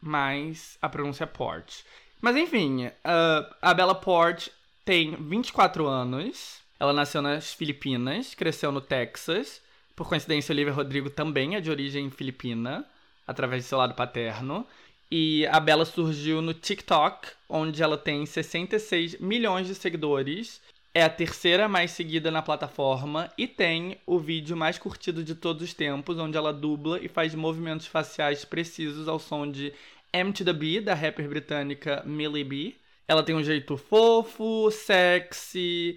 [0.00, 1.84] mas a pronúncia é Porch.
[2.20, 4.52] Mas enfim, uh, a Bella Porch
[4.84, 6.61] tem 24 anos.
[6.82, 9.62] Ela nasceu nas Filipinas, cresceu no Texas.
[9.94, 12.84] Por coincidência, Olivia Rodrigo também é de origem filipina,
[13.24, 14.66] através de seu lado paterno.
[15.08, 20.60] E a Bella surgiu no TikTok, onde ela tem 66 milhões de seguidores
[20.92, 25.62] é a terceira mais seguida na plataforma e tem o vídeo mais curtido de todos
[25.62, 29.72] os tempos, onde ela dubla e faz movimentos faciais precisos ao som de
[30.12, 32.74] M to the B, da rapper britânica Millie B.
[33.06, 35.96] Ela tem um jeito fofo, sexy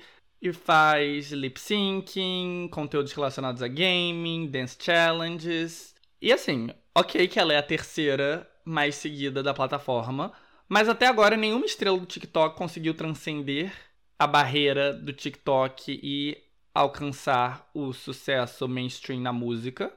[0.49, 5.95] e faz lip syncing, conteúdos relacionados a gaming, dance challenges.
[6.22, 10.31] E assim, ok que ela é a terceira mais seguida da plataforma,
[10.67, 13.72] mas até agora nenhuma estrela do TikTok conseguiu transcender
[14.17, 16.38] a barreira do TikTok e
[16.73, 19.93] alcançar o sucesso mainstream na música.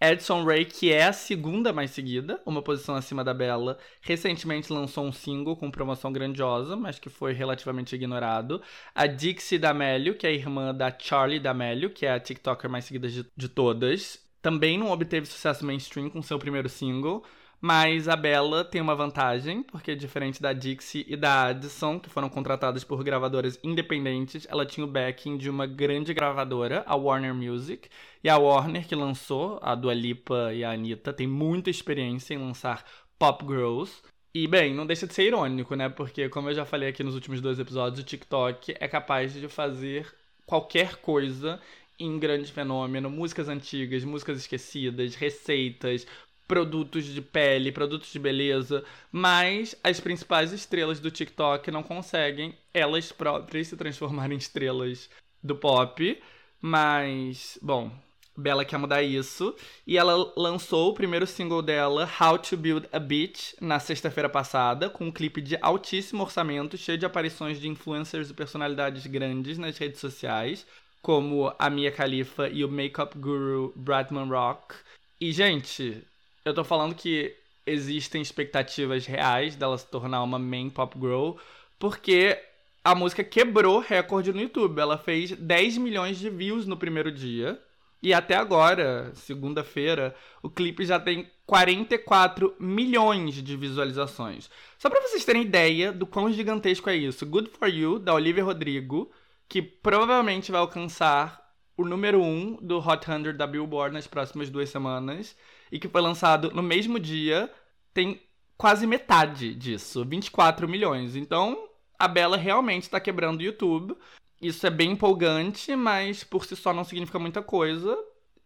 [0.00, 5.04] Edson Ray, que é a segunda mais seguida, uma posição acima da Bella, recentemente lançou
[5.04, 8.60] um single com promoção grandiosa, mas que foi relativamente ignorado.
[8.94, 12.84] A Dixie D'Amelio, que é a irmã da Charlie D'Amelio, que é a TikToker mais
[12.84, 17.24] seguida de, de todas, também não obteve sucesso mainstream com seu primeiro single.
[17.60, 22.28] Mas a Bella tem uma vantagem, porque diferente da Dixie e da Addison, que foram
[22.28, 27.88] contratadas por gravadoras independentes, ela tinha o backing de uma grande gravadora, a Warner Music.
[28.22, 32.38] E a Warner, que lançou a Dua Lipa e a Anitta, tem muita experiência em
[32.38, 32.84] lançar
[33.18, 34.02] pop girls.
[34.34, 35.88] E, bem, não deixa de ser irônico, né?
[35.88, 39.48] Porque, como eu já falei aqui nos últimos dois episódios, o TikTok é capaz de
[39.48, 40.14] fazer
[40.44, 41.58] qualquer coisa
[41.98, 46.06] em grande fenômeno, músicas antigas, músicas esquecidas, receitas,
[46.46, 53.10] produtos de pele, produtos de beleza, mas as principais estrelas do TikTok não conseguem elas
[53.12, 55.10] próprias se transformar em estrelas
[55.42, 56.20] do pop.
[56.60, 57.92] Mas, bom,
[58.36, 59.54] Bella quer mudar isso.
[59.86, 64.90] E ela lançou o primeiro single dela, How to Build a Beach, na sexta-feira passada,
[64.90, 69.78] com um clipe de altíssimo orçamento, cheio de aparições de influencers e personalidades grandes nas
[69.78, 70.66] redes sociais,
[71.00, 74.74] como a Mia Khalifa e o makeup guru Bradman Rock.
[75.20, 76.04] E, gente,
[76.46, 77.34] eu tô falando que
[77.66, 81.32] existem expectativas reais dela se tornar uma main pop girl,
[81.76, 82.40] porque
[82.84, 84.78] a música quebrou recorde no YouTube.
[84.78, 87.60] Ela fez 10 milhões de views no primeiro dia.
[88.00, 94.48] E até agora, segunda-feira, o clipe já tem 44 milhões de visualizações.
[94.78, 97.26] Só para vocês terem ideia do quão gigantesco é isso.
[97.26, 99.10] Good For You, da Olivia Rodrigo,
[99.48, 101.44] que provavelmente vai alcançar
[101.76, 105.34] o número 1 um do Hot 100 da Billboard nas próximas duas semanas
[105.70, 107.50] e que foi lançado no mesmo dia,
[107.92, 108.20] tem
[108.56, 111.16] quase metade disso, 24 milhões.
[111.16, 111.68] Então,
[111.98, 113.96] a Bela realmente está quebrando o YouTube.
[114.40, 117.96] Isso é bem empolgante, mas por si só não significa muita coisa.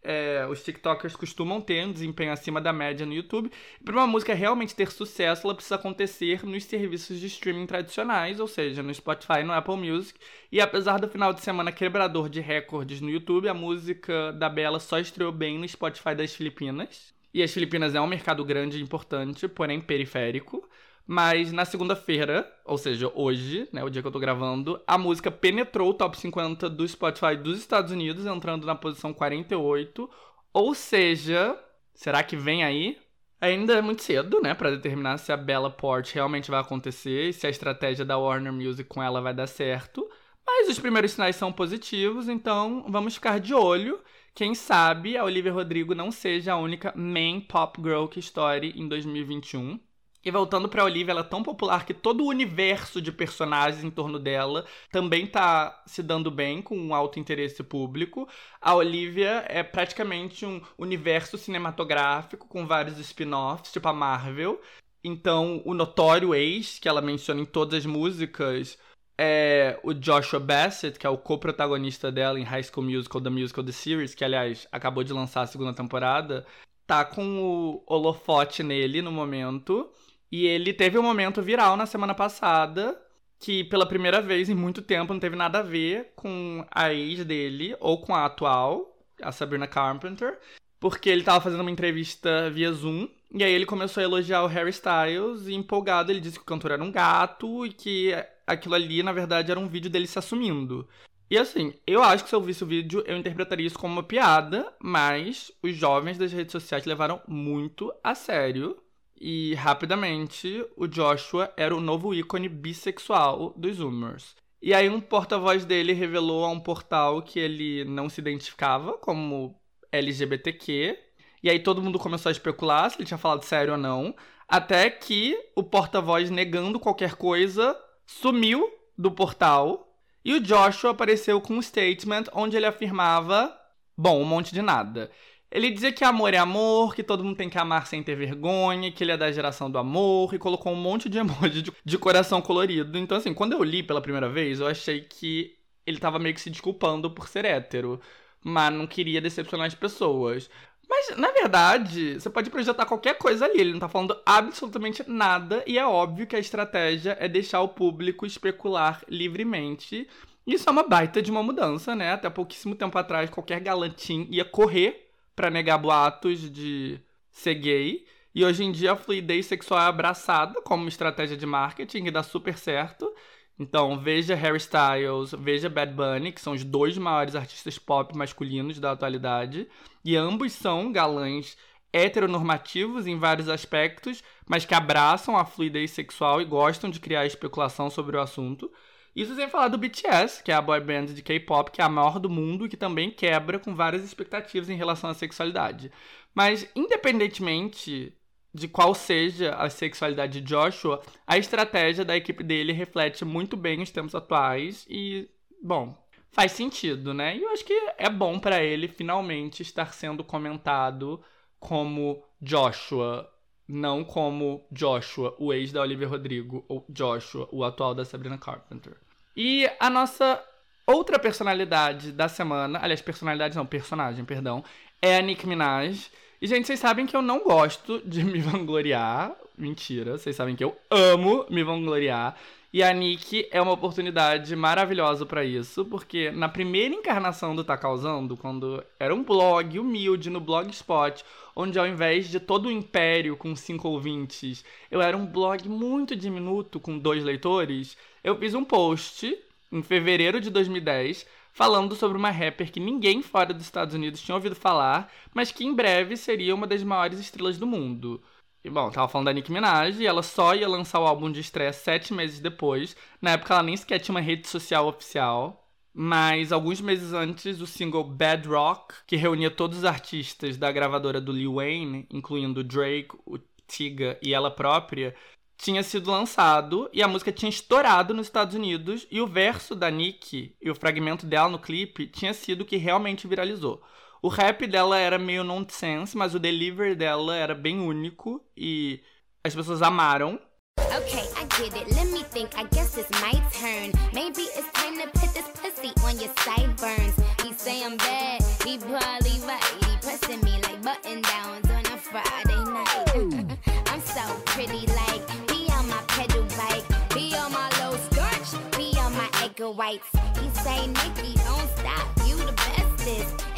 [0.02, 3.50] É, os TikTokers costumam ter um desempenho acima da média no YouTube.
[3.84, 8.48] Para uma música realmente ter sucesso, ela precisa acontecer nos serviços de streaming tradicionais, ou
[8.48, 10.18] seja, no Spotify e no Apple Music.
[10.50, 14.80] E apesar do final de semana quebrador de recordes no YouTube, a música da Bela
[14.80, 17.14] só estreou bem no Spotify das Filipinas.
[17.32, 20.68] E as Filipinas é um mercado grande e importante, porém periférico.
[21.12, 25.28] Mas na segunda-feira, ou seja, hoje, né, o dia que eu tô gravando, a música
[25.28, 30.08] penetrou o top 50 do Spotify dos Estados Unidos, entrando na posição 48.
[30.52, 31.58] Ou seja,
[31.92, 32.96] será que vem aí?
[33.40, 37.32] Ainda é muito cedo, né, para determinar se a Bella Port realmente vai acontecer e
[37.32, 40.08] se a estratégia da Warner Music com ela vai dar certo.
[40.46, 44.00] Mas os primeiros sinais são positivos, então vamos ficar de olho.
[44.32, 48.86] Quem sabe a Olivia Rodrigo não seja a única main pop girl que estoure em
[48.86, 49.89] 2021.
[50.22, 53.90] E voltando pra Olivia, ela é tão popular que todo o universo de personagens em
[53.90, 58.28] torno dela também tá se dando bem com um alto interesse público.
[58.60, 64.60] A Olivia é praticamente um universo cinematográfico com vários spin-offs, tipo a Marvel.
[65.02, 68.78] Então, o notório ex, que ela menciona em todas as músicas,
[69.18, 73.64] é o Joshua Bassett, que é o co-protagonista dela em High School Musical, The Musical
[73.64, 76.46] The Series, que aliás acabou de lançar a segunda temporada,
[76.86, 79.90] tá com o holofote nele no momento.
[80.30, 83.00] E ele teve um momento viral na semana passada,
[83.38, 87.24] que pela primeira vez em muito tempo não teve nada a ver com a ex
[87.24, 90.38] dele ou com a atual, a Sabrina Carpenter,
[90.78, 94.48] porque ele tava fazendo uma entrevista via Zoom e aí ele começou a elogiar o
[94.48, 98.12] Harry Styles e empolgado ele disse que o cantor era um gato e que
[98.46, 100.88] aquilo ali na verdade era um vídeo dele se assumindo.
[101.30, 104.02] E assim, eu acho que se eu visse o vídeo, eu interpretaria isso como uma
[104.02, 108.76] piada, mas os jovens das redes sociais levaram muito a sério.
[109.20, 114.34] E rapidamente, o Joshua era o novo ícone bissexual dos Zoomers.
[114.62, 119.60] E aí, um porta-voz dele revelou a um portal que ele não se identificava como
[119.92, 120.98] LGBTQ.
[121.42, 124.14] E aí, todo mundo começou a especular se ele tinha falado sério ou não.
[124.48, 127.76] Até que o porta-voz, negando qualquer coisa,
[128.06, 128.66] sumiu
[128.96, 129.86] do portal.
[130.24, 133.54] E o Joshua apareceu com um statement onde ele afirmava:
[133.96, 135.10] bom, um monte de nada.
[135.50, 138.92] Ele dizia que amor é amor, que todo mundo tem que amar sem ter vergonha,
[138.92, 141.98] que ele é da geração do amor, e colocou um monte de emoji de, de
[141.98, 142.96] coração colorido.
[142.96, 146.40] Então, assim, quando eu li pela primeira vez, eu achei que ele tava meio que
[146.40, 148.00] se desculpando por ser hétero,
[148.44, 150.48] mas não queria decepcionar as pessoas.
[150.88, 155.64] Mas, na verdade, você pode projetar qualquer coisa ali, ele não tá falando absolutamente nada,
[155.66, 160.08] e é óbvio que a estratégia é deixar o público especular livremente.
[160.46, 162.12] Isso é uma baita de uma mudança, né?
[162.12, 165.09] Até pouquíssimo tempo atrás, qualquer galantim ia correr
[165.40, 167.00] para negar boatos de
[167.30, 168.04] ser gay.
[168.34, 172.22] E hoje em dia a fluidez sexual é abraçada como estratégia de marketing e dá
[172.22, 173.10] super certo.
[173.58, 178.78] Então veja Harry Styles, veja Bad Bunny, que são os dois maiores artistas pop masculinos
[178.78, 179.66] da atualidade.
[180.04, 181.56] E ambos são galãs
[181.90, 187.88] heteronormativos em vários aspectos, mas que abraçam a fluidez sexual e gostam de criar especulação
[187.88, 188.70] sobre o assunto.
[189.14, 191.88] Isso sem falar do BTS, que é a boy band de K-pop, que é a
[191.88, 195.90] maior do mundo e que também quebra com várias expectativas em relação à sexualidade.
[196.34, 198.14] Mas, independentemente
[198.52, 203.80] de qual seja a sexualidade de Joshua, a estratégia da equipe dele reflete muito bem
[203.80, 205.28] os tempos atuais e,
[205.62, 205.96] bom,
[206.32, 207.36] faz sentido, né?
[207.36, 211.22] E eu acho que é bom para ele finalmente estar sendo comentado
[211.58, 213.30] como Joshua,
[213.70, 218.94] não como Joshua, o ex da Olivia Rodrigo, ou Joshua, o atual da Sabrina Carpenter.
[219.36, 220.42] E a nossa
[220.86, 224.64] outra personalidade da semana, aliás, personalidade não, personagem, perdão,
[225.00, 226.10] é a Nicki Minaj.
[226.42, 229.32] E, gente, vocês sabem que eu não gosto de me vangloriar.
[229.56, 232.36] Mentira, vocês sabem que eu amo me vangloriar.
[232.72, 237.76] E a Nick é uma oportunidade maravilhosa para isso, porque na primeira encarnação do Tá
[237.76, 241.24] Causando, quando era um blog humilde no Blogspot,
[241.56, 246.14] onde ao invés de todo o império com cinco ouvintes, eu era um blog muito
[246.14, 249.36] diminuto com dois leitores, eu fiz um post
[249.72, 254.36] em fevereiro de 2010 falando sobre uma rapper que ninguém fora dos Estados Unidos tinha
[254.36, 258.22] ouvido falar, mas que em breve seria uma das maiores estrelas do mundo.
[258.62, 261.40] E bom, tava falando da Nicki Minaj e ela só ia lançar o álbum de
[261.40, 262.94] estreia sete meses depois.
[263.20, 265.56] Na época ela nem sequer tinha uma rede social oficial.
[265.92, 271.20] Mas alguns meses antes, o single Bad Rock, que reunia todos os artistas da gravadora
[271.20, 275.14] do Lil Wayne, incluindo o Drake, o Tiga e ela própria,
[275.56, 279.90] tinha sido lançado e a música tinha estourado nos Estados Unidos e o verso da
[279.90, 283.82] Nicki e o fragmento dela no clipe tinha sido o que realmente viralizou.
[284.22, 289.02] O rap dela era meio nonsense, mas o delivery dela era bem único e
[289.42, 290.38] as pessoas amaram.
[290.78, 291.94] Okay, I get it.
[291.94, 292.50] Let me think.
[292.56, 293.92] I guess it's my turn.
[294.12, 297.14] Maybe it's time to put this pussy on your sideburns.
[297.42, 298.42] He say I'm bad.
[298.64, 299.64] He probably right.
[299.84, 303.58] He pressing me like button downs on a Friday night.
[303.86, 306.84] I'm so pretty like be on my pedal bike.
[307.14, 308.76] Be on my low skirt.
[308.76, 310.08] Be on my egg whites.
[310.40, 312.06] He say, Nikki, don't stop.
[312.26, 313.49] You the bestest.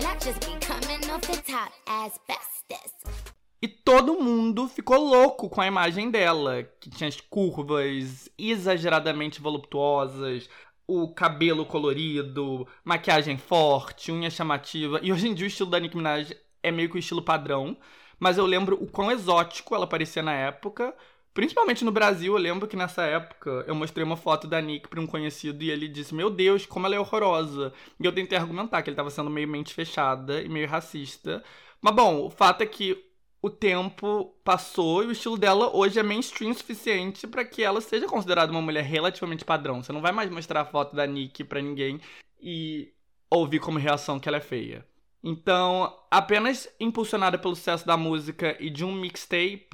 [3.61, 10.49] E todo mundo ficou louco com a imagem dela, que tinha as curvas exageradamente voluptuosas,
[10.87, 15.01] o cabelo colorido, maquiagem forte, unha chamativa.
[15.03, 16.33] E hoje em dia o estilo da Nicki Minaj
[16.63, 17.77] é meio que o estilo padrão,
[18.17, 20.95] mas eu lembro o quão exótico ela parecia na época.
[21.35, 25.01] Principalmente no Brasil, eu lembro que nessa época eu mostrei uma foto da Nick para
[25.01, 27.73] um conhecido e ele disse: Meu Deus, como ela é horrorosa.
[27.99, 31.43] E eu tentei argumentar que ele estava sendo meio mente fechada e meio racista.
[31.81, 33.03] Mas bom, o fato é que
[33.41, 38.07] o tempo passou e o estilo dela hoje é mainstream suficiente para que ela seja
[38.07, 39.83] considerada uma mulher relativamente padrão.
[39.83, 42.01] Você não vai mais mostrar a foto da Nick para ninguém
[42.41, 42.93] e
[43.31, 44.87] ouvir como reação que ela é feia.
[45.25, 49.71] Então, apenas impulsionada pelo sucesso da música e de um mixtape,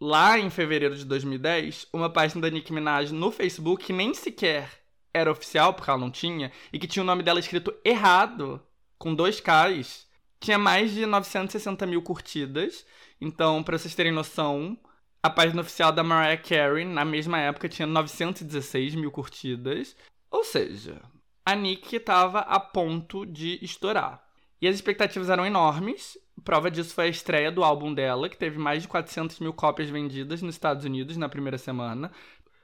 [0.00, 4.70] lá em fevereiro de 2010, uma página da Nicki Minaj no Facebook que nem sequer
[5.12, 8.62] era oficial, porque ela não tinha, e que tinha o nome dela escrito errado,
[8.96, 10.06] com dois Ks,
[10.38, 12.86] tinha mais de 960 mil curtidas
[13.20, 14.78] então, para vocês terem noção,
[15.22, 19.94] a página oficial da Mariah Carey, na mesma época, tinha 916 mil curtidas.
[20.30, 21.02] Ou seja,
[21.44, 24.24] a Nick estava a ponto de estourar.
[24.62, 26.16] E as expectativas eram enormes.
[26.44, 29.90] Prova disso foi a estreia do álbum dela, que teve mais de 400 mil cópias
[29.90, 32.10] vendidas nos Estados Unidos na primeira semana.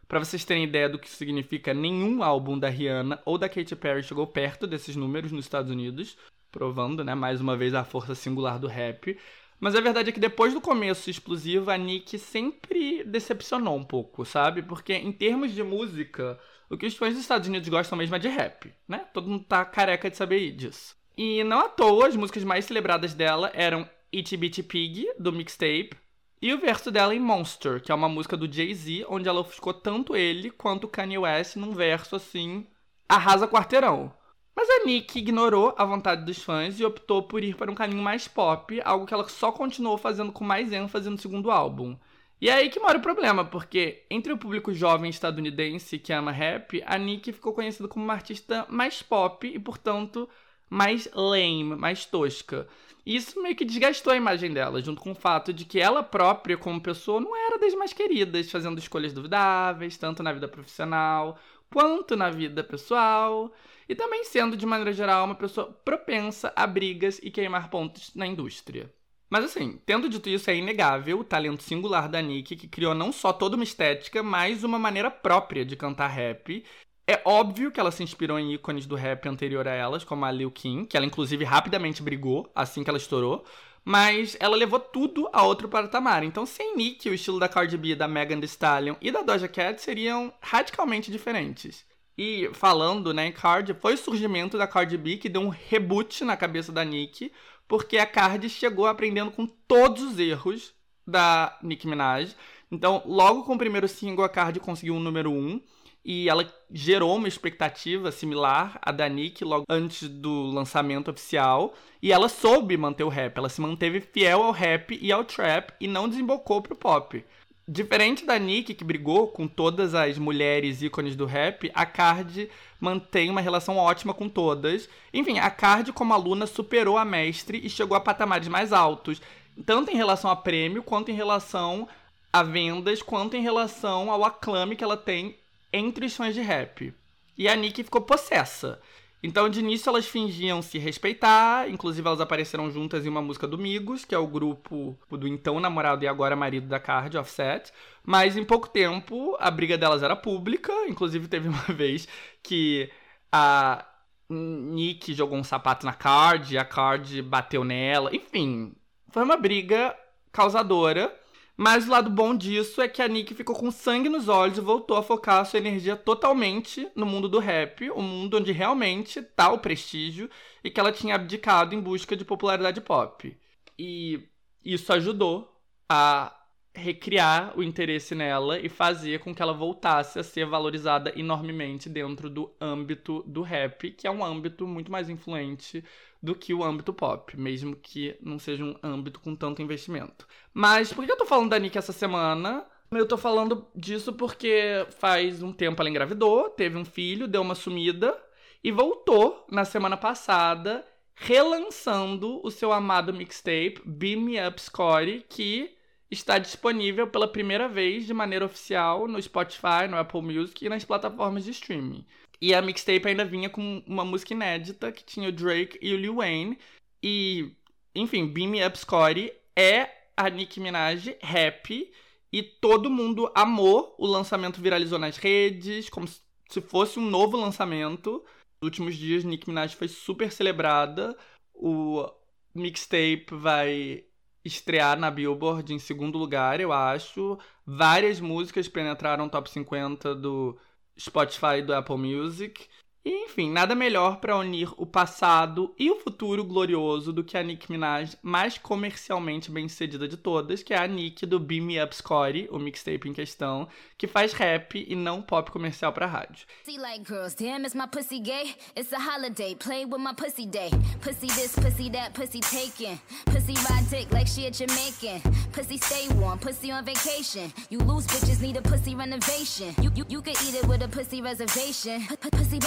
[0.08, 4.02] Para vocês terem ideia do que significa, nenhum álbum da Rihanna ou da Katy Perry
[4.02, 6.16] chegou perto desses números nos Estados Unidos,
[6.50, 9.18] provando, né, mais uma vez a força singular do rap.
[9.58, 14.24] Mas a verdade é que depois do começo explosivo, a Nick sempre decepcionou um pouco,
[14.24, 14.62] sabe?
[14.62, 16.38] Porque em termos de música,
[16.70, 19.06] o que os fãs dos Estados Unidos gostam mesmo é de rap, né?
[19.12, 20.94] Todo mundo tá careca de saber disso.
[21.16, 25.96] E não à toa, as músicas mais celebradas dela eram Itty Bitty Pig, do mixtape,
[26.42, 29.72] e o verso dela em Monster, que é uma música do Jay-Z, onde ela ofuscou
[29.72, 32.66] tanto ele quanto Kanye West num verso assim,
[33.08, 34.12] arrasa quarteirão.
[34.54, 38.02] Mas a Nick ignorou a vontade dos fãs e optou por ir para um caminho
[38.02, 41.96] mais pop, algo que ela só continuou fazendo com mais ênfase no segundo álbum.
[42.38, 46.30] E é aí que mora o problema, porque entre o público jovem estadunidense que ama
[46.30, 50.28] rap, a Nick ficou conhecida como uma artista mais pop e, portanto,
[50.68, 52.66] mais lame, mais tosca.
[53.04, 56.02] E isso meio que desgastou a imagem dela, junto com o fato de que ela
[56.02, 61.38] própria, como pessoa, não era das mais queridas, fazendo escolhas duvidáveis, tanto na vida profissional
[61.72, 63.52] quanto na vida pessoal,
[63.88, 68.26] e também sendo, de maneira geral, uma pessoa propensa a brigas e queimar pontos na
[68.26, 68.92] indústria.
[69.28, 73.10] Mas assim, tendo dito isso, é inegável o talento singular da Nick, que criou não
[73.10, 76.64] só toda uma estética, mas uma maneira própria de cantar rap,
[77.06, 80.30] é óbvio que ela se inspirou em ícones do rap anterior a elas, como a
[80.30, 83.44] Lil Kim, que ela inclusive rapidamente brigou assim que ela estourou.
[83.84, 86.24] Mas ela levou tudo a outro patamar.
[86.24, 89.46] Então, sem Nick, o estilo da Cardi B, da Megan Thee Stallion e da Doja
[89.46, 91.84] Cat seriam radicalmente diferentes.
[92.18, 96.36] E falando, né, Cardi, foi o surgimento da Cardi B que deu um reboot na
[96.36, 97.30] cabeça da Nick,
[97.68, 100.74] porque a Cardi chegou aprendendo com todos os erros
[101.06, 102.34] da Nicki Minaj.
[102.72, 105.34] Então, logo com o primeiro single, a Cardi conseguiu um número 1.
[105.34, 105.60] Um,
[106.08, 111.74] e ela gerou uma expectativa similar à da Nick logo antes do lançamento oficial.
[112.00, 115.72] E ela soube manter o rap, ela se manteve fiel ao rap e ao trap
[115.80, 117.24] e não desembocou pro pop.
[117.66, 123.28] Diferente da Nick, que brigou com todas as mulheres ícones do rap, a Card mantém
[123.28, 124.88] uma relação ótima com todas.
[125.12, 129.20] Enfim, a Card, como aluna, superou a mestre e chegou a patamares mais altos,
[129.64, 131.88] tanto em relação a prêmio, quanto em relação
[132.32, 135.34] a vendas, quanto em relação ao aclame que ela tem
[135.76, 136.94] entre os fãs de rap.
[137.36, 138.80] E a Nick ficou possessa.
[139.22, 143.58] Então, de início, elas fingiam se respeitar, inclusive elas apareceram juntas em uma música do
[143.58, 147.72] Migos, que é o grupo do então namorado e agora marido da Card, Offset.
[148.04, 152.06] Mas em pouco tempo, a briga delas era pública, inclusive teve uma vez
[152.42, 152.90] que
[153.32, 153.84] a
[154.30, 158.74] Nick jogou um sapato na Card, a Card bateu nela, enfim,
[159.10, 159.96] foi uma briga
[160.30, 161.12] causadora.
[161.56, 164.60] Mas o lado bom disso é que a Nick ficou com sangue nos olhos e
[164.60, 168.52] voltou a focar a sua energia totalmente no mundo do rap, o um mundo onde
[168.52, 170.28] realmente tá o prestígio
[170.62, 173.34] e que ela tinha abdicado em busca de popularidade pop.
[173.78, 174.28] E
[174.62, 175.50] isso ajudou
[175.88, 176.36] a
[176.74, 182.28] recriar o interesse nela e fazer com que ela voltasse a ser valorizada enormemente dentro
[182.28, 185.82] do âmbito do rap, que é um âmbito muito mais influente
[186.22, 190.26] do que o âmbito pop, mesmo que não seja um âmbito com tanto investimento.
[190.52, 192.66] Mas por que eu tô falando da Nick essa semana?
[192.90, 197.54] Eu tô falando disso porque faz um tempo ela engravidou, teve um filho, deu uma
[197.54, 198.16] sumida
[198.62, 200.84] e voltou na semana passada
[201.16, 205.74] relançando o seu amado mixtape Beam Me Up Score, que
[206.10, 210.84] está disponível pela primeira vez de maneira oficial no Spotify, no Apple Music e nas
[210.84, 212.04] plataformas de streaming.
[212.40, 215.96] E a mixtape ainda vinha com uma música inédita que tinha o Drake e o
[215.96, 216.58] Lil Wayne.
[217.02, 217.52] E,
[217.94, 221.92] enfim, Beam Me Up Scotty é a Nicki Minaj rap.
[222.32, 223.94] E todo mundo amou.
[223.98, 228.24] O lançamento viralizou nas redes, como se fosse um novo lançamento.
[228.60, 231.16] Nos últimos dias, Nicki Minaj foi super celebrada.
[231.54, 232.06] O
[232.54, 234.04] mixtape vai
[234.44, 237.38] estrear na Billboard em segundo lugar, eu acho.
[237.64, 240.56] Várias músicas penetraram top 50 do
[240.98, 242.68] Spotify do Apple Music.
[243.06, 247.42] E, enfim, nada melhor para unir o passado e o futuro glorioso do que a
[247.44, 251.94] Nicki Minaj mais comercialmente bem-sucedida de todas, que é a Nick do Beam Me Up
[251.94, 256.48] Scotty, o mixtape em questão, que faz rap e não pop comercial pra rádio.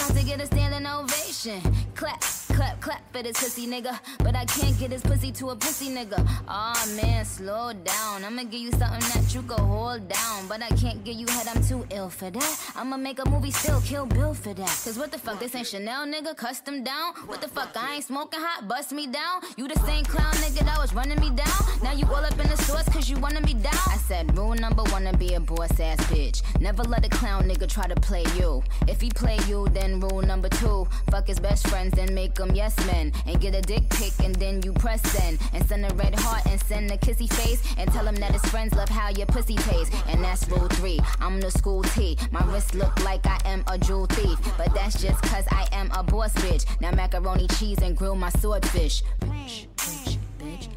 [0.00, 1.60] pussy get a standing ovation.
[1.96, 2.22] Clap
[2.60, 3.98] clap, clap for this pussy nigga.
[4.18, 6.18] But I can't get this pussy to a pussy nigga.
[6.46, 8.24] Aw oh, man, slow down.
[8.24, 10.46] I'ma give you something that you can hold down.
[10.46, 12.72] But I can't give you head, I'm too ill for that.
[12.76, 14.74] I'ma make a movie still, kill Bill for that.
[14.84, 17.14] Cause what the fuck, this ain't Chanel nigga, custom down.
[17.26, 19.40] What the fuck, I ain't smoking hot, bust me down.
[19.56, 21.60] You the same clown nigga that was running me down.
[21.82, 23.84] Now you all up in the source cause you wanna be down.
[23.86, 26.42] I said, rule number one to be a boss ass bitch.
[26.60, 28.62] Never let a clown nigga try to play you.
[28.86, 30.86] If he play you, then rule number two.
[31.10, 33.12] Fuck his best friends and make them yes men.
[33.26, 35.38] And get a dick pic and then you press send.
[35.52, 37.62] And send a red heart and send a kissy face.
[37.78, 39.94] And tell him that his friends love how your pussy tastes.
[40.08, 41.00] And that's rule three.
[41.20, 42.16] I'm the school T.
[42.30, 44.38] My wrist look like I am a jewel thief.
[44.56, 46.64] But that's just cause I am a boss bitch.
[46.80, 49.02] Now macaroni cheese and grill my swordfish.
[49.20, 50.70] Bitch, bitch, bitch,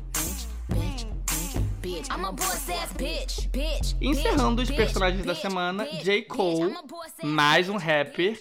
[2.98, 3.96] bitch, bitch.
[4.02, 6.22] Encerrando os personagens da semana, J.
[6.24, 6.74] Cole,
[7.24, 8.38] mais um rapper.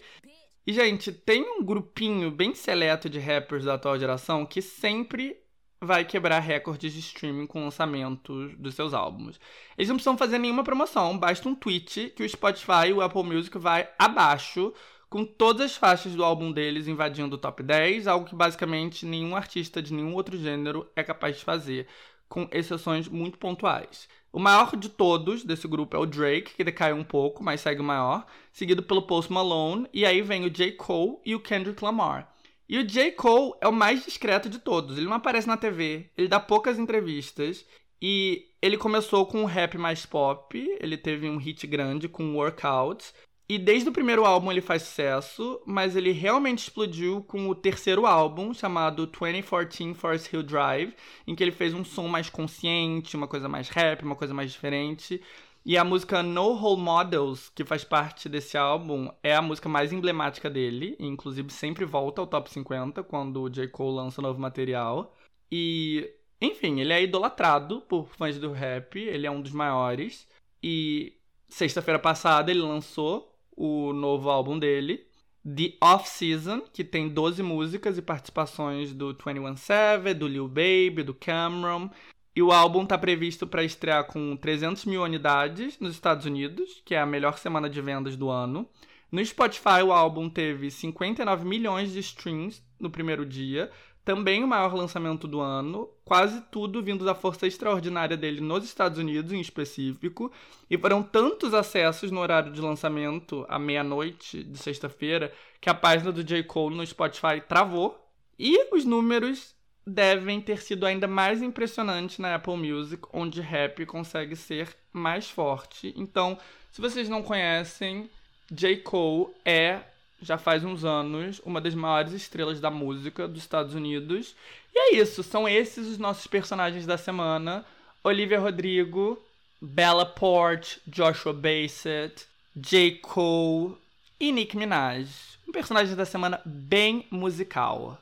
[0.67, 5.37] E, gente, tem um grupinho bem seleto de rappers da atual geração que sempre
[5.81, 9.41] vai quebrar recordes de streaming com lançamentos dos seus álbuns.
[9.77, 13.25] Eles não precisam fazer nenhuma promoção, basta um tweet que o Spotify e o Apple
[13.25, 14.73] Music vai abaixo
[15.11, 19.35] com todas as faixas do álbum deles invadindo o top 10, algo que basicamente nenhum
[19.35, 21.89] artista de nenhum outro gênero é capaz de fazer,
[22.29, 24.09] com exceções muito pontuais.
[24.33, 27.83] O maior de todos desse grupo é o Drake, que decaiu um pouco, mas segue
[27.83, 30.73] o maior, seguido pelo Post Malone, e aí vem o J.
[30.73, 32.33] Cole e o Kendrick Lamar.
[32.67, 33.13] E o J.
[33.13, 34.97] Cole é o mais discreto de todos.
[34.97, 37.67] Ele não aparece na TV, ele dá poucas entrevistas
[38.01, 43.13] e ele começou com um rap mais pop, ele teve um hit grande com Workouts,
[43.49, 48.07] e desde o primeiro álbum ele faz sucesso, mas ele realmente explodiu com o terceiro
[48.07, 50.95] álbum, chamado 2014 Forest Hill Drive,
[51.27, 54.53] em que ele fez um som mais consciente, uma coisa mais rap, uma coisa mais
[54.53, 55.21] diferente.
[55.65, 59.93] E a música No Role Models, que faz parte desse álbum, é a música mais
[59.93, 63.69] emblemática dele, e inclusive sempre volta ao top 50 quando o J.
[63.69, 65.15] Cole lança novo material.
[65.51, 66.11] E,
[66.41, 70.27] enfim, ele é idolatrado por fãs do rap, ele é um dos maiores.
[70.63, 71.17] E
[71.49, 75.07] sexta-feira passada ele lançou o novo álbum dele,
[75.45, 81.03] The Off Season, que tem 12 músicas e participações do 21 Savage, do Lil Baby,
[81.03, 81.91] do Cameron.
[82.35, 86.95] E o álbum está previsto para estrear com 300 mil unidades nos Estados Unidos, que
[86.95, 88.69] é a melhor semana de vendas do ano.
[89.11, 93.71] No Spotify, o álbum teve 59 milhões de streams no primeiro dia,
[94.05, 98.99] também o maior lançamento do ano, quase tudo vindo da força extraordinária dele nos Estados
[98.99, 100.33] Unidos em específico,
[100.69, 106.11] e foram tantos acessos no horário de lançamento, à meia-noite de sexta-feira, que a página
[106.11, 106.43] do J.
[106.43, 107.99] Cole no Spotify travou,
[108.39, 109.55] e os números
[109.87, 115.93] devem ter sido ainda mais impressionantes na Apple Music, onde rap consegue ser mais forte.
[115.97, 116.39] Então,
[116.73, 118.11] se vocês não conhecem,
[118.51, 118.79] J.
[118.79, 119.81] Cole é
[120.23, 124.35] já faz uns anos, uma das maiores estrelas da música dos Estados Unidos.
[124.75, 127.67] E é isso, são esses os nossos personagens da semana:
[128.03, 129.21] Olivia Rodrigo,
[129.61, 132.27] Bella Porte, Joshua Bassett,
[132.57, 132.99] J.
[133.03, 133.77] Cole
[134.19, 135.09] e Nicki Minaj.
[135.47, 137.99] Um personagem da semana bem musical.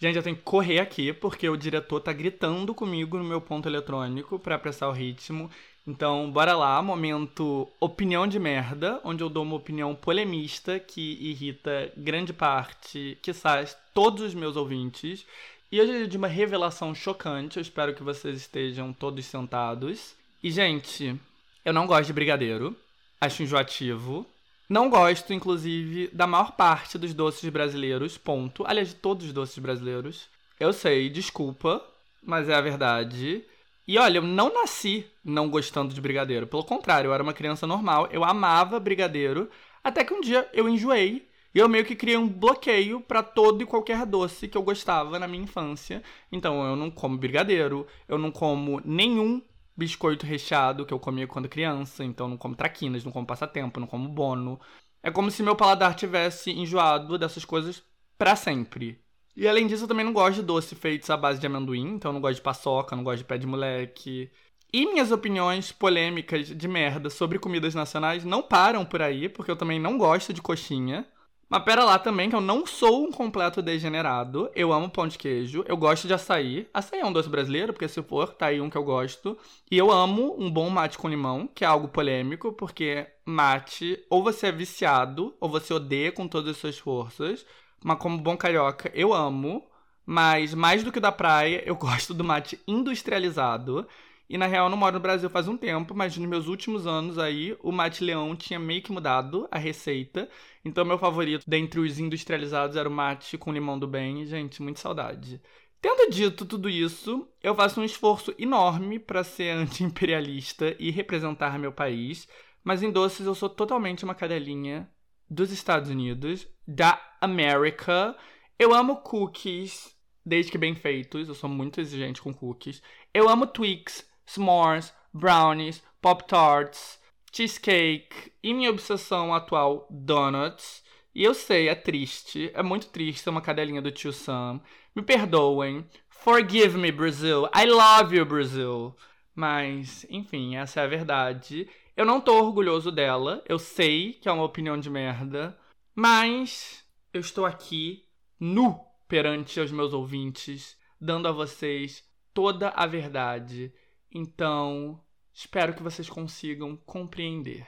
[0.00, 3.68] Gente, eu tenho que correr aqui porque o diretor tá gritando comigo no meu ponto
[3.68, 5.50] eletrônico para apressar o ritmo.
[5.88, 11.90] Então, bora lá, momento opinião de merda, onde eu dou uma opinião polemista que irrita
[11.96, 15.24] grande parte, sai todos os meus ouvintes.
[15.72, 20.14] E hoje é de uma revelação chocante, eu espero que vocês estejam todos sentados.
[20.42, 21.18] E, gente,
[21.64, 22.76] eu não gosto de brigadeiro,
[23.18, 24.26] acho enjoativo.
[24.68, 28.62] Não gosto, inclusive, da maior parte dos doces brasileiros, ponto.
[28.66, 30.28] Aliás, de todos os doces brasileiros.
[30.60, 31.82] Eu sei, desculpa,
[32.22, 33.42] mas é a verdade.
[33.88, 36.46] E olha, eu não nasci não gostando de brigadeiro.
[36.46, 39.50] Pelo contrário, eu era uma criança normal, eu amava brigadeiro,
[39.82, 43.62] até que um dia eu enjoei e eu meio que criei um bloqueio para todo
[43.62, 46.02] e qualquer doce que eu gostava na minha infância.
[46.30, 49.40] Então eu não como brigadeiro, eu não como nenhum
[49.74, 53.80] biscoito recheado que eu comia quando criança, então eu não como traquinas, não como passatempo,
[53.80, 54.60] não como bono.
[55.02, 57.82] É como se meu paladar tivesse enjoado dessas coisas
[58.18, 59.00] para sempre.
[59.38, 62.08] E além disso, eu também não gosto de doce feitos à base de amendoim, então
[62.08, 64.28] eu não gosto de paçoca, não gosto de pé de moleque.
[64.72, 69.54] E minhas opiniões polêmicas de merda sobre comidas nacionais não param por aí, porque eu
[69.54, 71.06] também não gosto de coxinha.
[71.48, 74.50] Mas pera lá também que eu não sou um completo degenerado.
[74.56, 76.68] Eu amo pão de queijo, eu gosto de açaí.
[76.74, 79.38] Açaí é um doce brasileiro, porque se for, tá aí um que eu gosto.
[79.70, 84.20] E eu amo um bom mate com limão, que é algo polêmico, porque mate, ou
[84.20, 87.46] você é viciado, ou você odeia com todas as suas forças.
[87.84, 89.64] Mas como bom carioca, eu amo.
[90.04, 93.86] Mas mais do que da praia, eu gosto do mate industrializado.
[94.28, 96.86] E na real, eu não moro no Brasil faz um tempo, mas nos meus últimos
[96.86, 100.28] anos aí, o mate leão tinha meio que mudado a receita.
[100.64, 104.26] Então, meu favorito dentre os industrializados era o mate com limão do bem.
[104.26, 105.40] Gente, muito saudade.
[105.80, 111.72] Tendo dito tudo isso, eu faço um esforço enorme para ser anti-imperialista e representar meu
[111.72, 112.28] país,
[112.64, 114.88] mas em doces eu sou totalmente uma cadelinha
[115.30, 118.16] dos Estados Unidos, da América.
[118.58, 122.82] Eu amo cookies, desde que bem feitos, eu sou muito exigente com cookies.
[123.14, 126.98] Eu amo Twix, s'mores, brownies, pop-tarts,
[127.32, 130.82] cheesecake e minha obsessão atual, donuts.
[131.14, 134.60] E eu sei, é triste, é muito triste ser uma cadelinha do tio Sam.
[134.94, 135.86] Me perdoem.
[136.08, 137.48] Forgive me, Brazil.
[137.54, 138.96] I love you, Brazil.
[139.34, 141.68] Mas, enfim, essa é a verdade.
[141.96, 143.42] Eu não tô orgulhoso dela.
[143.48, 145.58] Eu sei que é uma opinião de merda.
[145.94, 146.84] Mas
[147.18, 148.04] eu estou aqui
[148.38, 153.72] nu perante os meus ouvintes, dando a vocês toda a verdade.
[154.08, 155.00] Então,
[155.34, 157.66] espero que vocês consigam compreender.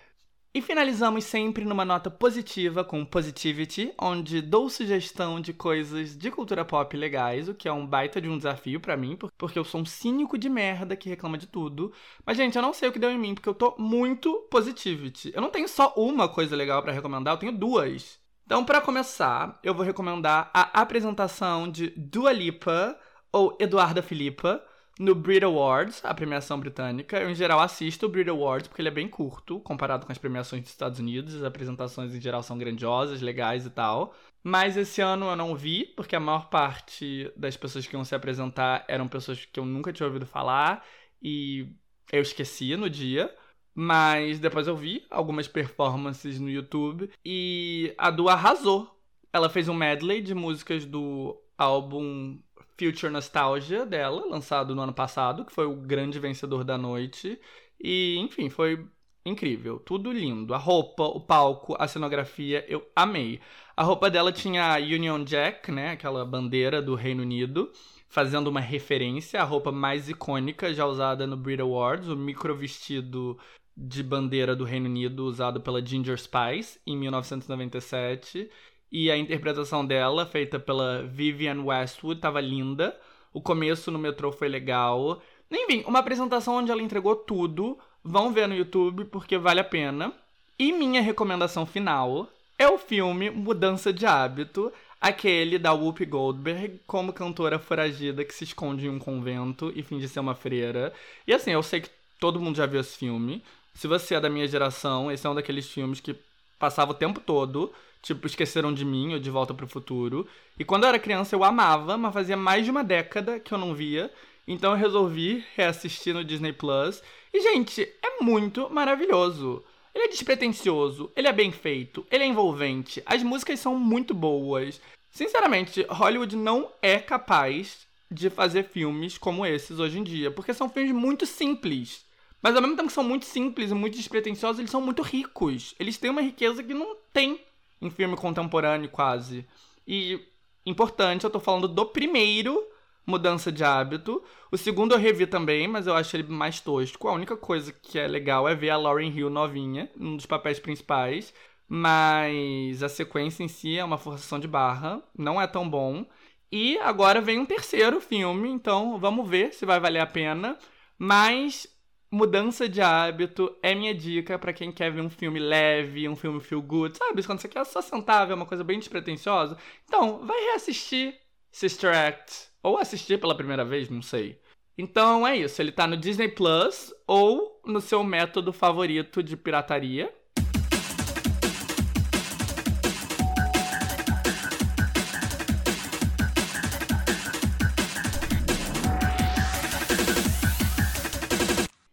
[0.54, 6.64] E finalizamos sempre numa nota positiva com Positivity, onde dou sugestão de coisas de cultura
[6.64, 9.80] pop legais, o que é um baita de um desafio para mim, porque eu sou
[9.80, 11.92] um cínico de merda que reclama de tudo.
[12.24, 15.32] Mas, gente, eu não sei o que deu em mim, porque eu tô muito Positivity.
[15.34, 18.19] Eu não tenho só uma coisa legal para recomendar, eu tenho duas.
[18.50, 22.98] Então, para começar, eu vou recomendar a apresentação de Dua Lipa,
[23.30, 24.60] ou Eduarda Filipa,
[24.98, 27.16] no Brit Awards, a premiação britânica.
[27.16, 30.18] Eu, em geral, assisto o Brit Awards porque ele é bem curto, comparado com as
[30.18, 31.36] premiações dos Estados Unidos.
[31.36, 34.16] As apresentações, em geral, são grandiosas, legais e tal.
[34.42, 38.16] Mas esse ano eu não vi, porque a maior parte das pessoas que iam se
[38.16, 40.84] apresentar eram pessoas que eu nunca tinha ouvido falar
[41.22, 41.68] e
[42.12, 43.32] eu esqueci no dia.
[43.74, 48.98] Mas depois eu vi algumas performances no YouTube e a Du arrasou.
[49.32, 52.38] Ela fez um medley de músicas do álbum
[52.78, 57.38] Future Nostalgia dela, lançado no ano passado, que foi o grande vencedor da noite.
[57.78, 58.86] E, enfim, foi
[59.24, 60.54] incrível, tudo lindo.
[60.54, 63.40] A roupa, o palco, a cenografia, eu amei.
[63.76, 67.70] A roupa dela tinha a Union Jack, né, aquela bandeira do Reino Unido,
[68.08, 73.38] fazendo uma referência à roupa mais icônica já usada no Brit Awards, o micro vestido
[73.76, 78.50] de bandeira do Reino Unido usado pela Ginger Spice em 1997.
[78.92, 82.98] E a interpretação dela, feita pela Vivian Westwood, tava linda.
[83.32, 85.22] O começo no metrô foi legal.
[85.50, 87.78] Enfim, uma apresentação onde ela entregou tudo.
[88.02, 90.12] Vão ver no YouTube porque vale a pena.
[90.58, 92.28] E minha recomendação final
[92.58, 94.70] é o filme Mudança de Hábito,
[95.00, 100.06] aquele da Whoopi Goldberg como cantora foragida que se esconde em um convento e finge
[100.06, 100.92] ser uma freira.
[101.26, 101.88] E assim, eu sei que
[102.18, 103.42] todo mundo já viu esse filme.
[103.74, 106.14] Se você é da minha geração, esse é um daqueles filmes que
[106.58, 107.72] passava o tempo todo
[108.02, 110.26] tipo Esqueceram de Mim ou De Volta para o Futuro.
[110.58, 113.58] E quando eu era criança eu amava, mas fazia mais de uma década que eu
[113.58, 114.10] não via.
[114.46, 117.02] Então eu resolvi reassistir no Disney Plus.
[117.32, 119.64] E, gente, é muito maravilhoso.
[119.94, 124.80] Ele é despretensioso, ele é bem feito, ele é envolvente, as músicas são muito boas.
[125.10, 130.68] Sinceramente, Hollywood não é capaz de fazer filmes como esses hoje em dia, porque são
[130.68, 132.04] filmes muito simples.
[132.42, 135.74] Mas ao mesmo tempo que são muito simples e muito despretensiosos, eles são muito ricos.
[135.78, 137.40] Eles têm uma riqueza que não tem
[137.80, 139.46] em filme contemporâneo quase.
[139.86, 140.20] E
[140.64, 142.62] importante, eu tô falando do primeiro
[143.06, 144.22] Mudança de Hábito.
[144.50, 147.08] O segundo eu revi também, mas eu acho ele mais tosco.
[147.08, 150.58] A única coisa que é legal é ver a Lauren Hill novinha, um dos papéis
[150.58, 151.34] principais.
[151.68, 156.04] Mas a sequência em si é uma forçação de barra, não é tão bom.
[156.50, 160.58] E agora vem um terceiro filme, então vamos ver se vai valer a pena.
[160.98, 161.68] Mas
[162.10, 166.40] mudança de hábito é minha dica para quem quer ver um filme leve, um filme
[166.40, 167.22] feel good, sabe?
[167.24, 169.56] Quando você quer só sentar, ver uma coisa bem despretensiosa.
[169.84, 171.18] Então, vai reassistir
[171.50, 172.50] Sister Act.
[172.62, 174.38] Ou assistir pela primeira vez, não sei.
[174.76, 180.12] Então é isso, ele tá no Disney Plus ou no seu método favorito de pirataria.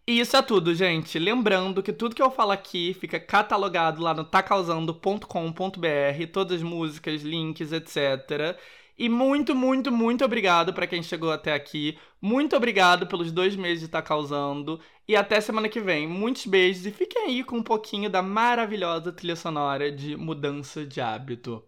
[0.10, 1.20] E isso é tudo, gente.
[1.20, 7.24] Lembrando que tudo que eu falo aqui fica catalogado lá no tacausando.com.br, todas as músicas,
[7.24, 8.58] links, etc.
[8.98, 11.98] E muito, muito, muito obrigado para quem chegou até aqui.
[12.22, 14.80] Muito obrigado pelos dois meses de tá causando.
[15.06, 16.08] E até semana que vem.
[16.08, 21.02] Muitos beijos e fiquem aí com um pouquinho da maravilhosa trilha sonora de Mudança de
[21.02, 21.62] Hábito.